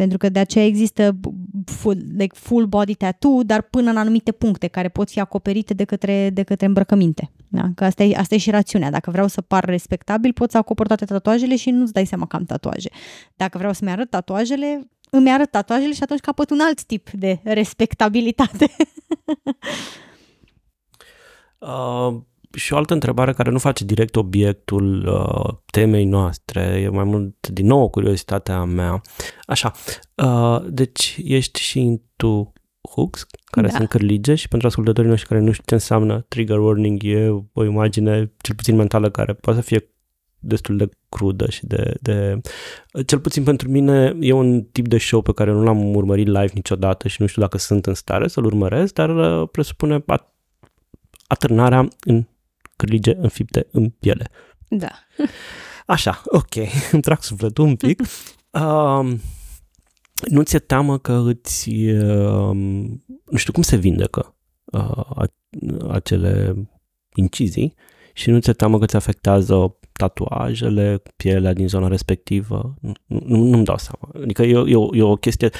Pentru 0.00 0.18
că 0.18 0.28
de 0.28 0.38
aceea 0.38 0.64
există 0.64 1.16
full, 1.64 2.02
like 2.16 2.34
full 2.38 2.66
body 2.66 2.94
tattoo, 2.94 3.42
dar 3.42 3.62
până 3.62 3.90
în 3.90 3.96
anumite 3.96 4.32
puncte 4.32 4.66
care 4.66 4.88
pot 4.88 5.10
fi 5.10 5.20
acoperite 5.20 5.74
de 5.74 5.84
către, 5.84 6.30
de 6.30 6.42
către 6.42 6.66
îmbrăcăminte. 6.66 7.30
Da? 7.48 7.70
Că 7.74 7.84
asta 7.84 8.02
e, 8.02 8.16
asta 8.16 8.34
e 8.34 8.38
și 8.38 8.50
rațiunea. 8.50 8.90
Dacă 8.90 9.10
vreau 9.10 9.26
să 9.26 9.40
par 9.40 9.64
respectabil, 9.64 10.32
pot 10.32 10.50
să 10.50 10.56
acopăr 10.56 10.86
toate 10.86 11.04
tatuajele 11.04 11.56
și 11.56 11.70
nu-ți 11.70 11.92
dai 11.92 12.06
seama 12.06 12.26
că 12.26 12.36
am 12.36 12.44
tatuaje. 12.44 12.88
Dacă 13.36 13.58
vreau 13.58 13.72
să-mi 13.72 13.90
arăt 13.90 14.10
tatuajele, 14.10 14.90
îmi 15.10 15.30
arăt 15.30 15.50
tatuajele 15.50 15.92
și 15.92 16.02
atunci 16.02 16.20
capăt 16.20 16.50
un 16.50 16.60
alt 16.60 16.84
tip 16.84 17.10
de 17.10 17.40
respectabilitate. 17.42 18.70
uh, 21.58 22.20
și 22.54 22.72
o 22.72 22.76
altă 22.76 22.92
întrebare 22.92 23.32
care 23.32 23.50
nu 23.50 23.58
face 23.58 23.84
direct 23.84 24.16
obiectul 24.16 25.06
uh, 25.06 25.54
temei 25.72 26.04
noastre, 26.04 26.60
e 26.60 26.88
mai 26.88 27.04
mult 27.04 27.48
din 27.48 27.66
nou 27.66 27.90
curiozitatea 27.90 28.64
mea. 28.64 29.00
Așa, 29.46 29.72
uh, 30.14 30.60
deci 30.68 31.18
ești 31.24 31.60
și 31.60 31.80
into 31.80 32.52
hooks, 32.94 33.26
care 33.44 33.66
da. 33.66 33.72
sunt 33.72 33.88
cârlige 33.88 34.34
și 34.34 34.48
pentru 34.48 34.68
ascultătorii 34.68 35.10
noștri 35.10 35.28
care 35.28 35.40
nu 35.40 35.52
știu 35.52 35.64
ce 35.66 35.74
înseamnă 35.74 36.24
trigger 36.28 36.58
warning, 36.58 37.02
e 37.02 37.28
o 37.52 37.64
imagine 37.64 38.32
cel 38.40 38.54
puțin 38.54 38.76
mentală 38.76 39.10
care 39.10 39.32
poate 39.32 39.60
să 39.60 39.64
fie 39.64 39.90
destul 40.42 40.76
de 40.76 40.88
crudă 41.08 41.50
și 41.50 41.66
de, 41.66 41.94
de... 42.00 42.40
Cel 43.06 43.18
puțin 43.18 43.42
pentru 43.42 43.70
mine 43.70 44.16
e 44.20 44.32
un 44.32 44.62
tip 44.62 44.88
de 44.88 44.98
show 44.98 45.22
pe 45.22 45.32
care 45.32 45.50
nu 45.50 45.62
l-am 45.62 45.94
urmărit 45.94 46.26
live 46.26 46.50
niciodată 46.54 47.08
și 47.08 47.20
nu 47.20 47.26
știu 47.26 47.42
dacă 47.42 47.58
sunt 47.58 47.86
în 47.86 47.94
stare 47.94 48.28
să-l 48.28 48.44
urmăresc, 48.44 48.94
dar 48.94 49.16
uh, 49.16 49.48
presupune 49.52 50.04
atârnarea 51.26 51.88
în 52.00 52.26
cârlige 52.80 53.16
înfipte 53.16 53.66
în 53.72 53.88
piele. 53.88 54.30
Da. 54.68 54.90
Așa, 55.86 56.22
ok, 56.24 56.54
îmi 56.92 57.02
trag 57.02 57.22
sufletul 57.22 57.64
un 57.64 57.76
pic. 57.76 58.00
Uh, 58.50 59.12
nu 60.34 60.42
ți-e 60.42 60.58
teamă 60.58 60.98
că 60.98 61.22
îți, 61.26 61.70
uh, 61.70 62.54
nu 63.24 63.36
știu 63.36 63.52
cum 63.52 63.62
se 63.62 63.76
vindecă 63.76 64.36
uh, 64.64 65.26
acele 65.88 66.54
incizii 67.14 67.74
și 68.12 68.30
nu 68.30 68.38
ți-e 68.38 68.52
teamă 68.52 68.78
că 68.78 68.84
îți 68.84 68.96
afectează 68.96 69.76
tatuajele, 69.92 71.02
pielea 71.16 71.52
din 71.52 71.68
zona 71.68 71.88
respectivă? 71.88 72.74
Nu, 72.80 72.92
nu, 73.06 73.36
nu-mi 73.36 73.64
dau 73.64 73.76
seama. 73.76 74.22
Adică 74.22 74.42
e, 74.42 74.64
e, 74.66 74.76
o, 74.76 74.96
e 74.96 75.02
o 75.02 75.16
chestie 75.16 75.50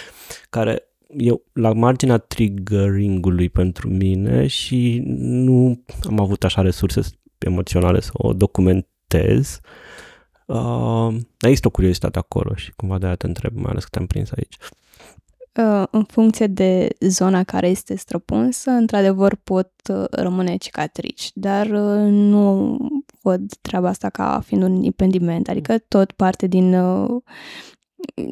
care 0.51 0.90
eu 1.17 1.43
la 1.53 1.73
marginea 1.73 2.19
triggering-ului 2.19 3.49
pentru 3.49 3.89
mine 3.89 4.47
și 4.47 5.03
nu 5.07 5.85
am 6.09 6.21
avut 6.21 6.45
așa 6.45 6.61
resurse 6.61 7.01
emoționale 7.39 8.01
să 8.01 8.11
o 8.13 8.33
documentez. 8.33 9.61
Uh, 10.47 11.17
există 11.41 11.67
o 11.67 11.71
curiozitate 11.71 12.19
acolo 12.19 12.55
și 12.55 12.73
cumva 12.77 12.99
de 12.99 13.07
aia 13.07 13.15
te 13.15 13.27
întreb, 13.27 13.57
mai 13.57 13.71
ales 13.71 13.83
că 13.83 13.89
te-am 13.93 14.07
prins 14.07 14.31
aici. 14.31 14.57
Uh, 15.57 15.87
în 15.91 16.05
funcție 16.05 16.47
de 16.47 16.89
zona 17.01 17.45
care 17.45 17.69
este 17.69 17.97
străpunsă, 17.97 18.71
într-adevăr 18.71 19.35
pot 19.35 19.73
uh, 19.93 20.05
rămâne 20.11 20.57
cicatrici, 20.57 21.31
dar 21.35 21.67
uh, 21.67 22.11
nu 22.11 22.77
văd 23.23 23.55
treaba 23.61 23.89
asta 23.89 24.09
ca 24.11 24.43
fiind 24.45 24.63
un 24.63 24.83
impediment, 24.83 25.49
adică 25.49 25.79
tot 25.79 26.13
parte 26.13 26.47
din 26.47 26.75
uh, 26.75 27.23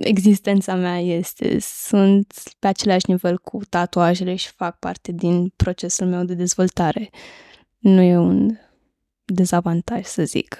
existența 0.00 0.74
mea 0.74 0.98
este, 0.98 1.56
sunt 1.60 2.32
pe 2.58 2.66
același 2.66 3.04
nivel 3.10 3.38
cu 3.38 3.60
tatuajele 3.68 4.34
și 4.34 4.48
fac 4.48 4.78
parte 4.78 5.12
din 5.12 5.52
procesul 5.56 6.06
meu 6.06 6.24
de 6.24 6.34
dezvoltare. 6.34 7.10
Nu 7.78 8.00
e 8.00 8.16
un 8.16 8.56
dezavantaj, 9.24 10.04
să 10.04 10.24
zic. 10.24 10.56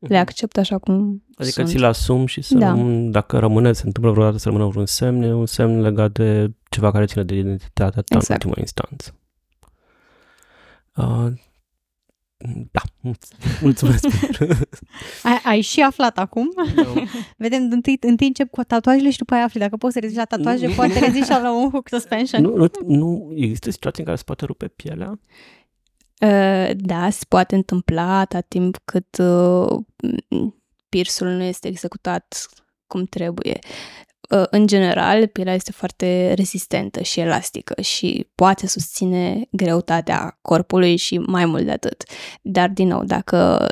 Le 0.00 0.08
mhm. 0.08 0.20
accept 0.20 0.56
așa 0.56 0.78
cum 0.78 1.24
Adică 1.36 1.54
sunt. 1.54 1.68
ți 1.68 1.78
le 1.78 1.86
asum 1.86 2.26
și 2.26 2.42
să 2.42 2.54
da. 2.54 2.68
rămân, 2.68 3.10
dacă 3.10 3.38
rămâne, 3.38 3.72
se 3.72 3.82
întâmplă 3.86 4.12
vreodată 4.12 4.38
să 4.38 4.48
rămână 4.48 4.68
vreun 4.68 4.86
semn, 4.86 5.22
e 5.22 5.32
un 5.32 5.46
semn 5.46 5.80
legat 5.80 6.12
de 6.12 6.50
ceva 6.70 6.90
care 6.90 7.06
ține 7.06 7.24
de 7.24 7.34
identitatea 7.34 8.02
ta 8.02 8.16
exact. 8.16 8.42
în 8.42 8.48
ultima 8.48 8.54
instanță. 8.58 9.14
Uh, 10.96 11.32
da, 12.70 12.80
mulțumesc. 13.60 14.06
ai, 15.22 15.40
ai 15.44 15.60
și 15.60 15.80
aflat 15.80 16.18
acum? 16.18 16.52
No. 16.74 16.84
Vedem, 17.36 17.68
întâi, 17.70 17.96
întâi 18.00 18.26
încep 18.26 18.50
cu 18.50 18.62
tatuajele 18.62 19.10
și 19.10 19.18
după 19.18 19.34
aia 19.34 19.44
afli. 19.44 19.60
Dacă 19.60 19.76
poți 19.76 19.92
să 19.92 20.00
rezici 20.00 20.16
la 20.16 20.24
tatuaje, 20.24 20.66
nu, 20.66 20.72
poate 20.72 20.98
rezici 20.98 21.26
la 21.26 21.52
un 21.52 21.70
hook 21.70 21.88
suspension. 21.88 22.42
Nu, 22.42 22.56
nu, 22.56 22.68
nu, 22.86 23.32
există 23.36 23.70
situații 23.70 24.00
în 24.00 24.04
care 24.04 24.16
se 24.16 24.24
poate 24.26 24.44
rupe 24.44 24.68
pielea? 24.68 25.20
Uh, 26.20 26.70
da, 26.76 27.10
se 27.10 27.24
poate 27.28 27.54
întâmpla 27.54 28.18
atât 28.18 28.48
timp 28.48 28.78
cât 28.84 29.18
uh, 29.18 29.78
piersul 30.88 31.28
nu 31.28 31.42
este 31.42 31.68
executat 31.68 32.48
cum 32.86 33.04
trebuie. 33.04 33.58
Uh, 34.30 34.42
în 34.50 34.66
general, 34.66 35.26
pielea 35.26 35.54
este 35.54 35.72
foarte 35.72 36.32
rezistentă 36.32 37.02
și 37.02 37.20
elastică 37.20 37.80
și 37.80 38.30
poate 38.34 38.66
susține 38.66 39.48
greutatea 39.50 40.38
corpului 40.42 40.96
și 40.96 41.18
mai 41.18 41.44
mult 41.44 41.64
de 41.64 41.70
atât. 41.70 42.02
Dar, 42.42 42.68
din 42.68 42.88
nou, 42.88 43.04
dacă 43.04 43.68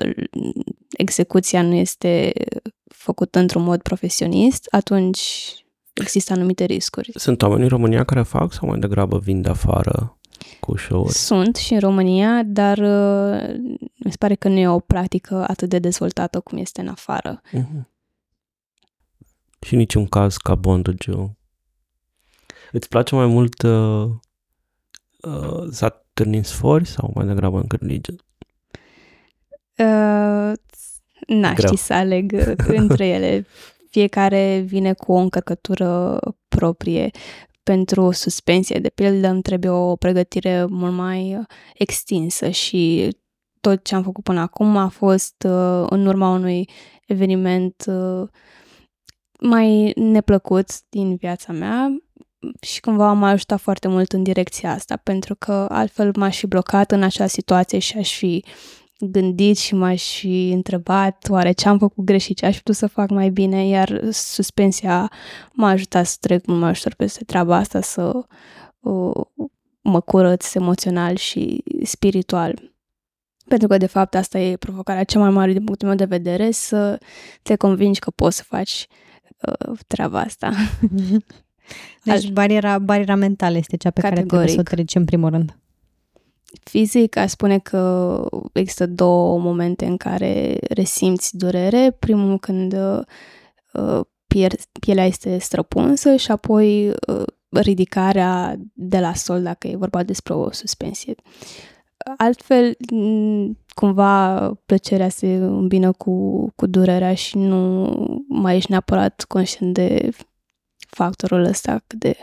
execuția 0.96 1.62
nu 1.62 1.74
este 1.74 2.32
făcută 2.94 3.38
într-un 3.38 3.62
mod 3.62 3.82
profesionist, 3.82 4.66
atunci 4.70 5.20
există 5.92 6.32
anumite 6.32 6.64
riscuri. 6.64 7.10
Sunt 7.14 7.42
oameni 7.42 7.62
în 7.62 7.68
România 7.68 8.04
care 8.04 8.22
fac 8.22 8.52
sau 8.52 8.68
mai 8.68 8.78
degrabă 8.78 9.18
vin 9.18 9.42
de 9.42 9.48
afară 9.48 10.18
cu 10.60 10.76
show 10.76 11.08
Sunt 11.08 11.56
și 11.56 11.72
în 11.72 11.80
România, 11.80 12.42
dar 12.42 12.78
uh, 12.78 13.54
mi 14.04 14.10
se 14.10 14.16
pare 14.18 14.34
că 14.34 14.48
nu 14.48 14.58
e 14.58 14.68
o 14.68 14.78
practică 14.78 15.44
atât 15.48 15.68
de 15.68 15.78
dezvoltată 15.78 16.40
cum 16.40 16.58
este 16.58 16.80
în 16.80 16.88
afară. 16.88 17.40
Uh-huh. 17.52 17.96
Și 19.60 19.76
niciun 19.76 20.06
caz 20.06 20.36
ca 20.36 20.54
bondage 20.54 21.12
Îți 22.72 22.88
place 22.88 23.14
mai 23.14 23.26
mult 23.26 23.62
uh, 23.62 24.08
uh, 25.20 25.66
să 25.70 25.84
atârni 25.84 26.44
sfori 26.44 26.86
sau 26.86 27.10
mai 27.14 27.26
degrabă 27.26 27.58
în 27.58 27.66
cârlige? 27.66 28.12
Uh, 29.78 30.52
n-aș 31.26 31.58
ști 31.58 31.76
să 31.76 31.92
aleg 31.92 32.32
uh, 32.32 32.54
între 32.82 33.06
ele. 33.06 33.46
Fiecare 33.90 34.64
vine 34.66 34.92
cu 34.92 35.12
o 35.12 35.16
încărcătură 35.16 36.18
proprie 36.48 37.10
pentru 37.62 38.10
suspensie, 38.10 38.78
de 38.78 38.88
pildă, 38.88 39.28
îmi 39.28 39.42
trebuie 39.42 39.70
o 39.70 39.96
pregătire 39.96 40.64
mult 40.64 40.92
mai 40.92 41.36
uh, 41.36 41.44
extinsă 41.74 42.48
și 42.48 43.08
tot 43.60 43.84
ce 43.84 43.94
am 43.94 44.02
făcut 44.02 44.24
până 44.24 44.40
acum 44.40 44.76
a 44.76 44.88
fost 44.88 45.44
uh, 45.48 45.86
în 45.88 46.06
urma 46.06 46.30
unui 46.30 46.68
eveniment 47.06 47.84
uh, 47.86 48.28
mai 49.40 49.92
neplăcut 49.96 50.66
din 50.88 51.16
viața 51.16 51.52
mea 51.52 51.96
și 52.60 52.80
cumva 52.80 53.12
m-a 53.12 53.28
ajutat 53.28 53.60
foarte 53.60 53.88
mult 53.88 54.12
în 54.12 54.22
direcția 54.22 54.72
asta, 54.72 54.96
pentru 54.96 55.34
că 55.34 55.66
altfel 55.68 56.10
m-aș 56.16 56.38
fi 56.38 56.46
blocat 56.46 56.90
în 56.90 57.02
acea 57.02 57.26
situație 57.26 57.78
și 57.78 57.98
aș 57.98 58.16
fi 58.16 58.44
gândit 58.98 59.58
și 59.58 59.74
m-aș 59.74 60.18
fi 60.18 60.50
întrebat 60.50 61.26
oare 61.28 61.52
ce 61.52 61.68
am 61.68 61.78
făcut 61.78 62.04
greșit, 62.04 62.36
ce 62.36 62.46
aș 62.46 62.56
putut 62.56 62.74
să 62.74 62.86
fac 62.86 63.10
mai 63.10 63.30
bine, 63.30 63.66
iar 63.66 64.00
suspensia 64.10 65.10
m-a 65.52 65.68
ajutat 65.68 66.06
să 66.06 66.16
trec 66.20 66.46
mult 66.46 66.60
mai 66.60 66.70
ușor 66.70 66.94
peste 66.94 67.24
treaba 67.24 67.56
asta, 67.56 67.80
să 67.80 68.26
uh, 68.80 69.24
mă 69.80 70.00
curăț 70.00 70.54
emoțional 70.54 71.16
și 71.16 71.64
spiritual. 71.82 72.72
Pentru 73.48 73.68
că, 73.68 73.76
de 73.76 73.86
fapt, 73.86 74.14
asta 74.14 74.38
e 74.38 74.56
provocarea 74.56 75.04
cea 75.04 75.18
mai 75.18 75.30
mare 75.30 75.52
din 75.52 75.64
punctul 75.64 75.88
meu 75.88 75.96
de 75.96 76.04
vedere, 76.04 76.50
să 76.50 76.98
te 77.42 77.56
convingi 77.56 78.00
că 78.00 78.10
poți 78.10 78.36
să 78.36 78.42
faci 78.42 78.86
uh, 79.40 79.78
treaba 79.86 80.20
asta. 80.20 80.52
Deci 82.04 82.30
bariera, 82.30 82.78
bariera 82.78 83.14
mentală 83.14 83.56
este 83.56 83.76
cea 83.76 83.90
pe 83.90 84.00
Categoric. 84.00 84.30
care 84.30 84.44
trebuie 84.44 84.64
să 84.64 84.72
o 84.72 84.74
trecem 84.74 85.00
în 85.00 85.06
primul 85.06 85.30
rând. 85.30 85.58
Fizic, 86.64 87.16
aș 87.16 87.30
spune 87.30 87.58
că 87.58 88.24
există 88.52 88.86
două 88.86 89.38
momente 89.38 89.86
în 89.86 89.96
care 89.96 90.58
resimți 90.68 91.36
durere. 91.36 91.96
Primul 91.98 92.38
când 92.38 92.76
uh, 93.72 94.00
pielea 94.80 95.04
este 95.04 95.38
străpunsă 95.38 96.16
și 96.16 96.30
apoi 96.30 96.88
uh, 96.88 97.22
ridicarea 97.48 98.56
de 98.74 98.98
la 98.98 99.14
sol, 99.14 99.42
dacă 99.42 99.68
e 99.68 99.76
vorba 99.76 100.02
despre 100.02 100.34
o 100.34 100.52
suspensie. 100.52 101.14
Altfel, 102.16 102.76
cumva 103.74 104.52
plăcerea 104.66 105.08
se 105.08 105.34
îmbină 105.34 105.92
cu, 105.92 106.46
cu 106.56 106.66
durerea 106.66 107.14
și 107.14 107.36
nu 107.36 107.86
mai 108.28 108.56
ești 108.56 108.70
neapărat 108.70 109.24
conștient 109.28 109.74
de 109.74 110.10
factorul 110.78 111.44
ăsta 111.44 111.82
cât 111.86 111.98
de 111.98 112.16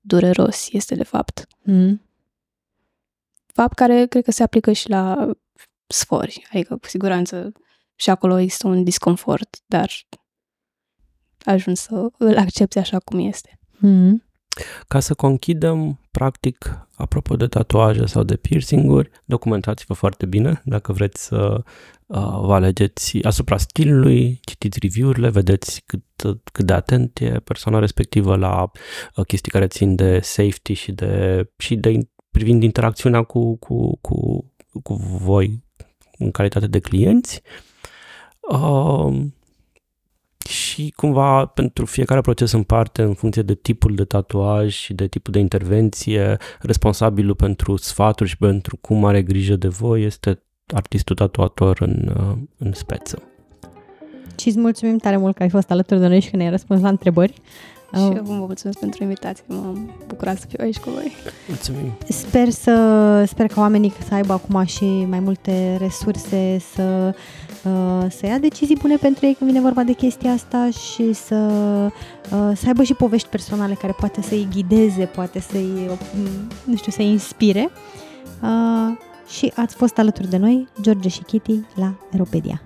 dureros 0.00 0.72
este 0.72 0.94
de 0.94 1.04
fapt. 1.04 1.46
Mm. 1.62 2.02
Fapt 3.46 3.74
care 3.74 4.06
cred 4.06 4.24
că 4.24 4.30
se 4.30 4.42
aplică 4.42 4.72
și 4.72 4.88
la 4.88 5.32
sfori, 5.86 6.46
adică 6.52 6.76
cu 6.76 6.86
siguranță 6.86 7.52
și 7.94 8.10
acolo 8.10 8.38
există 8.38 8.66
un 8.66 8.84
disconfort, 8.84 9.56
dar 9.66 9.90
ajung 11.44 11.76
să 11.76 12.10
îl 12.18 12.36
accepti 12.36 12.78
așa 12.78 12.98
cum 12.98 13.18
este. 13.18 13.58
Mm. 13.78 14.27
Ca 14.88 15.00
să 15.00 15.14
conchidem, 15.14 16.00
practic, 16.10 16.88
apropo 16.94 17.36
de 17.36 17.46
tatuaje 17.46 18.06
sau 18.06 18.22
de 18.22 18.36
piercing-uri, 18.36 19.10
documentați-vă 19.24 19.94
foarte 19.94 20.26
bine 20.26 20.62
dacă 20.64 20.92
vreți 20.92 21.24
să 21.24 21.62
uh, 22.06 22.38
vă 22.40 22.54
alegeți 22.54 23.18
asupra 23.22 23.56
stilului, 23.56 24.40
citiți 24.42 24.78
review-urile, 24.78 25.28
vedeți 25.28 25.82
cât, 25.86 26.02
cât 26.52 26.64
de 26.64 26.72
atent 26.72 27.20
e 27.20 27.40
persoana 27.44 27.78
respectivă 27.78 28.36
la 28.36 28.70
uh, 29.16 29.24
chestii 29.26 29.52
care 29.52 29.66
țin 29.66 29.94
de 29.94 30.20
safety 30.20 30.72
și 30.72 30.92
de, 30.92 31.44
și 31.56 31.76
de 31.76 31.98
privind 32.30 32.62
interacțiunea 32.62 33.22
cu, 33.22 33.56
cu, 33.56 33.98
cu, 34.00 34.44
cu 34.82 34.94
voi 35.22 35.64
în 36.18 36.30
calitate 36.30 36.66
de 36.66 36.78
clienți. 36.78 37.42
Uh, 38.40 39.26
și 40.48 40.92
cumva 40.96 41.46
pentru 41.46 41.84
fiecare 41.84 42.20
proces 42.20 42.52
în 42.52 42.62
parte, 42.62 43.02
în 43.02 43.14
funcție 43.14 43.42
de 43.42 43.54
tipul 43.54 43.94
de 43.94 44.04
tatuaj 44.04 44.74
și 44.74 44.94
de 44.94 45.06
tipul 45.06 45.32
de 45.32 45.38
intervenție, 45.38 46.36
responsabilul 46.60 47.34
pentru 47.34 47.76
sfaturi 47.76 48.28
și 48.28 48.36
pentru 48.36 48.76
cum 48.76 49.04
are 49.04 49.22
grijă 49.22 49.56
de 49.56 49.68
voi 49.68 50.04
este 50.04 50.42
artistul 50.74 51.16
tatuator 51.16 51.76
în, 51.80 52.12
uh, 52.16 52.36
în 52.58 52.72
speță. 52.72 53.22
Și 54.38 54.48
îți 54.48 54.58
mulțumim 54.58 54.98
tare 54.98 55.16
mult 55.16 55.36
că 55.36 55.42
ai 55.42 55.48
fost 55.48 55.70
alături 55.70 56.00
de 56.00 56.06
noi 56.06 56.20
și 56.20 56.30
că 56.30 56.36
ne-ai 56.36 56.50
răspuns 56.50 56.80
la 56.80 56.88
întrebări. 56.88 57.34
Și 57.94 58.16
eu 58.16 58.22
vă 58.22 58.32
mulțumesc 58.32 58.78
pentru 58.78 59.02
invitație, 59.02 59.44
m-am 59.46 59.90
bucurat 60.06 60.38
să 60.38 60.46
fiu 60.48 60.58
aici 60.62 60.78
cu 60.78 60.90
voi. 60.90 61.12
Mulțumim! 61.48 61.92
Sper, 62.08 62.48
să, 62.48 63.24
sper 63.26 63.46
că 63.46 63.60
oamenii 63.60 63.92
să 64.08 64.14
aibă 64.14 64.32
acum 64.32 64.64
și 64.64 64.84
mai 64.84 65.20
multe 65.20 65.76
resurse 65.80 66.58
să, 66.74 67.14
uh, 67.64 68.06
să 68.10 68.26
ia 68.26 68.38
decizii 68.38 68.76
bune 68.76 68.96
pentru 68.96 69.26
ei 69.26 69.34
când 69.34 69.50
vine 69.50 69.62
vorba 69.62 69.82
de 69.82 69.92
chestia 69.92 70.32
asta 70.32 70.68
și 70.70 71.12
să, 71.12 71.34
uh, 72.32 72.56
să 72.56 72.64
aibă 72.66 72.82
și 72.82 72.94
povești 72.94 73.28
personale 73.28 73.74
care 73.74 73.92
poate 73.92 74.22
să-i 74.22 74.48
ghideze, 74.52 75.04
poate 75.04 75.40
să-i, 75.40 75.90
nu 76.64 76.76
știu, 76.76 76.92
să-i 76.92 77.06
inspire. 77.06 77.70
Uh, 78.42 78.96
și 79.28 79.52
ați 79.54 79.74
fost 79.74 79.98
alături 79.98 80.28
de 80.28 80.36
noi, 80.36 80.68
George 80.80 81.08
și 81.08 81.22
Kitty, 81.22 81.60
la 81.74 81.94
Aeropedia. 82.12 82.62